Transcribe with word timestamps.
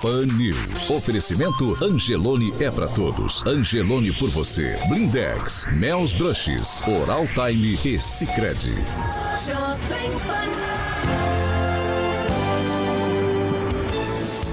Pan 0.00 0.26
News. 0.26 0.90
Oferecimento 0.90 1.76
Angelone 1.82 2.54
é 2.60 2.70
para 2.70 2.86
todos. 2.86 3.44
Angelone 3.44 4.12
por 4.12 4.30
você. 4.30 4.78
Blindex, 4.88 5.66
Mel's 5.72 6.12
Brushes, 6.12 6.82
Oral 6.86 7.26
Time 7.34 7.78
e 7.84 7.98
Sicredi. 7.98 8.74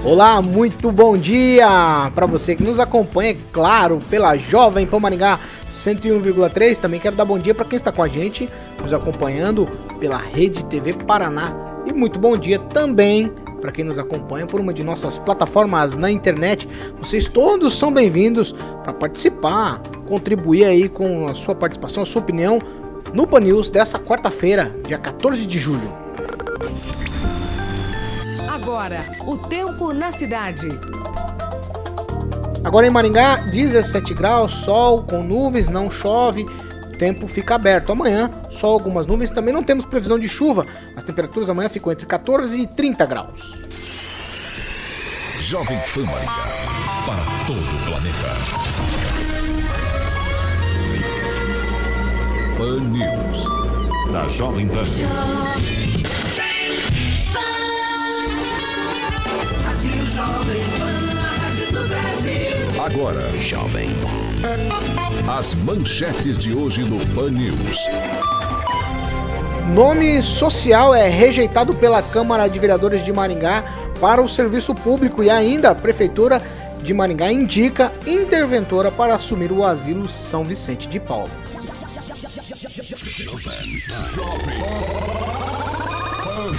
Olá, 0.04 0.42
muito 0.42 0.90
bom 0.90 1.16
dia 1.16 2.10
para 2.14 2.26
você 2.26 2.56
que 2.56 2.62
nos 2.64 2.80
acompanha, 2.80 3.36
claro, 3.52 3.98
pela 4.10 4.36
Jovem 4.36 4.86
Pan 4.86 4.98
Maringá 4.98 5.38
101,3. 5.70 6.78
Também 6.78 6.98
quero 6.98 7.14
dar 7.14 7.24
bom 7.24 7.38
dia 7.38 7.54
para 7.54 7.64
quem 7.64 7.76
está 7.76 7.92
com 7.92 8.02
a 8.02 8.08
gente, 8.08 8.48
nos 8.82 8.92
acompanhando 8.92 9.68
pela 10.00 10.18
Rede 10.18 10.64
TV 10.64 10.92
Paraná. 10.92 11.54
E 11.86 11.92
muito 11.92 12.18
bom 12.18 12.36
dia 12.36 12.58
também 12.58 13.32
para 13.66 13.72
quem 13.72 13.84
nos 13.84 13.98
acompanha 13.98 14.46
por 14.46 14.60
uma 14.60 14.72
de 14.72 14.84
nossas 14.84 15.18
plataformas 15.18 15.96
na 15.96 16.08
internet. 16.08 16.68
Vocês 17.00 17.26
todos 17.26 17.76
são 17.76 17.92
bem-vindos 17.92 18.52
para 18.84 18.92
participar, 18.92 19.82
contribuir 20.06 20.64
aí 20.66 20.88
com 20.88 21.26
a 21.26 21.34
sua 21.34 21.52
participação, 21.52 22.04
a 22.04 22.06
sua 22.06 22.22
opinião 22.22 22.60
no 23.12 23.26
Pan 23.26 23.40
News 23.40 23.68
dessa 23.68 23.98
quarta-feira, 23.98 24.72
dia 24.86 24.98
14 24.98 25.44
de 25.48 25.58
julho. 25.58 25.92
Agora, 28.48 29.04
o 29.26 29.36
tempo 29.36 29.92
na 29.92 30.12
cidade. 30.12 30.68
Agora 32.62 32.86
em 32.86 32.90
Maringá, 32.90 33.38
17 33.50 34.14
graus, 34.14 34.52
sol 34.52 35.02
com 35.02 35.24
nuvens, 35.24 35.66
não 35.66 35.90
chove, 35.90 36.46
tempo 36.96 37.26
fica 37.28 37.54
aberto. 37.54 37.92
Amanhã, 37.92 38.30
sol 38.50 38.72
algumas 38.72 39.06
nuvens, 39.06 39.30
também 39.30 39.54
não 39.54 39.62
temos 39.62 39.86
previsão 39.86 40.18
de 40.18 40.28
chuva. 40.28 40.66
As 40.96 41.04
temperaturas 41.04 41.48
amanhã 41.48 41.68
ficam 41.68 41.92
entre 41.92 42.06
14 42.06 42.60
e 42.60 42.66
30 42.66 43.06
graus. 43.06 43.40
Jovem 45.40 45.78
Pan 45.94 46.02
Maringá, 46.02 46.32
para 47.06 47.22
todo 47.46 47.60
o 47.60 47.78
planeta. 47.86 48.28
Pan 52.56 52.80
News, 52.80 53.44
da 54.12 54.26
Jovem 54.28 54.66
Pan. 54.68 54.84
Jovem 60.16 60.64
Pan. 60.78 60.95
Agora, 62.86 63.20
Jovem. 63.38 63.88
As 65.28 65.56
manchetes 65.56 66.38
de 66.38 66.54
hoje 66.54 66.82
no 66.82 67.04
Pan 67.16 67.32
News. 67.32 67.80
Nome 69.74 70.22
social 70.22 70.94
é 70.94 71.08
rejeitado 71.08 71.74
pela 71.74 72.00
Câmara 72.00 72.46
de 72.46 72.56
Vereadores 72.60 73.04
de 73.04 73.12
Maringá 73.12 73.64
para 74.00 74.22
o 74.22 74.28
serviço 74.28 74.72
público 74.72 75.20
e 75.20 75.28
ainda 75.28 75.70
a 75.70 75.74
Prefeitura 75.74 76.40
de 76.80 76.94
Maringá 76.94 77.32
indica 77.32 77.92
interventora 78.06 78.92
para 78.92 79.16
assumir 79.16 79.50
o 79.50 79.64
asilo 79.64 80.08
São 80.08 80.44
Vicente 80.44 80.88
de 80.88 81.00
Paulo. 81.00 81.30
Jovem. 83.02 83.78
Jovem. 84.14 84.55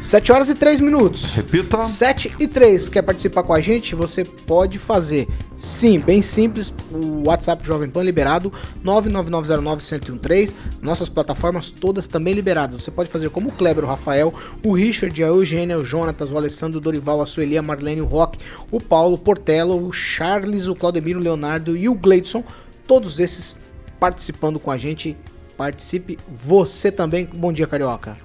7 0.00 0.32
horas 0.32 0.48
e 0.48 0.54
3 0.54 0.80
minutos. 0.80 1.34
Repita. 1.34 1.84
7 1.84 2.34
e 2.40 2.48
3. 2.48 2.88
Quer 2.88 3.02
participar 3.02 3.42
com 3.42 3.52
a 3.52 3.60
gente? 3.60 3.94
Você 3.94 4.24
pode 4.24 4.78
fazer. 4.78 5.28
Sim, 5.58 5.98
bem 6.00 6.22
simples. 6.22 6.72
O 6.90 7.28
WhatsApp 7.28 7.64
Jovem 7.66 7.90
Pan 7.90 8.02
liberado. 8.02 8.50
99909-1013. 8.82 10.54
Nossas 10.80 11.10
plataformas 11.10 11.70
todas 11.70 12.08
também 12.08 12.32
liberadas. 12.32 12.82
Você 12.82 12.90
pode 12.90 13.10
fazer 13.10 13.28
como 13.28 13.50
o 13.50 13.52
Kleber, 13.52 13.84
o 13.84 13.86
Rafael, 13.86 14.32
o 14.64 14.72
Richard, 14.72 15.22
a 15.22 15.26
Eugênia, 15.26 15.78
o 15.78 15.84
Jonatas, 15.84 16.30
o 16.30 16.36
Alessandro, 16.36 16.78
o 16.78 16.80
Dorival, 16.80 17.20
a 17.20 17.26
Sueli, 17.26 17.58
a 17.58 17.62
Marlene, 17.62 18.00
o 18.00 18.06
Rock, 18.06 18.38
o 18.70 18.80
Paulo, 18.80 19.16
o 19.16 19.18
Portelo, 19.18 19.86
o 19.86 19.92
Charles, 19.92 20.66
o 20.66 20.74
Claudemiro, 20.74 21.20
o 21.20 21.22
Leonardo 21.22 21.76
e 21.76 21.90
o 21.90 21.94
Gleidson. 21.94 22.42
Todos 22.86 23.20
esses 23.20 23.54
participando 24.00 24.58
com 24.58 24.70
a 24.70 24.78
gente. 24.78 25.14
Participe 25.58 26.18
você 26.26 26.90
também. 26.90 27.26
Bom 27.26 27.52
dia, 27.52 27.66
Carioca. 27.66 28.16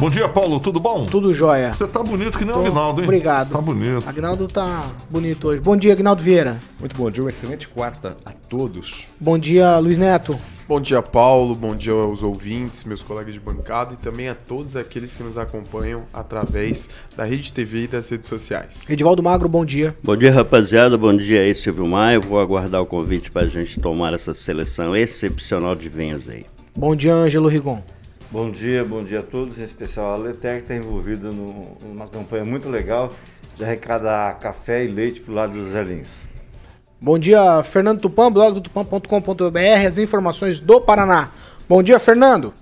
Bom 0.00 0.08
dia, 0.08 0.26
Paulo, 0.26 0.58
tudo 0.58 0.80
bom? 0.80 1.04
Tudo 1.04 1.30
jóia. 1.30 1.74
Você 1.74 1.86
tá 1.86 2.02
bonito 2.02 2.38
que 2.38 2.44
nem 2.46 2.54
Tô... 2.54 2.62
o 2.62 2.66
Agnaldo, 2.66 3.02
hein? 3.02 3.04
Obrigado. 3.06 3.52
Tá 3.52 3.60
bonito. 3.60 4.08
Agnaldo 4.08 4.48
tá 4.48 4.86
bonito 5.10 5.48
hoje. 5.48 5.60
Bom 5.60 5.76
dia, 5.76 5.92
Agnaldo 5.92 6.22
Vieira. 6.22 6.58
Muito 6.78 6.96
bom 6.96 7.10
dia, 7.10 7.22
uma 7.22 7.28
excelente 7.28 7.68
quarta 7.68 8.16
a 8.24 8.30
todos. 8.32 9.08
Bom 9.20 9.36
dia, 9.36 9.78
Luiz 9.78 9.98
Neto. 9.98 10.38
Bom 10.66 10.80
dia, 10.80 11.02
Paulo. 11.02 11.54
Bom 11.54 11.76
dia 11.76 11.92
aos 11.92 12.22
ouvintes, 12.22 12.82
meus 12.84 13.02
colegas 13.02 13.34
de 13.34 13.40
bancada 13.40 13.92
e 13.92 13.96
também 13.98 14.30
a 14.30 14.34
todos 14.34 14.74
aqueles 14.74 15.14
que 15.14 15.22
nos 15.22 15.36
acompanham 15.36 16.04
através 16.14 16.88
da 17.14 17.24
Rede 17.24 17.52
TV 17.52 17.82
e 17.82 17.86
das 17.86 18.08
redes 18.08 18.26
sociais. 18.26 18.88
Edivaldo 18.88 19.22
Magro, 19.22 19.50
bom 19.50 19.66
dia. 19.66 19.94
Bom 20.02 20.16
dia, 20.16 20.32
rapaziada. 20.32 20.96
Bom 20.96 21.14
dia 21.14 21.42
aí, 21.42 21.54
Silvio 21.54 21.86
Maia. 21.86 22.18
Vou 22.18 22.40
aguardar 22.40 22.80
o 22.80 22.86
convite 22.86 23.30
para 23.30 23.42
a 23.42 23.48
gente 23.48 23.78
tomar 23.78 24.14
essa 24.14 24.32
seleção 24.32 24.96
excepcional 24.96 25.74
de 25.74 25.90
vinhos 25.90 26.26
aí. 26.26 26.46
Bom 26.74 26.96
dia, 26.96 27.12
Ângelo 27.12 27.48
Rigon. 27.48 27.82
Bom 28.32 28.48
dia, 28.48 28.84
bom 28.84 29.02
dia 29.02 29.18
a 29.18 29.22
todos, 29.24 29.58
em 29.58 29.64
especial 29.64 30.14
a 30.14 30.16
Letec 30.16 30.62
está 30.62 30.76
envolvida 30.76 31.30
numa 31.32 32.06
campanha 32.06 32.44
muito 32.44 32.68
legal 32.68 33.10
de 33.56 33.64
arrecadar 33.64 34.38
café 34.38 34.84
e 34.84 34.88
leite 34.88 35.20
para 35.20 35.32
o 35.32 35.34
lado 35.34 35.52
dos 35.52 35.72
velhinhos. 35.72 36.06
Bom 37.00 37.18
dia, 37.18 37.60
Fernando 37.64 38.00
Tupan, 38.00 38.30
blog 38.30 38.54
do 38.54 38.60
tupan.com.br, 38.60 39.86
as 39.88 39.98
informações 39.98 40.60
do 40.60 40.80
Paraná. 40.80 41.32
Bom 41.68 41.82
dia, 41.82 41.98
Fernando. 41.98 42.54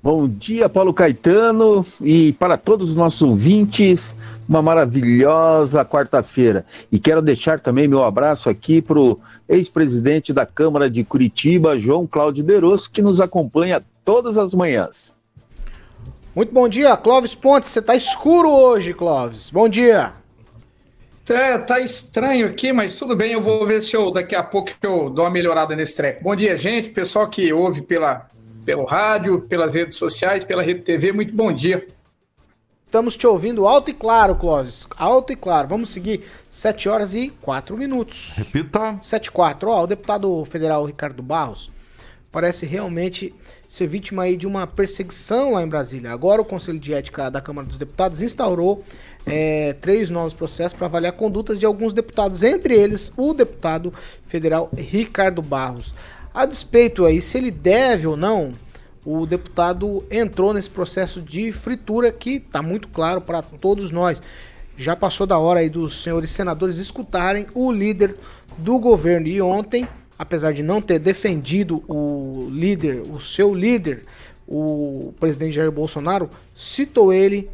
Bom 0.00 0.28
dia, 0.28 0.68
Paulo 0.68 0.94
Caetano, 0.94 1.84
e 2.00 2.32
para 2.34 2.56
todos 2.56 2.90
os 2.90 2.94
nossos 2.94 3.22
ouvintes, 3.22 4.14
uma 4.48 4.62
maravilhosa 4.62 5.84
quarta-feira. 5.84 6.64
E 6.92 7.00
quero 7.00 7.20
deixar 7.20 7.58
também 7.58 7.88
meu 7.88 8.04
abraço 8.04 8.48
aqui 8.48 8.80
para 8.80 9.00
o 9.00 9.18
ex-presidente 9.48 10.32
da 10.32 10.46
Câmara 10.46 10.88
de 10.88 11.02
Curitiba, 11.02 11.78
João 11.78 12.06
Cláudio 12.06 12.44
Derosso, 12.44 12.90
que 12.92 13.02
nos 13.02 13.20
acompanha 13.20 13.82
todas 14.04 14.36
as 14.36 14.54
manhãs. 14.54 15.14
Muito 16.34 16.52
bom 16.52 16.68
dia, 16.68 16.96
Clóvis 16.96 17.34
Pontes. 17.34 17.70
Você 17.70 17.80
tá 17.80 17.94
escuro 17.94 18.50
hoje, 18.50 18.92
Clóvis. 18.92 19.50
Bom 19.50 19.68
dia. 19.68 20.12
É, 21.28 21.56
tá 21.56 21.80
estranho 21.80 22.48
aqui, 22.48 22.72
mas 22.72 22.98
tudo 22.98 23.16
bem. 23.16 23.32
Eu 23.32 23.40
vou 23.40 23.66
ver 23.66 23.80
se 23.80 23.96
eu 23.96 24.10
daqui 24.10 24.34
a 24.34 24.42
pouco 24.42 24.70
eu 24.82 25.08
dou 25.08 25.24
uma 25.24 25.30
melhorada 25.30 25.74
nesse 25.74 25.96
treco. 25.96 26.22
Bom 26.22 26.36
dia, 26.36 26.56
gente. 26.56 26.90
Pessoal 26.90 27.28
que 27.28 27.52
ouve 27.52 27.80
pela, 27.80 28.28
pelo 28.64 28.84
rádio, 28.84 29.40
pelas 29.42 29.74
redes 29.74 29.96
sociais, 29.96 30.44
pela 30.44 30.62
rede 30.62 30.80
TV, 30.80 31.12
muito 31.12 31.34
bom 31.34 31.52
dia. 31.52 31.86
Estamos 32.84 33.16
te 33.16 33.26
ouvindo 33.26 33.66
alto 33.66 33.90
e 33.90 33.94
claro, 33.94 34.36
Clóvis. 34.36 34.86
Alto 34.96 35.32
e 35.32 35.36
claro. 35.36 35.66
Vamos 35.66 35.88
seguir 35.88 36.24
7 36.50 36.88
horas 36.88 37.14
e 37.14 37.30
4 37.40 37.76
minutos. 37.76 38.32
Repita. 38.36 38.98
7 39.00 39.26
e 39.26 39.30
4. 39.30 39.70
Ó, 39.70 39.82
o 39.84 39.86
deputado 39.86 40.44
federal 40.44 40.84
Ricardo 40.84 41.22
Barros 41.22 41.72
parece 42.30 42.66
realmente 42.66 43.32
ser 43.68 43.86
vítima 43.86 44.24
aí 44.24 44.36
de 44.36 44.46
uma 44.46 44.66
perseguição 44.66 45.52
lá 45.52 45.62
em 45.62 45.68
Brasília. 45.68 46.12
Agora 46.12 46.42
o 46.42 46.44
Conselho 46.44 46.78
de 46.78 46.92
Ética 46.92 47.30
da 47.30 47.40
Câmara 47.40 47.66
dos 47.66 47.78
Deputados 47.78 48.22
instaurou 48.22 48.82
é, 49.26 49.72
três 49.74 50.10
novos 50.10 50.34
processos 50.34 50.76
para 50.76 50.86
avaliar 50.86 51.12
condutas 51.12 51.58
de 51.58 51.66
alguns 51.66 51.92
deputados, 51.92 52.42
entre 52.42 52.74
eles 52.74 53.12
o 53.16 53.32
deputado 53.32 53.92
federal 54.26 54.70
Ricardo 54.76 55.40
Barros. 55.40 55.94
A 56.32 56.46
despeito 56.46 57.04
aí 57.04 57.20
se 57.20 57.38
ele 57.38 57.50
deve 57.50 58.06
ou 58.06 58.16
não, 58.16 58.54
o 59.04 59.26
deputado 59.26 60.04
entrou 60.10 60.54
nesse 60.54 60.70
processo 60.70 61.20
de 61.20 61.52
fritura 61.52 62.10
que 62.10 62.36
está 62.36 62.62
muito 62.62 62.88
claro 62.88 63.20
para 63.20 63.42
todos 63.42 63.90
nós. 63.90 64.22
Já 64.76 64.96
passou 64.96 65.26
da 65.26 65.38
hora 65.38 65.60
aí 65.60 65.68
dos 65.68 66.02
senhores 66.02 66.30
senadores 66.30 66.78
escutarem 66.78 67.46
o 67.54 67.70
líder 67.70 68.16
do 68.58 68.78
governo. 68.78 69.26
E 69.26 69.40
ontem, 69.40 69.86
apesar 70.18 70.52
de 70.52 70.62
não 70.62 70.80
ter 70.80 70.98
defendido 70.98 71.82
o 71.88 72.48
líder, 72.50 73.02
o 73.10 73.18
seu 73.20 73.54
líder, 73.54 74.04
o 74.46 75.12
presidente 75.18 75.54
Jair 75.54 75.72
Bolsonaro, 75.72 76.28
citou 76.54 77.12
ele 77.12 77.50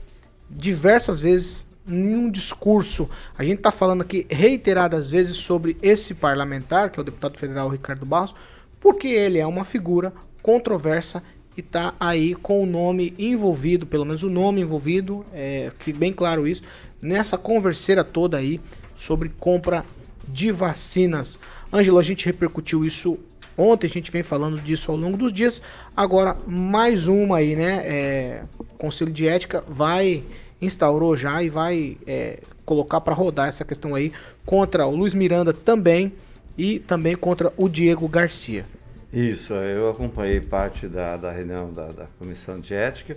diversas 0.48 1.20
vezes 1.20 1.66
em 1.86 2.14
um 2.14 2.30
discurso. 2.30 3.08
A 3.36 3.44
gente 3.44 3.58
está 3.58 3.70
falando 3.70 4.02
aqui 4.02 4.26
reiteradas 4.30 5.10
vezes 5.10 5.36
sobre 5.36 5.76
esse 5.82 6.14
parlamentar, 6.14 6.90
que 6.90 6.98
é 6.98 7.02
o 7.02 7.04
deputado 7.04 7.38
federal 7.38 7.68
Ricardo 7.68 8.04
Barros, 8.04 8.34
porque 8.80 9.08
ele 9.08 9.38
é 9.38 9.46
uma 9.46 9.64
figura 9.64 10.12
controversa 10.42 11.22
e 11.56 11.60
está 11.60 11.94
aí 11.98 12.34
com 12.34 12.62
o 12.62 12.66
nome 12.66 13.14
envolvido, 13.18 13.86
pelo 13.86 14.04
menos 14.04 14.22
o 14.22 14.30
nome 14.30 14.60
envolvido, 14.60 15.24
é, 15.32 15.70
fique 15.78 15.98
bem 15.98 16.12
claro 16.12 16.46
isso, 16.46 16.62
nessa 17.02 17.36
converseira 17.36 18.04
toda 18.04 18.36
aí 18.36 18.60
sobre 18.96 19.28
compra 19.28 19.84
de 20.28 20.52
vacinas. 20.52 21.38
Ângelo, 21.72 21.98
a 21.98 22.02
gente 22.02 22.26
repercutiu 22.26 22.84
isso 22.84 23.18
ontem, 23.56 23.86
a 23.86 23.90
gente 23.90 24.10
vem 24.10 24.22
falando 24.22 24.60
disso 24.60 24.90
ao 24.90 24.96
longo 24.96 25.16
dos 25.16 25.32
dias. 25.32 25.62
Agora, 25.96 26.36
mais 26.46 27.06
uma 27.06 27.38
aí, 27.38 27.54
né? 27.54 27.82
É, 27.84 28.42
o 28.58 28.64
Conselho 28.64 29.12
de 29.12 29.28
Ética 29.28 29.62
vai, 29.68 30.24
instaurou 30.60 31.16
já 31.16 31.42
e 31.42 31.48
vai 31.48 31.96
é, 32.06 32.40
colocar 32.64 33.00
para 33.00 33.14
rodar 33.14 33.48
essa 33.48 33.64
questão 33.64 33.94
aí 33.94 34.12
contra 34.44 34.86
o 34.86 34.94
Luiz 34.94 35.14
Miranda 35.14 35.52
também 35.52 36.12
e 36.58 36.78
também 36.78 37.16
contra 37.16 37.52
o 37.56 37.68
Diego 37.68 38.08
Garcia. 38.08 38.64
Isso, 39.12 39.54
eu 39.54 39.90
acompanhei 39.90 40.40
parte 40.40 40.86
da, 40.86 41.16
da 41.16 41.30
reunião 41.30 41.72
da, 41.72 41.86
da 41.88 42.06
Comissão 42.18 42.60
de 42.60 42.74
Ética. 42.74 43.16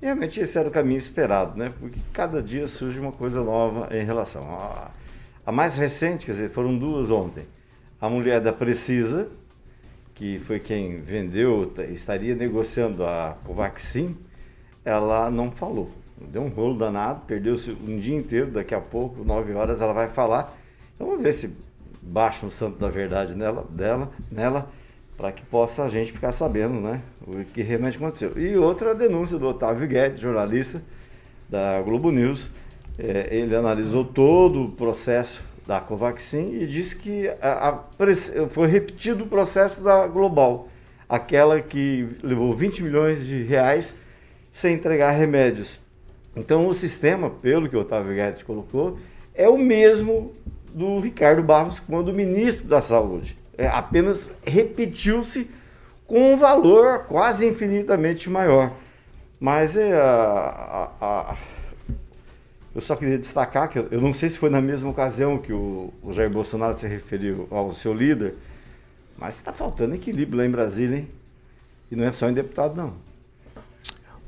E 0.00 0.04
realmente 0.04 0.40
esse 0.40 0.58
era 0.58 0.68
o 0.68 0.70
caminho 0.70 0.98
esperado, 0.98 1.58
né? 1.58 1.72
Porque 1.80 1.98
cada 2.12 2.42
dia 2.42 2.66
surge 2.66 3.00
uma 3.00 3.12
coisa 3.12 3.42
nova 3.42 3.88
em 3.96 4.04
relação. 4.04 4.42
A, 4.50 4.90
a 5.44 5.52
mais 5.52 5.76
recente, 5.76 6.26
quer 6.26 6.32
dizer, 6.32 6.50
foram 6.50 6.76
duas 6.78 7.10
ontem. 7.10 7.44
A 8.00 8.08
mulher 8.08 8.40
da 8.40 8.52
Precisa, 8.52 9.28
que 10.14 10.38
foi 10.40 10.60
quem 10.60 11.00
vendeu, 11.00 11.72
estaria 11.90 12.34
negociando 12.34 13.04
a 13.04 13.36
Covaxin, 13.44 14.16
ela 14.84 15.30
não 15.30 15.50
falou. 15.50 15.90
Deu 16.18 16.42
um 16.42 16.48
rolo 16.48 16.76
danado, 16.78 17.22
perdeu-se 17.26 17.70
um 17.70 17.98
dia 17.98 18.16
inteiro, 18.16 18.50
daqui 18.50 18.74
a 18.74 18.80
pouco, 18.80 19.24
nove 19.24 19.52
horas, 19.54 19.80
ela 19.80 19.92
vai 19.92 20.08
falar. 20.08 20.56
Então 20.94 21.06
vamos 21.06 21.22
ver 21.22 21.32
se 21.32 21.54
baixa 22.02 22.46
o 22.46 22.50
santo 22.50 22.78
da 22.78 22.88
verdade 22.88 23.34
nela, 23.34 23.66
dela, 23.70 24.10
nela 24.30 24.68
para 25.16 25.32
que 25.32 25.42
possa 25.44 25.82
a 25.82 25.88
gente 25.88 26.12
ficar 26.12 26.32
sabendo 26.32 26.74
né, 26.74 27.00
o 27.26 27.42
que 27.44 27.62
realmente 27.62 27.96
aconteceu. 27.96 28.38
E 28.38 28.56
outra 28.56 28.94
denúncia 28.94 29.38
do 29.38 29.46
Otávio 29.46 29.88
Guedes, 29.88 30.20
jornalista 30.20 30.82
da 31.48 31.80
Globo 31.80 32.10
News, 32.10 32.50
é, 32.98 33.28
ele 33.34 33.56
analisou 33.56 34.04
todo 34.04 34.64
o 34.64 34.72
processo 34.72 35.42
da 35.66 35.80
Covaxin 35.80 36.58
e 36.60 36.66
disse 36.66 36.94
que 36.94 37.28
a, 37.40 37.68
a, 37.68 38.48
foi 38.48 38.68
repetido 38.68 39.24
o 39.24 39.26
processo 39.26 39.82
da 39.82 40.06
Global, 40.06 40.68
aquela 41.08 41.60
que 41.60 42.08
levou 42.22 42.54
20 42.54 42.82
milhões 42.82 43.26
de 43.26 43.42
reais 43.42 43.94
sem 44.52 44.74
entregar 44.74 45.10
remédios. 45.10 45.80
Então 46.36 46.68
o 46.68 46.74
sistema, 46.74 47.30
pelo 47.30 47.68
que 47.68 47.76
o 47.76 47.80
Otávio 47.80 48.14
Guedes 48.14 48.42
colocou, 48.42 48.98
é 49.34 49.48
o 49.48 49.58
mesmo 49.58 50.34
do 50.72 51.00
Ricardo 51.00 51.42
Barros 51.42 51.80
quando 51.80 52.12
ministro 52.12 52.66
da 52.66 52.82
Saúde 52.82 53.36
é, 53.58 53.66
apenas 53.66 54.30
repetiu-se 54.44 55.50
com 56.06 56.34
um 56.34 56.36
valor 56.36 57.04
quase 57.04 57.46
infinitamente 57.46 58.28
maior. 58.28 58.72
Mas 59.40 59.76
é, 59.76 59.92
a, 59.94 60.90
a, 61.00 61.32
a, 61.32 61.36
eu 62.76 62.82
só 62.82 62.94
queria 62.94 63.18
destacar 63.18 63.70
que 63.70 63.78
eu, 63.78 63.88
eu, 63.90 64.00
não 64.02 64.12
sei 64.12 64.28
se 64.28 64.38
foi 64.38 64.50
na 64.50 64.60
mesma 64.60 64.90
ocasião 64.90 65.38
que 65.38 65.50
o, 65.50 65.92
o 66.02 66.12
Jair 66.12 66.28
Bolsonaro 66.28 66.76
se 66.76 66.86
referiu 66.86 67.48
ao 67.50 67.72
seu 67.72 67.94
líder, 67.94 68.34
mas 69.16 69.36
está 69.36 69.50
faltando 69.50 69.94
equilíbrio 69.94 70.38
lá 70.38 70.46
em 70.46 70.50
Brasília, 70.50 70.98
hein? 70.98 71.08
E 71.90 71.96
não 71.96 72.04
é 72.04 72.12
só 72.12 72.28
em 72.28 72.34
deputado, 72.34 72.76
não. 72.76 72.94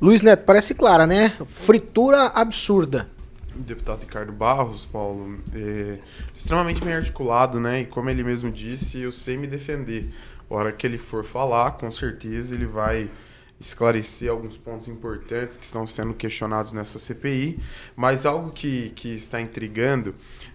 Luiz 0.00 0.22
Neto, 0.22 0.44
parece 0.44 0.74
clara, 0.74 1.06
né? 1.06 1.36
Fritura 1.46 2.28
absurda 2.28 3.06
o 3.54 3.62
deputado 3.62 4.00
Ricardo 4.02 4.32
Barros, 4.32 4.86
Paulo, 4.86 5.38
é 5.52 5.98
extremamente 6.34 6.82
bem 6.82 6.94
articulado, 6.94 7.58
né? 7.58 7.80
E 7.80 7.86
como 7.86 8.08
ele 8.08 8.22
mesmo 8.22 8.50
disse, 8.50 9.00
eu 9.00 9.10
sei 9.10 9.36
me 9.36 9.46
defender. 9.46 10.08
A 10.48 10.54
hora 10.54 10.72
que 10.72 10.86
ele 10.86 10.96
for 10.96 11.24
falar, 11.24 11.72
com 11.72 11.90
certeza 11.90 12.54
ele 12.54 12.66
vai 12.66 13.10
esclarecer 13.60 14.30
alguns 14.30 14.56
pontos 14.56 14.88
importantes 14.88 15.58
que 15.58 15.64
estão 15.64 15.86
sendo 15.86 16.14
questionados 16.14 16.72
nessa 16.72 16.98
CPI, 16.98 17.58
mas 17.96 18.24
algo 18.24 18.50
que, 18.50 18.90
que 18.90 19.14
está 19.14 19.40
intrigando 19.40 20.14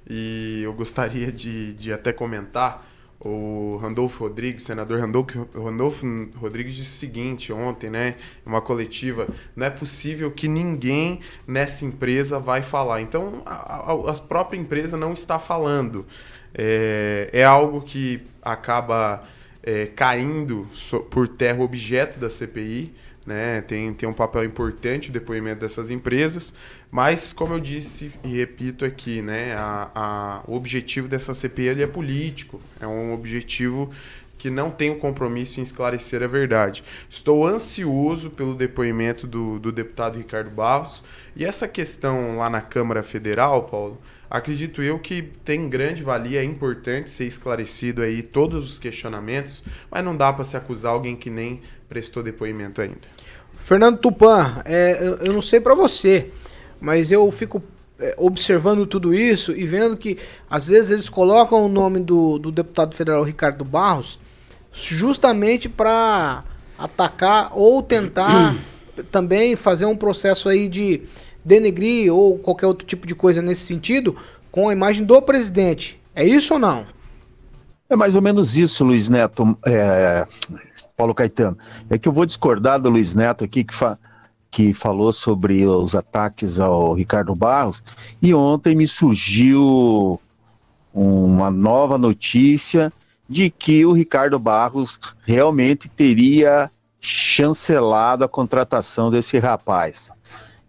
e 0.10 0.62
eu 0.64 0.74
gostaria 0.74 1.32
de, 1.32 1.74
de 1.74 1.92
até 1.92 2.14
comentar 2.14 2.90
o 3.26 3.78
Randolfo 3.82 4.26
Rodrigues, 4.26 4.64
senador 4.64 5.00
Randolfo, 5.00 5.48
Randolfo 5.56 6.06
Rodrigues 6.36 6.76
disse 6.76 6.90
o 6.90 7.00
seguinte 7.00 7.54
ontem, 7.54 7.90
né, 7.90 8.16
uma 8.46 8.60
coletiva, 8.60 9.28
não 9.56 9.66
é 9.66 9.70
possível 9.70 10.30
que 10.30 10.48
ninguém 10.48 11.22
nessa 11.48 11.86
empresa 11.86 12.38
vai 12.38 12.62
falar. 12.62 13.02
Então, 13.02 13.42
a, 13.46 13.92
a, 13.92 14.12
a 14.12 14.14
própria 14.16 14.60
empresa 14.60 14.98
não 14.98 15.14
está 15.14 15.40
falando. 15.40 16.06
É, 16.54 17.30
é 17.32 17.44
algo 17.46 17.82
que 17.82 18.22
acaba 18.42 19.24
é, 19.64 19.86
caindo 19.88 20.68
por 21.10 21.28
terra 21.28 21.64
objeto 21.64 22.20
da 22.20 22.30
CPI, 22.30 22.94
né? 23.26 23.62
Tem, 23.62 23.94
tem 23.94 24.08
um 24.08 24.14
papel 24.14 24.44
importante 24.44 25.10
o 25.10 25.14
depoimento 25.14 25.62
dessas 25.62 25.90
empresas, 25.90 26.54
mas, 26.92 27.32
como 27.32 27.54
eu 27.54 27.60
disse 27.60 28.12
e 28.24 28.38
repito 28.38 28.84
aqui, 28.84 29.22
né? 29.22 29.54
A, 29.56 29.90
a, 29.96 30.44
o 30.46 30.56
objetivo 30.56 31.08
dessa 31.08 31.34
CPI 31.34 31.82
é 31.82 31.88
político, 31.88 32.60
é 32.80 32.86
um 32.86 33.14
objetivo 33.14 33.90
que 34.38 34.50
não 34.50 34.70
tem 34.70 34.90
o 34.90 34.96
um 34.96 35.00
compromisso 35.00 35.62
em 35.62 35.64
esclarecer 35.64 36.22
a 36.22 36.28
verdade. 36.28 36.84
Estou 37.10 37.48
ansioso 37.48 38.30
pelo 38.30 38.54
depoimento 38.56 39.26
do, 39.26 39.58
do 39.58 39.72
deputado 39.72 40.18
Ricardo 40.18 40.50
Barros 40.50 41.02
e 41.34 41.46
essa 41.46 41.66
questão 41.66 42.36
lá 42.38 42.50
na 42.50 42.60
Câmara 42.60 43.04
Federal, 43.04 43.64
Paulo, 43.64 44.02
acredito 44.34 44.82
eu 44.82 44.98
que 44.98 45.22
tem 45.46 45.70
grande 45.70 46.02
valia, 46.02 46.42
é 46.42 46.44
importante 46.44 47.12
ser 47.12 47.26
esclarecido 47.26 48.02
aí 48.02 48.24
todos 48.24 48.66
os 48.66 48.80
questionamentos, 48.80 49.64
mas 49.92 50.04
não 50.04 50.18
dá 50.18 50.34
para 50.34 50.44
se 50.44 50.58
acusar 50.58 50.92
alguém 50.92 51.16
que 51.16 51.30
nem 51.30 51.62
prestou 51.88 52.24
depoimento 52.24 52.82
ainda. 52.82 52.98
Fernando 53.60 54.00
Tupan, 54.00 54.64
é, 54.66 54.98
eu, 55.00 55.18
eu, 55.18 55.34
não 55.34 55.42
sei 55.42 55.60
para 55.60 55.76
você, 55.76 56.32
mas 56.82 57.12
eu 57.12 57.30
fico 57.32 57.62
é, 58.00 58.16
observando 58.18 58.88
tudo 58.88 59.14
isso 59.14 59.52
e 59.52 59.68
vendo 59.68 59.96
que 59.96 60.18
às 60.50 60.68
vezes 60.68 60.90
eles 60.90 61.10
colocam 61.10 61.64
o 61.64 61.70
nome 61.70 62.00
do, 62.00 62.40
do 62.40 62.52
deputado 62.52 62.96
federal 62.96 63.22
Ricardo 63.24 63.64
Barros 63.64 64.20
justamente 64.74 65.70
para 65.70 66.44
atacar 66.76 67.52
ou 67.54 67.84
tentar 67.84 68.56
também 69.12 69.56
fazer 69.56 69.86
um 69.86 69.96
processo 69.96 70.50
aí 70.50 70.68
de 70.68 71.04
denegrir 71.44 72.14
ou 72.14 72.38
qualquer 72.38 72.68
outro 72.68 72.86
tipo 72.86 73.06
de 73.06 73.16
coisa 73.16 73.42
nesse 73.42 73.62
sentido 73.62 74.16
com 74.52 74.70
a 74.70 74.74
imagem 74.74 75.04
do 75.06 75.22
presidente. 75.22 76.00
É 76.16 76.26
isso 76.26 76.54
ou 76.54 76.60
não? 76.60 76.86
É 77.90 77.96
mais 77.96 78.16
ou 78.16 78.22
menos 78.22 78.58
isso, 78.58 78.84
Luiz 78.84 79.10
Neto. 79.10 79.58
É, 79.66 80.26
Paulo 80.96 81.14
Caetano. 81.14 81.58
É 81.90 81.98
que 81.98 82.08
eu 82.08 82.14
vou 82.14 82.26
discordar 82.26 82.80
do 82.80 82.90
Luiz 82.90 83.14
Neto 83.14 83.44
aqui, 83.44 83.64
que, 83.64 83.74
fa 83.74 83.98
que 84.50 84.74
falou 84.74 85.12
sobre 85.12 85.66
os 85.66 85.96
ataques 85.96 86.60
ao 86.60 86.94
Ricardo 86.94 87.36
Barros, 87.36 87.84
e 88.22 88.34
ontem 88.34 88.76
me 88.76 88.88
surgiu 88.88 90.20
uma 90.94 91.50
nova 91.50 91.98
notícia 91.98 92.94
de 93.28 93.50
que 93.50 93.86
o 93.86 93.94
Ricardo 93.94 94.38
Barros 94.38 95.00
realmente 95.26 95.90
teria 95.90 96.70
chancelado 97.02 98.24
a 98.24 98.30
contratação 98.30 99.10
desse 99.10 99.40
rapaz. 99.40 100.12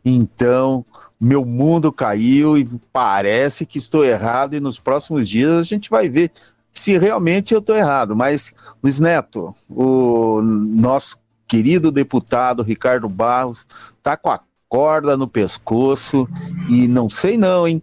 Então, 0.05 0.85
meu 1.19 1.45
mundo 1.45 1.93
caiu 1.93 2.59
e 2.59 2.69
parece 2.93 3.65
que 3.65 3.79
estou 3.79 4.05
errado, 4.05 4.55
e 4.55 4.61
nos 4.61 4.79
próximos 4.79 5.29
dias 5.29 5.53
a 5.53 5.63
gente 5.63 5.89
vai 5.89 6.09
ver 6.09 6.31
se 6.73 6.99
realmente 6.99 7.55
eu 7.55 7.61
estou 7.61 7.77
errado. 7.77 8.15
Mas, 8.15 8.53
Luiz 8.83 9.01
Neto, 9.01 9.55
o 9.69 10.43
nosso 10.43 11.19
querido 11.47 11.91
deputado 11.91 12.63
Ricardo 12.63 13.09
Barros 13.09 13.67
está 13.97 14.17
com 14.17 14.31
a 14.31 14.41
corda 14.69 15.17
no 15.17 15.29
pescoço 15.29 16.29
e 16.69 16.89
não 16.89 17.09
sei 17.09 17.39
não, 17.39 17.67
hein? 17.67 17.83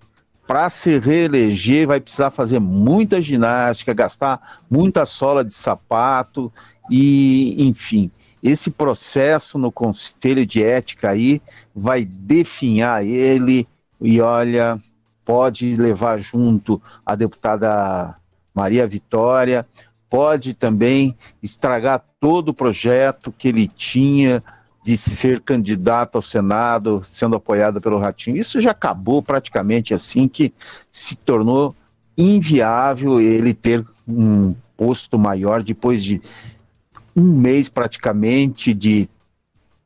para 0.51 0.67
se 0.67 0.99
reeleger 0.99 1.87
vai 1.87 2.01
precisar 2.01 2.29
fazer 2.29 2.59
muita 2.59 3.21
ginástica, 3.21 3.93
gastar 3.93 4.59
muita 4.69 5.05
sola 5.05 5.45
de 5.45 5.53
sapato 5.53 6.51
e, 6.89 7.55
enfim, 7.57 8.11
esse 8.43 8.71
processo 8.71 9.57
no 9.57 9.71
Conselho 9.71 10.45
de 10.45 10.63
Ética 10.63 11.11
aí 11.11 11.41
vai 11.75 12.03
definhar 12.05 13.05
ele 13.05 13.67
e 13.99 14.19
olha, 14.19 14.79
pode 15.23 15.75
levar 15.75 16.19
junto 16.19 16.81
a 17.05 17.15
deputada 17.15 18.15
Maria 18.53 18.87
Vitória, 18.87 19.65
pode 20.09 20.53
também 20.53 21.15
estragar 21.41 22.03
todo 22.19 22.49
o 22.49 22.53
projeto 22.53 23.33
que 23.37 23.47
ele 23.47 23.67
tinha 23.67 24.43
de 24.83 24.97
ser 24.97 25.39
candidato 25.41 26.15
ao 26.15 26.21
Senado, 26.21 27.01
sendo 27.03 27.35
apoiado 27.35 27.79
pelo 27.79 27.99
Ratinho. 27.99 28.37
Isso 28.37 28.59
já 28.59 28.71
acabou 28.71 29.21
praticamente 29.21 29.93
assim 29.93 30.27
que 30.27 30.51
se 30.91 31.15
tornou 31.15 31.75
inviável 32.17 33.21
ele 33.21 33.53
ter 33.53 33.85
um 34.07 34.55
posto 34.75 35.17
maior 35.17 35.63
depois 35.63 36.03
de 36.03 36.21
um 37.15 37.37
mês 37.37 37.69
praticamente 37.69 38.73
de 38.73 39.09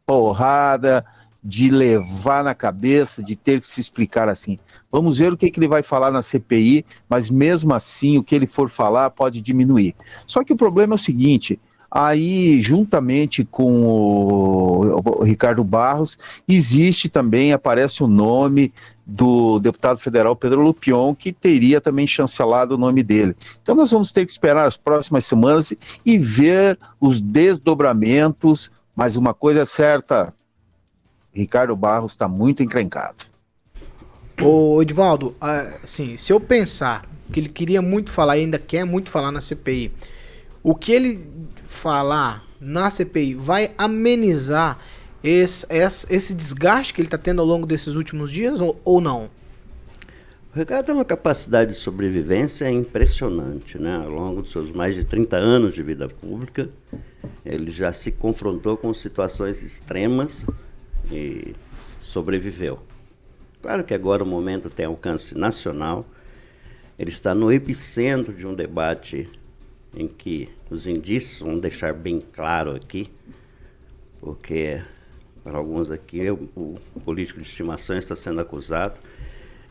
porrada, 0.06 1.06
de 1.44 1.70
levar 1.70 2.44
na 2.44 2.56
cabeça, 2.56 3.24
de 3.24 3.36
ter 3.36 3.60
que 3.60 3.68
se 3.68 3.80
explicar 3.80 4.28
assim. 4.28 4.58
Vamos 4.92 5.20
ver 5.20 5.32
o 5.32 5.38
que, 5.38 5.52
que, 5.52 5.60
ele 5.60 5.68
vai 5.68 5.84
falar 5.84 6.10
na 6.12 6.24
CPI, 6.24 6.84
mas 7.08 7.30
mesmo 7.30 7.74
assim 7.74 8.18
o 8.18 8.24
que 8.24 8.34
ele 8.34 8.48
for 8.48 8.68
falar 8.68 9.12
pode 9.12 9.42
diminuir. 9.42 9.96
Só 10.26 10.44
que 10.44 10.52
o 10.52 10.58
problema 10.58 10.94
é 10.94 10.96
o 10.96 11.00
seguinte: 11.00 11.60
aí, 11.96 12.62
juntamente 12.62 13.46
com 13.46 13.88
o, 13.88 15.24
Ricardo 15.24 15.64
Barros, 15.64 16.20
existe 16.46 17.08
também, 17.08 17.54
aparece 17.54 18.04
o 18.04 18.08
nome 18.08 18.74
do 19.06 19.60
deputado 19.60 19.98
federal 19.98 20.36
Pedro 20.36 20.62
Lupion, 20.62 21.16
que 21.16 21.32
teria 21.32 21.80
também 21.80 22.06
chancelado 22.06 22.76
o 22.76 22.78
nome 22.78 23.02
dele. 23.02 23.34
Então 23.62 23.74
nós 23.74 23.92
vamos 23.92 24.12
ter 24.12 24.26
que 24.26 24.32
esperar 24.32 24.66
as 24.66 24.76
próximas 24.76 25.24
semanas 25.26 25.74
e 26.06 26.18
ver 26.18 26.78
os 27.00 27.22
desdobramentos, 27.22 28.70
mas 28.94 29.16
uma 29.16 29.34
coisa 29.34 29.62
é 29.62 29.66
certa, 29.66 30.34
Ricardo 31.34 31.78
Barros 31.78 32.12
está 32.12 32.28
muito 32.28 32.62
encrencado. 32.62 33.24
Ô, 34.42 34.82
Edvaldo, 34.82 35.34
assim, 35.40 36.18
se 36.18 36.34
eu 36.34 36.42
pensar 36.42 37.06
que 37.32 37.40
ele 37.40 37.48
queria 37.48 37.82
muito 37.82 38.12
falar 38.12 38.34
ainda 38.34 38.60
quer 38.60 38.84
muito 38.84 39.10
falar 39.10 39.32
na 39.32 39.40
CPI, 39.40 39.94
o 40.62 40.76
que 40.76 40.92
ele 40.92 41.45
falar 41.86 42.44
na 42.60 42.90
CPI 42.90 43.36
vai 43.36 43.72
amenizar 43.78 44.80
esse, 45.24 45.68
esse, 45.70 46.08
esse 46.12 46.34
desgaste 46.34 46.92
que 46.92 47.00
ele 47.00 47.06
está 47.06 47.18
tendo 47.18 47.42
ao 47.42 47.46
longo 47.46 47.68
desses 47.68 47.94
últimos 47.94 48.32
dias 48.32 48.60
ou, 48.60 48.82
ou 48.84 49.00
não? 49.00 49.30
O 50.52 50.58
Ricardo 50.58 50.88
tem 50.88 50.96
uma 50.96 51.06
capacidade 51.06 51.74
de 51.74 51.78
sobrevivência 51.78 52.68
impressionante, 52.72 53.78
né? 53.78 53.98
Ao 53.98 54.10
longo 54.10 54.42
dos 54.42 54.52
seus 54.52 54.72
mais 54.72 54.96
de 54.96 55.04
30 55.04 55.38
anos 55.38 55.76
de 55.76 55.84
vida 55.84 56.08
pública, 56.08 56.70
ele 57.46 57.70
já 57.70 57.94
se 57.94 58.12
confrontou 58.12 58.76
com 58.76 58.92
situações 58.92 59.62
extremas 59.62 60.44
e 61.12 61.54
sobreviveu. 62.02 62.80
Claro 63.62 63.84
que 63.84 63.94
agora 63.94 64.24
o 64.24 64.28
momento 64.28 64.72
tem 64.72 64.88
alcance 64.88 65.38
nacional, 65.38 66.04
ele 66.98 67.12
está 67.12 67.36
no 67.36 67.52
epicentro 67.52 68.34
de 68.34 68.48
um 68.48 68.56
debate 68.56 69.30
em 69.96 70.08
que 70.08 70.50
os 70.70 70.86
indícios 70.86 71.40
vão 71.40 71.58
deixar 71.58 71.94
bem 71.94 72.20
claro 72.20 72.76
aqui, 72.76 73.10
porque 74.20 74.82
para 75.44 75.58
alguns 75.58 75.90
aqui 75.90 76.30
o, 76.30 76.50
o 76.96 77.00
político 77.00 77.40
de 77.40 77.48
estimação 77.48 77.98
está 77.98 78.16
sendo 78.16 78.42
acusado, 78.42 79.00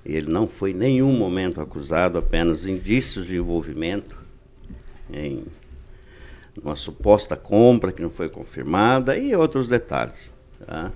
ele 0.05 0.31
não 0.31 0.47
foi 0.47 0.71
em 0.71 0.75
nenhum 0.75 1.13
momento 1.13 1.61
acusado, 1.61 2.19
apenas 2.19 2.67
indícios 2.67 3.27
de 3.27 3.37
envolvimento 3.37 4.19
em 5.13 5.45
uma 6.63 6.77
suposta 6.77 7.37
compra 7.37 7.93
que 7.93 8.01
não 8.01 8.11
foi 8.11 8.29
confirmada 8.29 9.17
e 9.19 9.35
outros 9.35 9.69
detalhes. 9.69 10.31
Tá? 10.65 10.93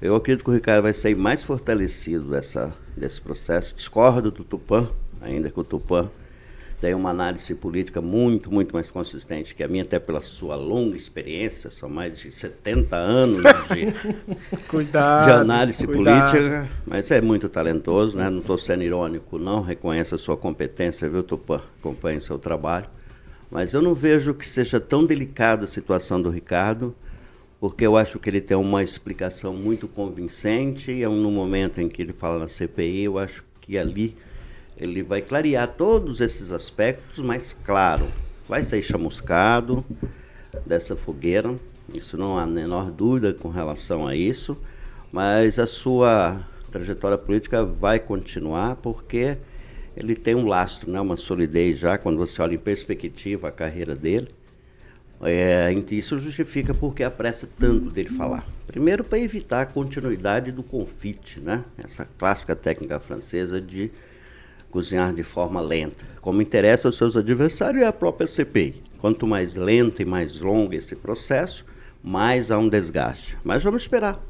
Eu 0.00 0.14
acredito 0.14 0.44
que 0.44 0.50
o 0.50 0.54
Ricardo 0.54 0.82
vai 0.82 0.94
sair 0.94 1.14
mais 1.14 1.42
fortalecido 1.42 2.30
dessa, 2.30 2.72
desse 2.96 3.20
processo. 3.20 3.74
Discordo 3.74 4.30
do 4.30 4.44
Tupã, 4.44 4.90
ainda 5.20 5.50
que 5.50 5.58
o 5.58 5.64
Tupã 5.64 6.10
tem 6.82 6.94
uma 6.94 7.10
análise 7.10 7.54
política 7.54 8.00
muito, 8.00 8.52
muito 8.52 8.74
mais 8.74 8.90
consistente 8.90 9.54
que 9.54 9.62
a 9.62 9.68
minha, 9.68 9.84
até 9.84 10.00
pela 10.00 10.20
sua 10.20 10.56
longa 10.56 10.96
experiência, 10.96 11.70
são 11.70 11.88
mais 11.88 12.18
de 12.18 12.32
70 12.32 12.96
anos 12.96 13.40
de, 13.40 13.86
cuidado, 14.66 15.26
de 15.26 15.30
análise 15.30 15.86
cuidado. 15.86 16.32
política, 16.32 16.68
mas 16.84 17.08
é 17.12 17.20
muito 17.20 17.48
talentoso, 17.48 18.18
né? 18.18 18.28
não 18.28 18.40
estou 18.40 18.58
sendo 18.58 18.82
irônico, 18.82 19.38
não, 19.38 19.62
reconheço 19.62 20.16
a 20.16 20.18
sua 20.18 20.36
competência, 20.36 21.08
viu, 21.08 21.22
Tupã? 21.22 21.62
Acompanhe 21.78 22.20
seu 22.20 22.36
trabalho. 22.36 22.86
Mas 23.48 23.74
eu 23.74 23.80
não 23.80 23.94
vejo 23.94 24.34
que 24.34 24.48
seja 24.48 24.80
tão 24.80 25.06
delicada 25.06 25.66
a 25.66 25.68
situação 25.68 26.20
do 26.20 26.30
Ricardo, 26.30 26.92
porque 27.60 27.86
eu 27.86 27.96
acho 27.96 28.18
que 28.18 28.28
ele 28.28 28.40
tem 28.40 28.56
uma 28.56 28.82
explicação 28.82 29.54
muito 29.54 29.86
convincente, 29.86 30.90
e 30.90 31.04
é 31.04 31.08
no 31.08 31.30
momento 31.30 31.80
em 31.80 31.88
que 31.88 32.02
ele 32.02 32.12
fala 32.12 32.40
na 32.40 32.48
CPI, 32.48 33.04
eu 33.04 33.20
acho 33.20 33.44
que 33.60 33.78
ali 33.78 34.16
ele 34.76 35.02
vai 35.02 35.22
clarear 35.22 35.68
todos 35.68 36.20
esses 36.20 36.50
aspectos, 36.50 37.18
mas 37.18 37.52
claro, 37.64 38.08
vai 38.48 38.64
sair 38.64 38.82
chamuscado 38.82 39.84
dessa 40.66 40.96
fogueira, 40.96 41.54
isso 41.94 42.16
não 42.16 42.38
há 42.38 42.46
menor 42.46 42.90
dúvida 42.90 43.32
com 43.32 43.48
relação 43.48 44.06
a 44.06 44.16
isso, 44.16 44.56
mas 45.10 45.58
a 45.58 45.66
sua 45.66 46.42
trajetória 46.70 47.18
política 47.18 47.64
vai 47.64 47.98
continuar 47.98 48.76
porque 48.76 49.36
ele 49.96 50.16
tem 50.16 50.34
um 50.34 50.46
lastro, 50.46 50.90
né, 50.90 51.00
uma 51.00 51.16
solidez 51.16 51.78
já, 51.78 51.98
quando 51.98 52.16
você 52.16 52.40
olha 52.40 52.54
em 52.54 52.58
perspectiva 52.58 53.48
a 53.48 53.52
carreira 53.52 53.94
dele. 53.94 54.28
É, 55.24 55.72
isso 55.90 56.18
justifica 56.18 56.74
porque 56.74 57.04
apressa 57.04 57.48
tanto 57.58 57.90
dele 57.90 58.08
falar. 58.08 58.44
Primeiro, 58.66 59.04
para 59.04 59.20
evitar 59.20 59.62
a 59.62 59.66
continuidade 59.66 60.50
do 60.50 60.64
confite, 60.64 61.38
né? 61.38 61.62
essa 61.78 62.08
clássica 62.18 62.56
técnica 62.56 62.98
francesa 62.98 63.60
de 63.60 63.90
cozinhar 64.72 65.14
de 65.14 65.22
forma 65.22 65.60
lenta, 65.60 66.04
como 66.20 66.42
interessa 66.42 66.88
aos 66.88 66.96
seus 66.96 67.16
adversários 67.16 67.82
e 67.82 67.84
à 67.84 67.92
própria 67.92 68.26
CPI. 68.26 68.82
Quanto 68.98 69.26
mais 69.26 69.54
lento 69.54 70.00
e 70.00 70.04
mais 70.04 70.40
longo 70.40 70.74
esse 70.74 70.96
processo, 70.96 71.64
mais 72.02 72.50
há 72.50 72.58
um 72.58 72.68
desgaste. 72.68 73.36
Mas 73.44 73.62
vamos 73.62 73.82
esperar. 73.82 74.20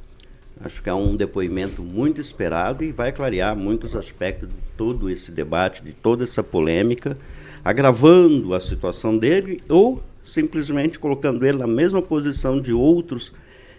Acho 0.60 0.82
que 0.82 0.88
é 0.88 0.94
um 0.94 1.16
depoimento 1.16 1.82
muito 1.82 2.20
esperado 2.20 2.84
e 2.84 2.92
vai 2.92 3.12
clarear 3.12 3.56
muitos 3.56 3.96
aspectos 3.96 4.48
de 4.48 4.54
todo 4.76 5.08
esse 5.08 5.30
debate, 5.30 5.82
de 5.82 5.92
toda 5.92 6.24
essa 6.24 6.42
polêmica, 6.42 7.16
agravando 7.64 8.54
a 8.54 8.60
situação 8.60 9.16
dele 9.16 9.60
ou 9.68 10.02
simplesmente 10.24 10.98
colocando 10.98 11.44
ele 11.46 11.58
na 11.58 11.66
mesma 11.66 12.02
posição 12.02 12.60
de 12.60 12.72
outros 12.72 13.32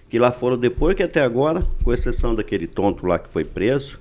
que 0.09 0.19
lá 0.19 0.31
foram 0.31 0.57
depois 0.57 0.95
que 0.95 1.03
até 1.03 1.21
agora, 1.21 1.65
com 1.83 1.91
exceção 1.91 2.35
daquele 2.35 2.67
tonto 2.67 3.05
lá 3.05 3.17
que 3.17 3.29
foi 3.29 3.43
preso, 3.43 3.99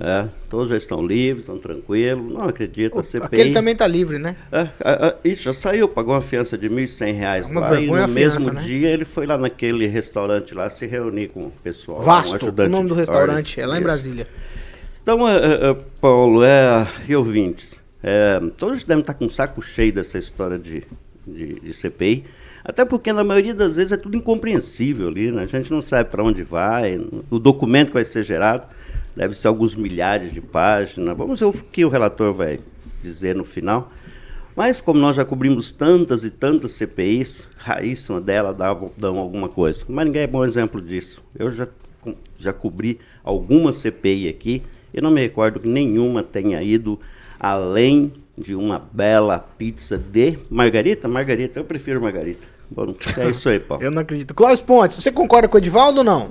é, 0.00 0.28
todos 0.48 0.68
já 0.68 0.76
estão 0.76 1.04
livres, 1.04 1.40
estão 1.40 1.58
tranquilos, 1.58 2.32
não 2.32 2.42
acredito. 2.42 3.00
A 3.00 3.02
CPI. 3.02 3.24
Aquele 3.24 3.52
também 3.52 3.72
está 3.72 3.84
livre, 3.84 4.16
né? 4.16 4.36
É, 4.52 4.60
é, 4.60 4.68
é, 4.84 5.16
isso, 5.24 5.42
já 5.42 5.52
saiu, 5.52 5.88
pagou 5.88 6.14
uma 6.14 6.20
fiança 6.20 6.56
de 6.56 6.68
R$ 6.68 6.86
1.100 6.86 7.50
uma 7.50 7.60
lá. 7.60 7.80
E 7.80 7.86
no 7.86 8.08
mesmo 8.08 8.52
né? 8.52 8.62
dia 8.62 8.90
ele 8.90 9.04
foi 9.04 9.26
lá 9.26 9.36
naquele 9.36 9.88
restaurante 9.88 10.54
lá 10.54 10.70
se 10.70 10.86
reunir 10.86 11.28
com 11.28 11.46
o 11.46 11.52
pessoal. 11.64 12.00
Vasto, 12.00 12.46
um 12.46 12.64
o 12.64 12.68
nome 12.68 12.88
do 12.88 12.94
restaurante, 12.94 13.60
é 13.60 13.66
lá 13.66 13.76
em 13.76 13.82
Brasília. 13.82 14.28
Então, 15.02 15.28
é, 15.28 15.70
é, 15.70 15.76
Paulo 16.00 16.44
é, 16.44 16.86
e 17.08 17.16
ouvintes, 17.16 17.76
todos 18.56 18.84
devem 18.84 19.00
estar 19.00 19.14
com 19.14 19.24
um 19.24 19.30
saco 19.30 19.60
cheio 19.60 19.92
dessa 19.92 20.16
história 20.16 20.58
de, 20.58 20.84
de, 21.26 21.58
de 21.58 21.74
CPI. 21.74 22.24
Até 22.64 22.84
porque 22.84 23.12
na 23.12 23.24
maioria 23.24 23.54
das 23.54 23.76
vezes 23.76 23.90
é 23.90 23.96
tudo 23.96 24.16
incompreensível 24.16 25.08
ali, 25.08 25.32
né? 25.32 25.42
A 25.42 25.46
gente 25.46 25.72
não 25.72 25.80
sabe 25.80 26.10
para 26.10 26.22
onde 26.22 26.42
vai, 26.42 27.00
o 27.30 27.38
documento 27.38 27.88
que 27.88 27.94
vai 27.94 28.04
ser 28.04 28.22
gerado 28.22 28.64
deve 29.18 29.34
ser 29.34 29.48
alguns 29.48 29.74
milhares 29.74 30.32
de 30.32 30.40
páginas. 30.40 31.16
Vamos 31.16 31.40
ver 31.40 31.46
o 31.46 31.52
que 31.52 31.84
o 31.84 31.88
relator 31.88 32.32
vai 32.32 32.60
dizer 33.02 33.34
no 33.34 33.44
final. 33.44 33.90
Mas 34.54 34.80
como 34.80 35.00
nós 35.00 35.16
já 35.16 35.24
cobrimos 35.24 35.72
tantas 35.72 36.22
e 36.22 36.30
tantas 36.30 36.70
CPIs, 36.72 37.42
raríssima 37.56 38.20
dela 38.20 38.54
dava, 38.54 38.92
dão 38.96 39.18
alguma 39.18 39.48
coisa. 39.48 39.84
Mas 39.88 40.06
ninguém 40.06 40.22
é 40.22 40.26
bom 40.28 40.44
exemplo 40.44 40.80
disso. 40.80 41.20
Eu 41.36 41.50
já, 41.50 41.66
já 42.38 42.52
cobri 42.52 43.00
alguma 43.24 43.72
CPI 43.72 44.28
aqui 44.28 44.62
e 44.94 45.00
não 45.00 45.10
me 45.10 45.20
recordo 45.20 45.58
que 45.58 45.68
nenhuma 45.68 46.22
tenha 46.22 46.62
ido 46.62 46.98
além 47.40 48.12
de 48.36 48.54
uma 48.54 48.78
bela 48.92 49.40
pizza 49.40 49.98
de 49.98 50.38
margarita. 50.48 51.08
Margarita, 51.08 51.58
eu 51.58 51.64
prefiro 51.64 52.00
margarita. 52.00 52.46
Bom, 52.70 52.94
é 53.16 53.30
isso 53.30 53.48
aí, 53.48 53.58
Paulo. 53.58 53.82
eu 53.84 53.90
não 53.90 54.02
acredito. 54.02 54.32
Cláudio 54.32 54.64
Pontes, 54.64 55.02
você 55.02 55.10
concorda 55.10 55.48
com 55.48 55.56
o 55.56 55.58
Edivaldo 55.58 55.98
ou 55.98 56.04
não? 56.04 56.30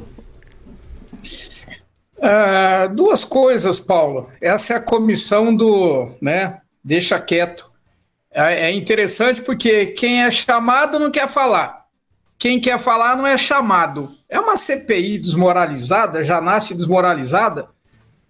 Uh, 2.17 2.93
duas 2.93 3.24
coisas, 3.24 3.79
Paulo. 3.79 4.29
Essa 4.41 4.74
é 4.74 4.77
a 4.77 4.81
comissão 4.81 5.55
do, 5.55 6.09
né? 6.21 6.62
Deixa 6.83 7.19
quieto. 7.19 7.69
É, 8.31 8.69
é, 8.69 8.71
interessante 8.71 9.41
porque 9.41 9.88
quem 9.88 10.24
é 10.24 10.31
chamado 10.31 11.00
não 11.00 11.12
quer 11.12 11.27
falar. 11.27 11.86
Quem 12.38 12.59
quer 12.59 12.79
falar 12.79 13.15
não 13.15 13.25
é 13.25 13.38
chamado. 13.38 14.12
É 14.29 14.39
uma 14.39 14.57
CPI 14.57 15.17
desmoralizada, 15.17 16.24
já 16.24 16.39
nasce 16.39 16.75
desmoralizada. 16.75 17.69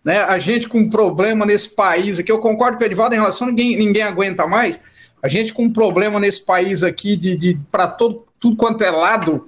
né? 0.04 0.20
A 0.22 0.38
gente 0.38 0.68
com 0.68 0.80
um 0.80 0.90
problema 0.90 1.46
nesse 1.46 1.70
país 1.76 2.20
aqui, 2.20 2.32
eu 2.32 2.40
concordo 2.40 2.78
com 2.78 2.84
o 2.84 2.86
Edivaldo 2.86 3.16
em 3.16 3.20
relação 3.20 3.48
a 3.48 3.50
ninguém, 3.52 3.76
ninguém 3.76 4.04
aguenta 4.04 4.48
mais. 4.48 4.80
A 5.22 5.28
gente 5.28 5.54
com 5.54 5.64
um 5.64 5.74
problema 5.74 6.20
nesse 6.20 6.46
país 6.46 6.84
aqui 6.84 7.18
de, 7.18 7.36
de 7.36 7.60
para 7.72 7.88
todo 7.88 8.28
tudo 8.40 8.56
quanto 8.56 8.84
é 8.84 8.92
lado, 8.92 9.46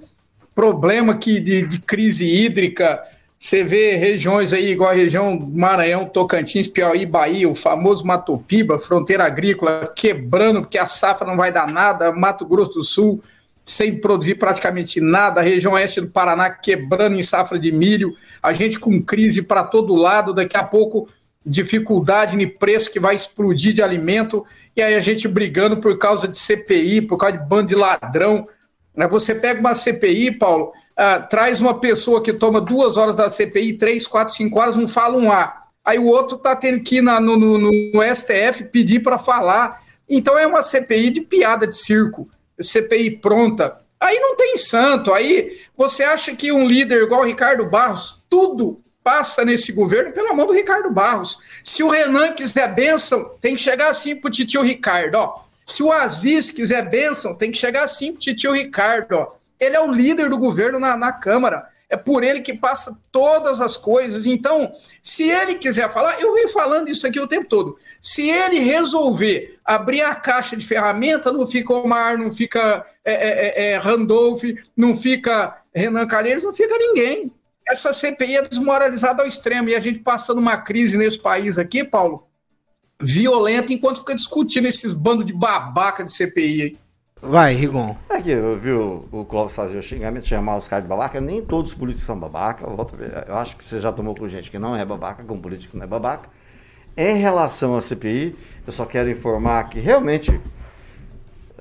problema 0.54 1.16
que 1.16 1.40
de, 1.40 1.66
de 1.66 1.78
crise 1.78 2.26
hídrica. 2.26 3.00
Você 3.42 3.64
vê 3.64 3.96
regiões 3.96 4.52
aí, 4.52 4.72
igual 4.72 4.90
a 4.90 4.94
região 4.94 5.34
Maranhão, 5.34 6.04
Tocantins, 6.04 6.68
Piauí, 6.68 7.06
Bahia, 7.06 7.48
o 7.48 7.54
famoso 7.54 8.06
Mato 8.06 8.36
Piba, 8.36 8.78
fronteira 8.78 9.24
agrícola, 9.24 9.90
quebrando, 9.96 10.60
porque 10.60 10.76
a 10.76 10.84
safra 10.84 11.26
não 11.26 11.38
vai 11.38 11.50
dar 11.50 11.66
nada, 11.66 12.12
Mato 12.12 12.44
Grosso 12.44 12.74
do 12.74 12.82
Sul, 12.82 13.22
sem 13.64 13.98
produzir 13.98 14.34
praticamente 14.34 15.00
nada, 15.00 15.40
a 15.40 15.42
região 15.42 15.72
oeste 15.72 16.02
do 16.02 16.08
Paraná 16.08 16.50
quebrando 16.50 17.18
em 17.18 17.22
safra 17.22 17.58
de 17.58 17.72
milho, 17.72 18.14
a 18.42 18.52
gente 18.52 18.78
com 18.78 19.00
crise 19.02 19.40
para 19.40 19.64
todo 19.64 19.94
lado, 19.94 20.34
daqui 20.34 20.58
a 20.58 20.62
pouco 20.62 21.08
dificuldade 21.44 22.36
no 22.36 22.50
preço 22.58 22.92
que 22.92 23.00
vai 23.00 23.14
explodir 23.14 23.72
de 23.72 23.82
alimento, 23.82 24.44
e 24.76 24.82
aí 24.82 24.94
a 24.94 25.00
gente 25.00 25.26
brigando 25.26 25.78
por 25.78 25.96
causa 25.96 26.28
de 26.28 26.36
CPI, 26.36 27.00
por 27.00 27.16
causa 27.16 27.38
de 27.38 27.48
bando 27.48 27.68
de 27.68 27.74
ladrão. 27.74 28.46
Você 29.08 29.34
pega 29.34 29.60
uma 29.60 29.74
CPI, 29.74 30.32
Paulo, 30.32 30.72
uh, 31.00 31.26
traz 31.28 31.60
uma 31.60 31.80
pessoa 31.80 32.22
que 32.22 32.32
toma 32.32 32.60
duas 32.60 32.98
horas 32.98 33.16
da 33.16 33.30
CPI, 33.30 33.78
três, 33.78 34.06
quatro, 34.06 34.34
cinco 34.34 34.60
horas, 34.60 34.76
não 34.76 34.86
fala 34.86 35.16
um 35.16 35.32
A. 35.32 35.64
Aí 35.82 35.98
o 35.98 36.06
outro 36.06 36.36
está 36.36 36.54
tendo 36.54 36.80
que 36.80 36.96
ir 36.96 37.02
na, 37.02 37.18
no, 37.18 37.36
no, 37.36 37.58
no 37.58 38.14
STF 38.14 38.64
pedir 38.70 39.00
para 39.00 39.16
falar. 39.16 39.82
Então 40.06 40.38
é 40.38 40.46
uma 40.46 40.62
CPI 40.62 41.10
de 41.10 41.20
piada 41.22 41.66
de 41.66 41.76
circo. 41.76 42.28
CPI 42.60 43.18
pronta. 43.18 43.78
Aí 43.98 44.18
não 44.20 44.36
tem 44.36 44.56
santo. 44.58 45.12
Aí 45.14 45.58
você 45.76 46.04
acha 46.04 46.34
que 46.36 46.52
um 46.52 46.66
líder 46.66 47.02
igual 47.02 47.22
o 47.22 47.26
Ricardo 47.26 47.64
Barros, 47.64 48.22
tudo 48.28 48.82
passa 49.02 49.44
nesse 49.44 49.72
governo 49.72 50.12
pela 50.12 50.34
mão 50.34 50.46
do 50.46 50.52
Ricardo 50.52 50.90
Barros. 50.90 51.38
Se 51.64 51.82
o 51.82 51.88
Renan 51.88 52.32
quiser 52.32 52.72
bênção, 52.74 53.30
tem 53.40 53.54
que 53.54 53.60
chegar 53.60 53.88
assim 53.88 54.14
pro 54.14 54.30
titio 54.30 54.62
Ricardo, 54.62 55.14
ó. 55.14 55.44
Se 55.64 55.82
o 55.82 55.92
Aziz 55.92 56.50
quiser 56.50 56.88
bênção, 56.88 57.34
tem 57.34 57.50
que 57.50 57.58
chegar 57.58 57.84
assim 57.84 58.12
pro 58.12 58.20
titio 58.20 58.52
Ricardo, 58.52 59.12
ó. 59.12 59.39
Ele 59.60 59.76
é 59.76 59.80
o 59.80 59.92
líder 59.92 60.30
do 60.30 60.38
governo 60.38 60.78
na, 60.78 60.96
na 60.96 61.12
Câmara. 61.12 61.68
É 61.90 61.96
por 61.96 62.22
ele 62.22 62.40
que 62.40 62.54
passa 62.54 62.96
todas 63.10 63.60
as 63.60 63.76
coisas. 63.76 64.24
Então, 64.24 64.72
se 65.02 65.28
ele 65.28 65.56
quiser 65.56 65.90
falar, 65.90 66.20
eu 66.20 66.32
venho 66.34 66.48
falando 66.48 66.88
isso 66.88 67.04
aqui 67.04 67.18
o 67.18 67.26
tempo 67.26 67.48
todo. 67.48 67.76
Se 68.00 68.30
ele 68.30 68.60
resolver 68.60 69.58
abrir 69.64 70.00
a 70.02 70.14
caixa 70.14 70.56
de 70.56 70.64
ferramenta, 70.64 71.32
não 71.32 71.46
fica 71.46 71.74
Omar, 71.74 72.16
não 72.16 72.30
fica 72.30 72.86
é, 73.04 73.12
é, 73.12 73.28
é, 73.48 73.70
é 73.72 73.76
Randolph, 73.76 74.44
não 74.76 74.96
fica 74.96 75.58
Renan 75.74 76.06
Calheiros, 76.06 76.44
não 76.44 76.52
fica 76.52 76.78
ninguém. 76.78 77.32
Essa 77.68 77.92
CPI 77.92 78.36
é 78.36 78.48
desmoralizada 78.48 79.22
ao 79.22 79.28
extremo. 79.28 79.68
E 79.68 79.74
a 79.74 79.80
gente 79.80 79.98
passando 79.98 80.38
uma 80.38 80.56
crise 80.58 80.96
nesse 80.96 81.18
país 81.18 81.58
aqui, 81.58 81.82
Paulo, 81.82 82.28
violenta, 83.00 83.72
enquanto 83.72 83.98
fica 83.98 84.14
discutindo 84.14 84.68
esses 84.68 84.92
bandos 84.92 85.26
de 85.26 85.32
babaca 85.32 86.04
de 86.04 86.12
CPI 86.12 86.62
aí. 86.62 86.78
Vai, 87.22 87.54
Rigon. 87.54 87.94
É 88.08 88.20
que 88.20 88.30
eu 88.30 88.58
vi 88.58 88.72
o, 88.72 89.04
o 89.12 89.24
Clóvis 89.24 89.54
fazer 89.54 89.76
o 89.76 89.82
xingamento, 89.82 90.26
chamar 90.26 90.56
os 90.56 90.66
caras 90.66 90.84
de 90.84 90.88
babaca. 90.88 91.20
Nem 91.20 91.42
todos 91.42 91.72
os 91.72 91.76
políticos 91.76 92.06
são 92.06 92.18
babaca. 92.18 92.64
Eu, 92.64 92.74
volto 92.74 92.94
a 92.94 92.96
ver. 92.96 93.24
eu 93.28 93.36
acho 93.36 93.56
que 93.56 93.64
você 93.64 93.78
já 93.78 93.92
tomou 93.92 94.14
com 94.14 94.26
gente 94.26 94.50
que 94.50 94.58
não 94.58 94.74
é 94.74 94.84
babaca, 94.84 95.22
com 95.22 95.38
político 95.38 95.76
não 95.76 95.84
é 95.84 95.86
babaca. 95.86 96.28
Em 96.96 97.16
relação 97.18 97.76
à 97.76 97.80
CPI, 97.80 98.34
eu 98.66 98.72
só 98.72 98.84
quero 98.84 99.10
informar 99.10 99.68
que 99.68 99.78
realmente, 99.78 100.40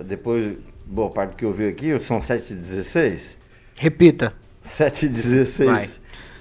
depois, 0.06 0.58
boa 0.86 1.10
parte 1.10 1.32
do 1.32 1.36
que 1.36 1.46
eu 1.46 1.54
vi 1.54 1.68
aqui, 1.68 2.00
são 2.02 2.20
7h16. 2.20 3.36
Repita. 3.76 4.34
7h16. 4.64 5.66
Vai. 5.66 5.90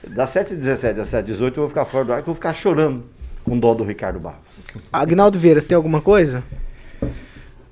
Da 0.07 0.27
7h17 0.27 1.01
a 1.01 1.23
7h18 1.23 1.41
eu 1.41 1.55
vou 1.55 1.69
ficar 1.69 1.85
fora 1.85 2.05
do 2.05 2.13
ar, 2.13 2.21
eu 2.21 2.25
vou 2.25 2.35
ficar 2.35 2.55
chorando 2.55 3.05
com 3.45 3.59
dó 3.59 3.75
do 3.75 3.85
Ricardo 3.85 4.21
Barros. 4.21 4.41
Agnaldo 4.93 5.39
Vieira, 5.39 5.61
tem 5.61 5.77
alguma 5.77 6.01
coisa? 6.01 6.43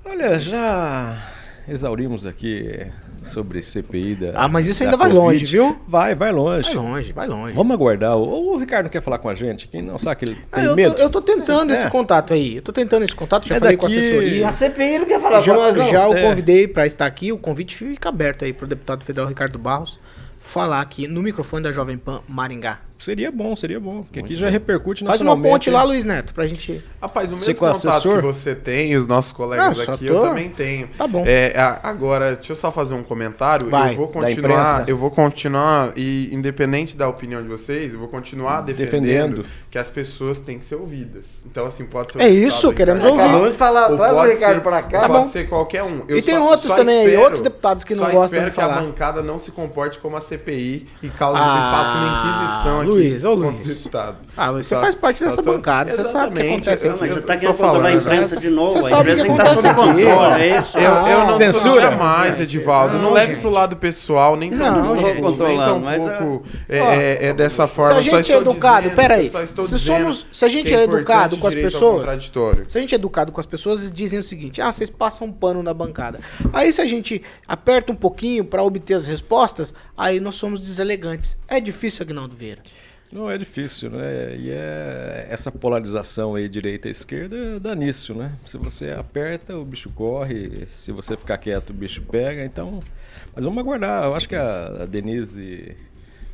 Olha, 0.05 0.39
já 0.39 1.17
exaurimos 1.67 2.25
aqui 2.25 2.87
sobre 3.23 3.61
CPI 3.61 4.15
da. 4.15 4.31
Ah, 4.35 4.47
mas 4.47 4.67
isso 4.67 4.83
ainda 4.83 4.97
vai 4.97 5.09
COVID. 5.09 5.25
longe, 5.25 5.45
viu? 5.45 5.77
Vai, 5.87 6.15
vai 6.15 6.31
longe. 6.31 6.73
Vai 6.73 6.75
longe, 6.75 7.13
vai 7.13 7.27
longe. 7.27 7.53
Vamos 7.53 7.73
aguardar. 7.73 8.17
O, 8.17 8.53
o 8.53 8.57
Ricardo 8.57 8.89
quer 8.89 9.01
falar 9.01 9.19
com 9.19 9.29
a 9.29 9.35
gente. 9.35 9.67
Quem 9.67 9.81
não 9.81 9.97
sabe 9.97 10.15
que 10.17 10.25
ele 10.25 10.35
tem 10.35 10.45
ah, 10.51 10.63
eu 10.63 10.75
medo. 10.75 10.95
Tô, 10.95 11.01
eu 11.01 11.09
tô 11.09 11.21
tentando 11.21 11.73
esse 11.73 11.85
é. 11.85 11.89
contato 11.89 12.33
aí. 12.33 12.55
Eu 12.57 12.61
tô 12.61 12.71
tentando 12.71 13.03
esse 13.03 13.15
contato, 13.15 13.47
já 13.47 13.55
é 13.55 13.59
falei 13.59 13.75
daqui... 13.75 13.87
com 13.87 13.93
a 13.93 13.99
assessoria. 13.99 14.47
A 14.47 14.51
CPI 14.51 14.83
ele 14.83 15.05
quer 15.05 15.21
falar 15.21 15.41
já, 15.41 15.53
com 15.53 15.61
nós, 15.61 15.75
não. 15.75 15.89
Já 15.89 16.07
o 16.07 16.15
é. 16.15 16.21
convidei 16.21 16.67
para 16.67 16.85
estar 16.85 17.05
aqui. 17.05 17.31
O 17.31 17.37
convite 17.37 17.75
fica 17.75 18.09
aberto 18.09 18.45
aí 18.45 18.53
pro 18.53 18.65
deputado 18.65 19.03
federal 19.03 19.27
Ricardo 19.27 19.59
Barros 19.59 19.99
falar 20.39 20.79
aqui 20.79 21.07
no 21.07 21.21
microfone 21.21 21.63
da 21.63 21.71
Jovem 21.73 21.97
Pan 21.97 22.21
Maringá. 22.27 22.79
Seria 22.97 23.31
bom, 23.31 23.55
seria 23.55 23.79
bom. 23.79 24.03
Porque 24.03 24.19
aqui 24.19 24.35
já 24.35 24.49
repercute 24.49 25.05
Faz 25.05 25.21
uma 25.21 25.39
ponte 25.39 25.69
lá, 25.69 25.83
Luiz 25.83 26.03
Neto, 26.03 26.33
pra 26.33 26.47
gente. 26.47 26.83
Rapaz, 27.01 27.31
o 27.31 27.35
mesmo 27.35 27.55
contato 27.55 27.87
assessor? 27.87 28.15
que 28.17 28.25
você 28.25 28.55
tem, 28.55 28.95
os 28.95 29.05
nossos 29.05 29.31
colegas 29.31 29.85
Não, 29.85 29.93
aqui, 29.93 30.07
tô... 30.07 30.13
eu 30.13 30.21
também 30.21 30.49
tenho. 30.49 30.89
Tá 30.97 31.07
bom. 31.07 31.23
É, 31.25 31.53
agora, 31.83 32.35
deixa 32.35 32.53
eu 32.53 32.55
só 32.55 32.71
fazer 32.71 32.95
um 32.95 33.03
comentário. 33.03 33.69
Vai, 33.69 33.93
eu 33.93 33.97
vou 33.97 34.07
continuar. 34.07 34.89
Eu 34.89 34.97
vou 34.97 35.11
continuar, 35.11 35.93
e 35.95 36.33
independente 36.33 36.97
da 36.97 37.07
opinião 37.07 37.41
de 37.41 37.47
vocês, 37.47 37.93
eu 37.93 37.99
vou 37.99 38.07
continuar 38.07 38.61
defendendo, 38.61 39.01
defendendo. 39.01 39.45
que 39.69 39.77
as 39.77 39.89
pessoas 39.89 40.39
têm 40.39 40.57
que 40.57 40.65
ser 40.65 40.75
ouvidas. 40.75 41.43
Então, 41.45 41.65
assim, 41.65 41.85
pode 41.85 42.13
ser. 42.13 42.21
É 42.21 42.29
isso, 42.29 42.73
queremos 42.73 43.03
ouvir. 43.03 43.21
Acabamos 43.21 43.51
de 43.51 43.57
falar, 43.57 43.95
traz 43.95 44.13
o 44.13 44.21
Ricardo 44.23 44.61
pra 44.61 44.81
cá. 44.81 45.01
Tá 45.01 45.07
pode 45.07 45.27
ser 45.29 45.47
qualquer 45.47 45.83
um. 45.83 46.03
Eu 46.07 46.17
e 46.17 46.21
tem 46.21 46.37
outros 46.37 46.71
também 46.71 46.99
espero, 46.99 47.17
aí, 47.17 47.23
outros 47.23 47.41
deputados 47.41 47.83
que 47.83 47.93
não 47.93 48.09
gostam 48.09 48.43
de 48.43 48.51
falar. 48.51 48.73
que 48.73 48.79
a 48.79 48.81
bancada 48.81 49.21
não 49.21 49.37
se 49.37 49.51
comporte 49.51 49.99
como 49.99 50.17
a 50.17 50.21
CPI 50.21 50.87
e 51.03 51.09
cause 51.09 51.39
ah, 51.39 51.71
faça 51.71 51.97
uma 51.97 52.07
inquisição. 52.17 52.86
Luiz, 52.87 53.25
ô 53.25 53.33
Luiz 53.33 53.67
deputado. 53.67 54.17
Ah, 54.35 54.51
você 54.51 54.75
faz 54.75 54.95
parte 54.95 55.23
dessa 55.23 55.43
tô... 55.43 55.51
bancada, 55.51 55.91
você 55.91 56.05
sabe 56.05 56.39
o 56.39 56.41
que 56.41 56.47
acontece 56.47 56.87
aqui. 56.87 56.99
Mas 56.99 57.13
você 57.13 57.19
está 57.19 57.37
querendo 57.37 57.57
controlar 57.57 57.87
a 57.89 57.93
imprensa 57.93 58.39
de 58.39 58.49
novo. 58.49 58.73
Você 58.73 58.89
sabe 58.89 59.11
o 59.11 59.15
que 59.15 59.21
acontece 59.21 59.67
aqui. 59.67 60.41
É 60.41 60.59
isso. 60.59 60.77
Eu, 60.77 60.91
eu 60.91 61.19
não 61.19 61.29
censura 61.29 61.81
jamais, 61.81 62.39
Edivaldo. 62.39 62.97
Não, 62.97 63.11
leve 63.11 63.37
pro 63.37 63.49
lado 63.49 63.75
pessoal, 63.75 64.35
nem 64.35 64.49
não, 64.49 64.95
tão 64.95 64.97
gente, 64.97 65.21
controlar, 65.21 65.79
nem 65.79 65.99
pouco 65.99 66.43
é, 66.69 66.77
é, 66.77 67.25
é, 67.27 67.33
dessa 67.33 67.67
forma. 67.67 68.01
Se 68.01 68.09
a 68.09 68.17
gente 68.17 68.31
é 68.31 68.37
educado, 68.37 68.91
peraí. 68.91 69.29
Se, 69.29 69.79
somos, 69.79 70.25
se 70.31 70.45
a 70.45 70.47
gente 70.47 70.73
é, 70.73 70.79
é 70.79 70.83
educado 70.83 71.37
com 71.37 71.47
as 71.47 71.53
pessoas, 71.53 72.31
se 72.67 72.77
a 72.77 72.81
gente 72.81 72.93
é 72.93 72.95
educado 72.95 73.31
com 73.31 73.39
as 73.39 73.45
pessoas, 73.45 73.91
dizem 73.91 74.19
o 74.19 74.23
seguinte: 74.23 74.61
ah, 74.61 74.71
vocês 74.71 74.89
passam 74.89 75.27
um 75.27 75.31
pano 75.31 75.61
na 75.61 75.73
bancada. 75.73 76.19
Aí 76.53 76.71
se 76.71 76.81
a 76.81 76.85
gente 76.85 77.21
aperta 77.47 77.91
um 77.91 77.95
pouquinho 77.95 78.45
para 78.45 78.63
obter 78.63 78.93
as 78.93 79.07
respostas, 79.07 79.73
aí 79.97 80.19
nós 80.19 80.35
somos 80.35 80.61
deselegantes. 80.61 81.35
É 81.47 81.59
difícil, 81.59 82.03
Agnaldo 82.03 82.35
Vieira. 82.35 82.61
Não 83.11 83.29
é 83.29 83.37
difícil, 83.37 83.89
né? 83.89 84.35
E 84.35 84.49
é 84.51 85.27
essa 85.29 85.49
polarização 85.49 86.35
aí 86.35 86.49
direita 86.49 86.89
e 86.89 86.91
esquerda 86.91 87.57
dá 87.59 87.73
nisso, 87.73 88.13
né? 88.13 88.33
Se 88.45 88.57
você 88.57 88.91
aperta, 88.91 89.57
o 89.57 89.63
bicho 89.63 89.89
corre, 89.91 90.65
se 90.67 90.91
você 90.91 91.15
ficar 91.15 91.37
quieto, 91.37 91.69
o 91.69 91.73
bicho 91.73 92.01
pega. 92.01 92.43
Então, 92.43 92.81
mas 93.33 93.45
vamos 93.45 93.59
aguardar. 93.59 94.03
Eu 94.03 94.13
acho 94.13 94.27
que 94.27 94.35
a, 94.35 94.85
Denise, 94.85 95.77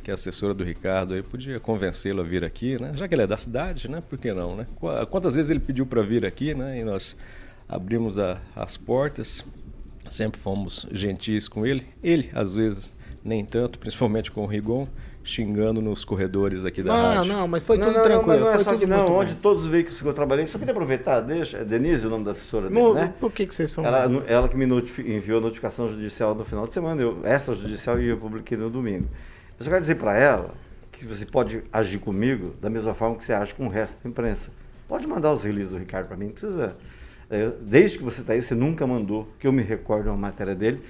que 0.02 0.10
é 0.10 0.14
assessora 0.14 0.52
do 0.52 0.64
Ricardo, 0.64 1.14
aí 1.14 1.22
podia 1.22 1.60
convencê-lo 1.60 2.22
a 2.22 2.24
vir 2.24 2.42
aqui, 2.42 2.80
né? 2.80 2.90
Já 2.94 3.06
que 3.06 3.14
ele 3.14 3.22
é 3.22 3.26
da 3.26 3.36
cidade, 3.38 3.88
né? 3.88 4.02
Por 4.08 4.18
que 4.18 4.32
não, 4.32 4.56
né? 4.56 4.66
Quantas 5.10 5.36
vezes 5.36 5.52
ele 5.52 5.60
pediu 5.60 5.86
para 5.86 6.02
vir 6.02 6.26
aqui, 6.26 6.54
né? 6.54 6.80
E 6.80 6.84
nós 6.84 7.16
abrimos 7.68 8.18
a, 8.18 8.40
as 8.56 8.76
portas, 8.76 9.44
sempre 10.10 10.40
fomos 10.40 10.86
gentis 10.90 11.46
com 11.46 11.64
ele. 11.64 11.86
Ele, 12.02 12.30
às 12.34 12.56
vezes, 12.56 12.96
nem 13.24 13.44
tanto, 13.44 13.78
principalmente 13.78 14.32
com 14.32 14.42
o 14.42 14.46
Rigon 14.46 14.88
xingando 15.24 15.80
nos 15.80 16.04
corredores 16.04 16.64
aqui 16.64 16.82
da 16.82 16.92
ah, 16.92 17.14
rádio. 17.14 17.32
Não, 17.32 17.40
não, 17.40 17.48
mas 17.48 17.64
foi 17.64 17.78
tudo 17.78 17.92
não, 17.92 18.02
tranquilo. 18.02 18.40
Não, 18.40 18.46
não 18.46 18.52
é 18.52 18.58
só 18.58 18.76
que 18.76 18.86
não, 18.86 19.06
onde 19.16 19.32
bem. 19.32 19.42
todos 19.42 19.64
os 19.64 19.68
veículos 19.68 20.00
que 20.00 20.06
eu 20.06 20.12
trabalhei, 20.12 20.46
só 20.46 20.58
queria 20.58 20.72
aproveitar, 20.72 21.20
deixa, 21.20 21.58
é 21.58 21.64
Denise 21.64 22.06
o 22.06 22.10
nome 22.10 22.24
da 22.24 22.32
assessora 22.32 22.68
dele, 22.68 22.80
no, 22.80 22.94
né? 22.94 23.12
Por 23.18 23.32
que, 23.32 23.46
que 23.46 23.54
vocês 23.54 23.70
são... 23.70 23.84
Ela, 23.84 24.22
ela 24.26 24.48
que 24.48 24.56
me 24.56 24.66
enviou 24.66 25.38
a 25.38 25.40
notificação 25.40 25.88
judicial 25.88 26.34
no 26.34 26.44
final 26.44 26.66
de 26.68 26.74
semana, 26.74 27.00
eu, 27.00 27.18
extrajudicial, 27.24 27.98
e 27.98 28.08
eu 28.08 28.18
publiquei 28.18 28.56
no 28.58 28.68
domingo. 28.68 29.08
Eu 29.58 29.64
só 29.64 29.70
quero 29.70 29.80
dizer 29.80 29.94
para 29.94 30.16
ela 30.16 30.50
que 30.92 31.06
você 31.06 31.24
pode 31.24 31.62
agir 31.72 31.98
comigo 31.98 32.54
da 32.60 32.68
mesma 32.68 32.94
forma 32.94 33.16
que 33.16 33.24
você 33.24 33.32
age 33.32 33.54
com 33.54 33.66
o 33.66 33.70
resto 33.70 33.96
da 34.02 34.08
imprensa. 34.08 34.50
Pode 34.86 35.06
mandar 35.06 35.32
os 35.32 35.42
releases 35.42 35.72
do 35.72 35.78
Ricardo 35.78 36.08
para 36.08 36.16
mim, 36.16 36.26
não 36.26 36.32
precisa 36.32 36.56
ver. 36.56 36.74
É, 37.30 37.50
desde 37.60 37.98
que 37.98 38.04
você 38.04 38.20
está 38.20 38.34
aí, 38.34 38.42
você 38.42 38.54
nunca 38.54 38.86
mandou, 38.86 39.26
que 39.40 39.46
eu 39.46 39.52
me 39.52 39.62
recordo 39.62 40.08
uma 40.08 40.16
matéria 40.16 40.54
dele, 40.54 40.82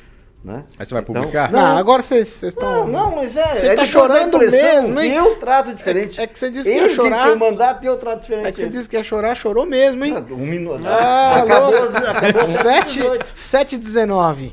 né? 0.44 0.64
Aí 0.78 0.84
você 0.84 0.92
vai 0.92 1.02
então, 1.02 1.14
publicar? 1.14 1.50
Não, 1.50 1.58
não 1.58 1.76
agora 1.78 2.02
vocês 2.02 2.42
estão. 2.42 2.86
Não, 2.86 3.10
não, 3.10 3.16
mas 3.16 3.34
é. 3.34 3.54
Você 3.54 3.68
está 3.68 3.86
chorando 3.86 4.38
mesmo, 4.38 5.00
hein? 5.00 5.14
Eu 5.14 5.36
trato 5.36 5.74
diferente. 5.74 6.20
É, 6.20 6.24
é 6.24 6.26
que 6.26 6.38
você 6.38 6.50
disse 6.50 6.70
que 6.70 6.76
ia 6.76 6.90
chorar. 6.90 7.28
Ele 7.28 7.36
mandato 7.36 7.82
e 7.82 7.86
eu 7.86 7.96
trato 7.96 8.20
diferente. 8.20 8.46
É 8.46 8.52
que 8.52 8.60
você 8.60 8.68
disse 8.68 8.86
que 8.86 8.94
ia 8.94 9.02
chorar, 9.02 9.34
chorou 9.34 9.64
mesmo, 9.64 10.04
hein? 10.04 10.14
Um 10.30 10.46
minuto. 10.46 10.84
Ah, 10.86 11.38
acabou. 11.42 11.74
acabou 11.74 12.42
7, 12.42 13.00
7 13.36 13.78
19. 13.78 14.52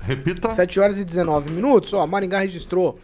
Repita. 0.00 0.48
7 0.48 0.80
horas 0.80 0.98
e 0.98 1.04
19 1.04 1.50
minutos. 1.50 1.92
Ó, 1.92 2.06
Maringá 2.06 2.38
registrou 2.38 2.98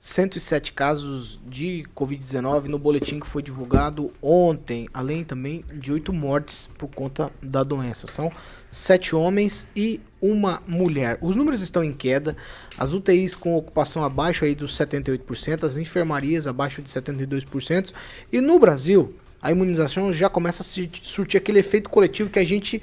107 0.00 0.72
casos 0.72 1.40
de 1.46 1.84
Covid-19 1.94 2.64
no 2.64 2.78
boletim 2.78 3.20
que 3.20 3.26
foi 3.26 3.42
divulgado 3.42 4.10
ontem, 4.22 4.88
além 4.94 5.24
também 5.24 5.62
de 5.72 5.92
oito 5.92 6.12
mortes 6.12 6.70
por 6.78 6.88
conta 6.88 7.30
da 7.42 7.62
doença. 7.62 8.06
São 8.06 8.30
sete 8.74 9.14
homens 9.14 9.68
e 9.76 10.00
uma 10.20 10.60
mulher. 10.66 11.16
Os 11.20 11.36
números 11.36 11.62
estão 11.62 11.84
em 11.84 11.92
queda, 11.92 12.36
as 12.76 12.92
UTIs 12.92 13.36
com 13.36 13.54
ocupação 13.54 14.04
abaixo 14.04 14.44
aí 14.44 14.54
dos 14.54 14.76
78%, 14.76 15.62
as 15.62 15.76
enfermarias 15.76 16.48
abaixo 16.48 16.82
de 16.82 16.90
72%, 16.90 17.92
e 18.32 18.40
no 18.40 18.58
Brasil 18.58 19.14
a 19.40 19.52
imunização 19.52 20.12
já 20.12 20.28
começa 20.28 20.62
a 20.62 20.88
surtir 21.02 21.38
aquele 21.38 21.60
efeito 21.60 21.88
coletivo 21.88 22.30
que 22.30 22.38
a 22.38 22.44
gente 22.44 22.82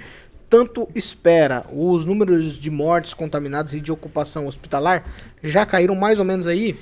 tanto 0.50 0.88
espera. 0.96 1.66
Os 1.74 2.06
números 2.06 2.58
de 2.58 2.70
mortes 2.70 3.14
contaminadas 3.14 3.74
e 3.74 3.82
de 3.82 3.92
ocupação 3.92 4.48
hospitalar 4.48 5.04
já 5.44 5.66
caíram 5.66 5.96
mais 5.96 6.20
ou 6.20 6.26
menos 6.26 6.48
aí 6.48 6.78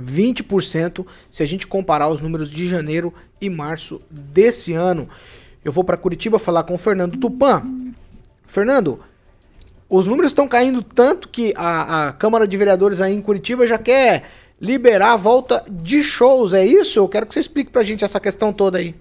20% 0.00 1.04
se 1.30 1.42
a 1.42 1.46
gente 1.46 1.66
comparar 1.66 2.08
os 2.08 2.20
números 2.20 2.50
de 2.50 2.66
janeiro 2.66 3.12
e 3.40 3.50
março 3.50 4.00
desse 4.10 4.72
ano. 4.72 5.06
Eu 5.64 5.70
vou 5.70 5.84
para 5.84 5.96
Curitiba 5.96 6.38
falar 6.38 6.62
com 6.62 6.74
o 6.74 6.78
Fernando 6.78 7.18
Tupan. 7.18 7.91
Fernando, 8.52 9.00
os 9.88 10.06
números 10.06 10.30
estão 10.30 10.46
caindo 10.46 10.82
tanto 10.82 11.26
que 11.30 11.54
a, 11.56 12.08
a, 12.08 12.12
Câmara 12.12 12.46
de 12.46 12.54
Vereadores 12.54 13.00
aí 13.00 13.14
em 13.14 13.22
Curitiba 13.22 13.66
já 13.66 13.78
quer 13.78 14.24
liberar 14.60 15.14
a 15.14 15.16
volta 15.16 15.64
de 15.70 16.04
shows, 16.04 16.52
é 16.52 16.62
isso? 16.62 16.98
Eu 16.98 17.08
quero 17.08 17.24
que 17.24 17.32
você 17.32 17.40
explique 17.40 17.70
para 17.70 17.80
a 17.80 17.84
gente 17.84 18.04
essa 18.04 18.20
questão 18.20 18.52
toda 18.52 18.76
aí. 18.76 18.94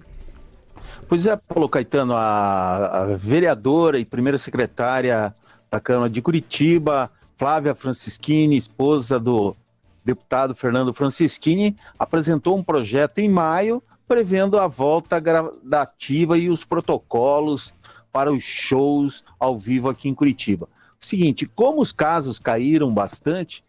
Pois 1.05 1.25
é, 1.25 1.35
Paulo 1.35 1.67
Caetano, 1.67 2.15
a, 2.15 3.01
a 3.01 3.05
vereadora 3.17 3.99
e 3.99 4.05
primeira 4.05 4.37
secretária 4.37 5.35
da 5.69 5.81
Câmara 5.81 6.09
de 6.09 6.21
Curitiba, 6.21 7.11
Flávia 7.35 7.75
Francischini, 7.75 8.55
esposa 8.55 9.19
do 9.19 9.53
deputado 10.05 10.55
Fernando 10.55 10.93
Francischini, 10.93 11.75
apresentou 11.99 12.57
um 12.57 12.63
projeto 12.63 13.17
em 13.17 13.27
maio 13.27 13.83
prevendo 14.07 14.57
a 14.57 14.67
volta 14.67 15.19
gradativa 15.19 16.37
e 16.37 16.49
os 16.49 16.63
protocolos 16.63 17.73
para 18.11 18.31
os 18.31 18.43
shows 18.43 19.23
ao 19.39 19.57
vivo 19.57 19.89
aqui 19.89 20.09
em 20.09 20.13
Curitiba. 20.13 20.69
Seguinte, 20.99 21.47
como 21.47 21.81
os 21.81 21.91
casos 21.91 22.37
caíram 22.37 22.93
bastante, 22.93 23.63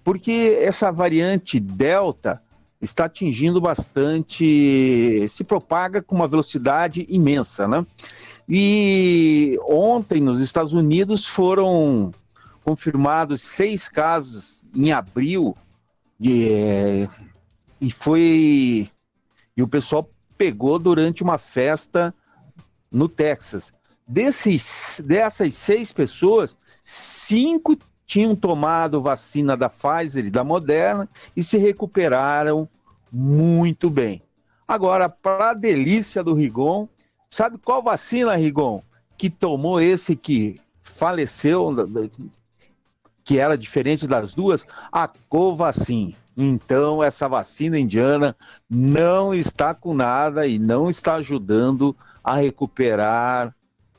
Porque 0.04 0.58
essa 0.62 0.92
variante 0.92 1.60
Delta, 1.60 2.42
está 2.82 3.06
atingindo 3.06 3.60
bastante, 3.60 5.26
se 5.28 5.44
propaga 5.44 6.02
com 6.02 6.16
uma 6.16 6.28
velocidade 6.28 7.06
imensa, 7.10 7.68
né? 7.68 7.86
E 8.48 9.60
ontem 9.68 10.22
nos 10.22 10.40
Estados 10.40 10.74
Unidos 10.74 11.26
foram 11.26 12.14
confirmados 12.64 13.42
seis 13.42 13.90
casos 13.90 14.64
em 14.76 14.92
abril 14.92 15.56
e, 16.20 16.50
é, 16.50 17.10
e 17.82 17.92
foi 17.92 18.90
e 19.56 19.64
o 19.64 19.68
pessoal 19.68 20.10
pegou 20.38 20.78
durante 20.78 21.24
uma 21.24 21.38
festa 21.38 22.14
no 22.92 23.10
Texas. 23.10 23.74
Desses, 24.08 25.02
dessas 25.04 25.56
seis 25.56 25.92
pessoas, 25.92 26.56
cinco 26.84 27.76
tinham 28.08 28.36
tomado 28.36 29.02
vacina 29.02 29.58
da 29.58 29.70
Pfizer 29.70 30.26
e 30.26 30.32
da 30.32 30.44
Moderna 30.44 31.08
e 31.36 31.44
se 31.44 31.58
recuperaram 31.58 32.68
muito 33.12 33.90
bem. 33.90 34.24
Agora, 34.66 35.10
para 35.10 35.52
a 35.52 35.54
delícia 35.54 36.24
do 36.24 36.34
Rigon, 36.34 36.88
sabe 37.30 37.58
qual 37.58 37.84
vacina, 37.84 38.36
Rigon, 38.36 38.82
que 39.18 39.30
tomou 39.30 39.82
esse 39.82 40.16
que 40.16 40.60
faleceu, 40.82 41.76
que 43.24 43.40
era 43.40 43.58
diferente 43.58 44.08
das 44.08 44.34
duas? 44.34 44.66
A 44.92 45.10
Covacin. 45.30 46.16
Então, 46.36 47.04
essa 47.04 47.28
vacina 47.28 47.78
indiana 47.78 48.36
não 48.70 49.34
está 49.34 49.74
com 49.74 49.94
nada 49.94 50.48
e 50.48 50.58
não 50.58 50.90
está 50.90 51.16
ajudando 51.16 51.96
a 52.24 52.36
recuperar 52.36 53.54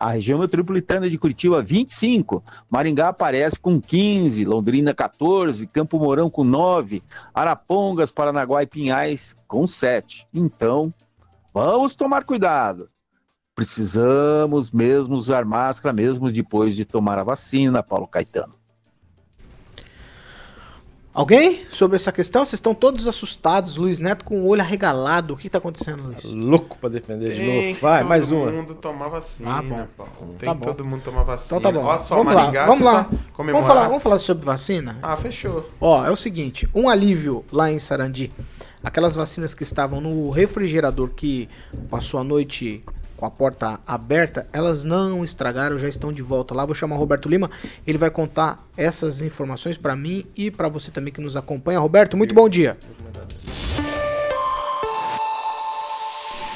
A 0.04 0.12
região 0.12 0.38
metropolitana 0.38 1.10
de 1.10 1.18
Curitiba, 1.18 1.62
25. 1.64 2.44
Maringá 2.70 3.08
aparece 3.08 3.58
com 3.58 3.80
15. 3.80 4.44
Londrina, 4.44 4.94
14. 4.94 5.66
Campo 5.68 5.98
Mourão, 5.98 6.30
com 6.30 6.44
9. 6.44 7.02
Arapongas, 7.34 8.12
Paranaguá 8.12 8.62
e 8.62 8.68
Pinhais, 8.68 9.34
com 9.48 9.66
7. 9.66 10.28
Então, 10.34 10.94
vamos 11.54 11.96
tomar 11.96 12.26
cuidado. 12.26 12.90
Precisamos 13.56 14.72
mesmo 14.72 15.16
usar 15.16 15.46
máscara, 15.46 15.94
mesmo 15.94 16.30
depois 16.30 16.76
de 16.76 16.84
tomar 16.84 17.18
a 17.18 17.24
vacina, 17.24 17.82
Paulo 17.82 18.06
Caetano. 18.06 18.56
Alguém 21.14 21.64
sobre 21.70 21.96
essa 21.96 22.12
questão? 22.12 22.44
Vocês 22.44 22.56
estão 22.56 22.74
todos 22.74 23.06
assustados, 23.06 23.78
Luiz 23.78 24.00
Neto 24.00 24.26
com 24.26 24.42
o 24.42 24.48
olho 24.48 24.62
arregalado. 24.62 25.36
O 25.36 25.38
que 25.38 25.46
está 25.46 25.60
acontecendo, 25.60 26.02
Luiz? 26.06 26.24
Louco 26.24 26.76
para 26.80 26.90
defender 26.90 27.36
de 27.36 27.44
novo. 27.44 27.80
Vai, 27.80 28.04
mais 28.04 28.32
uma. 28.32 28.46
Todo 28.46 28.56
mundo 28.56 28.76
tomar 28.76 29.10
vacina, 29.10 29.58
ah, 29.58 29.62
bom. 29.62 29.88
Paulo. 29.96 30.12
Tá 30.18 30.26
Tem 30.40 30.50
tá 30.50 30.56
que 30.56 30.62
todo 30.66 30.84
bom. 30.84 30.90
mundo 30.90 31.04
tomar 31.04 31.22
vacina. 31.22 31.60
Então 31.60 31.72
tá 31.72 31.80
bom. 31.80 31.86
Ó, 31.86 31.98
só 32.00 32.16
vamos 32.16 32.34
Maringá, 32.34 32.62
lá, 32.62 32.66
vamos 32.66 32.86
lá. 32.86 33.08
Vamos 33.38 33.68
falar, 33.68 33.88
vamos 33.88 34.02
falar 34.02 34.18
sobre 34.18 34.44
vacina? 34.44 34.98
Ah, 35.04 35.16
fechou. 35.16 35.70
Ó, 35.80 36.04
é 36.04 36.10
o 36.10 36.16
seguinte, 36.16 36.68
um 36.74 36.90
alívio 36.90 37.46
lá 37.52 37.72
em 37.72 37.78
Sarandi. 37.78 38.32
aquelas 38.84 39.16
vacinas 39.16 39.54
que 39.54 39.62
estavam 39.62 40.02
no 40.02 40.32
refrigerador 40.32 41.10
que 41.10 41.48
passou 41.92 42.20
a 42.20 42.24
noite 42.24 42.82
com 43.24 43.28
a 43.28 43.32
porta 43.32 43.80
aberta, 43.88 44.46
elas 44.52 44.84
não 44.84 45.24
estragaram, 45.24 45.78
já 45.78 45.88
estão 45.88 46.12
de 46.12 46.22
volta 46.22 46.54
lá. 46.54 46.66
Vou 46.66 46.76
chamar 46.76 46.98
o 46.98 47.00
Roberto 47.00 47.30
Lima, 47.30 47.50
ele 47.88 47.98
vai 47.98 48.10
contar 48.10 48.68
essas 48.76 49.22
informações 49.22 49.78
para 49.78 49.96
mim 49.96 50.26
e 50.36 50.52
para 50.52 50.68
você 50.68 50.92
também 50.92 51.14
que 51.14 51.22
nos 51.22 51.38
acompanha. 51.38 51.80
Roberto, 51.80 52.18
muito 52.18 52.36
bom 52.36 52.50
dia. 52.50 52.78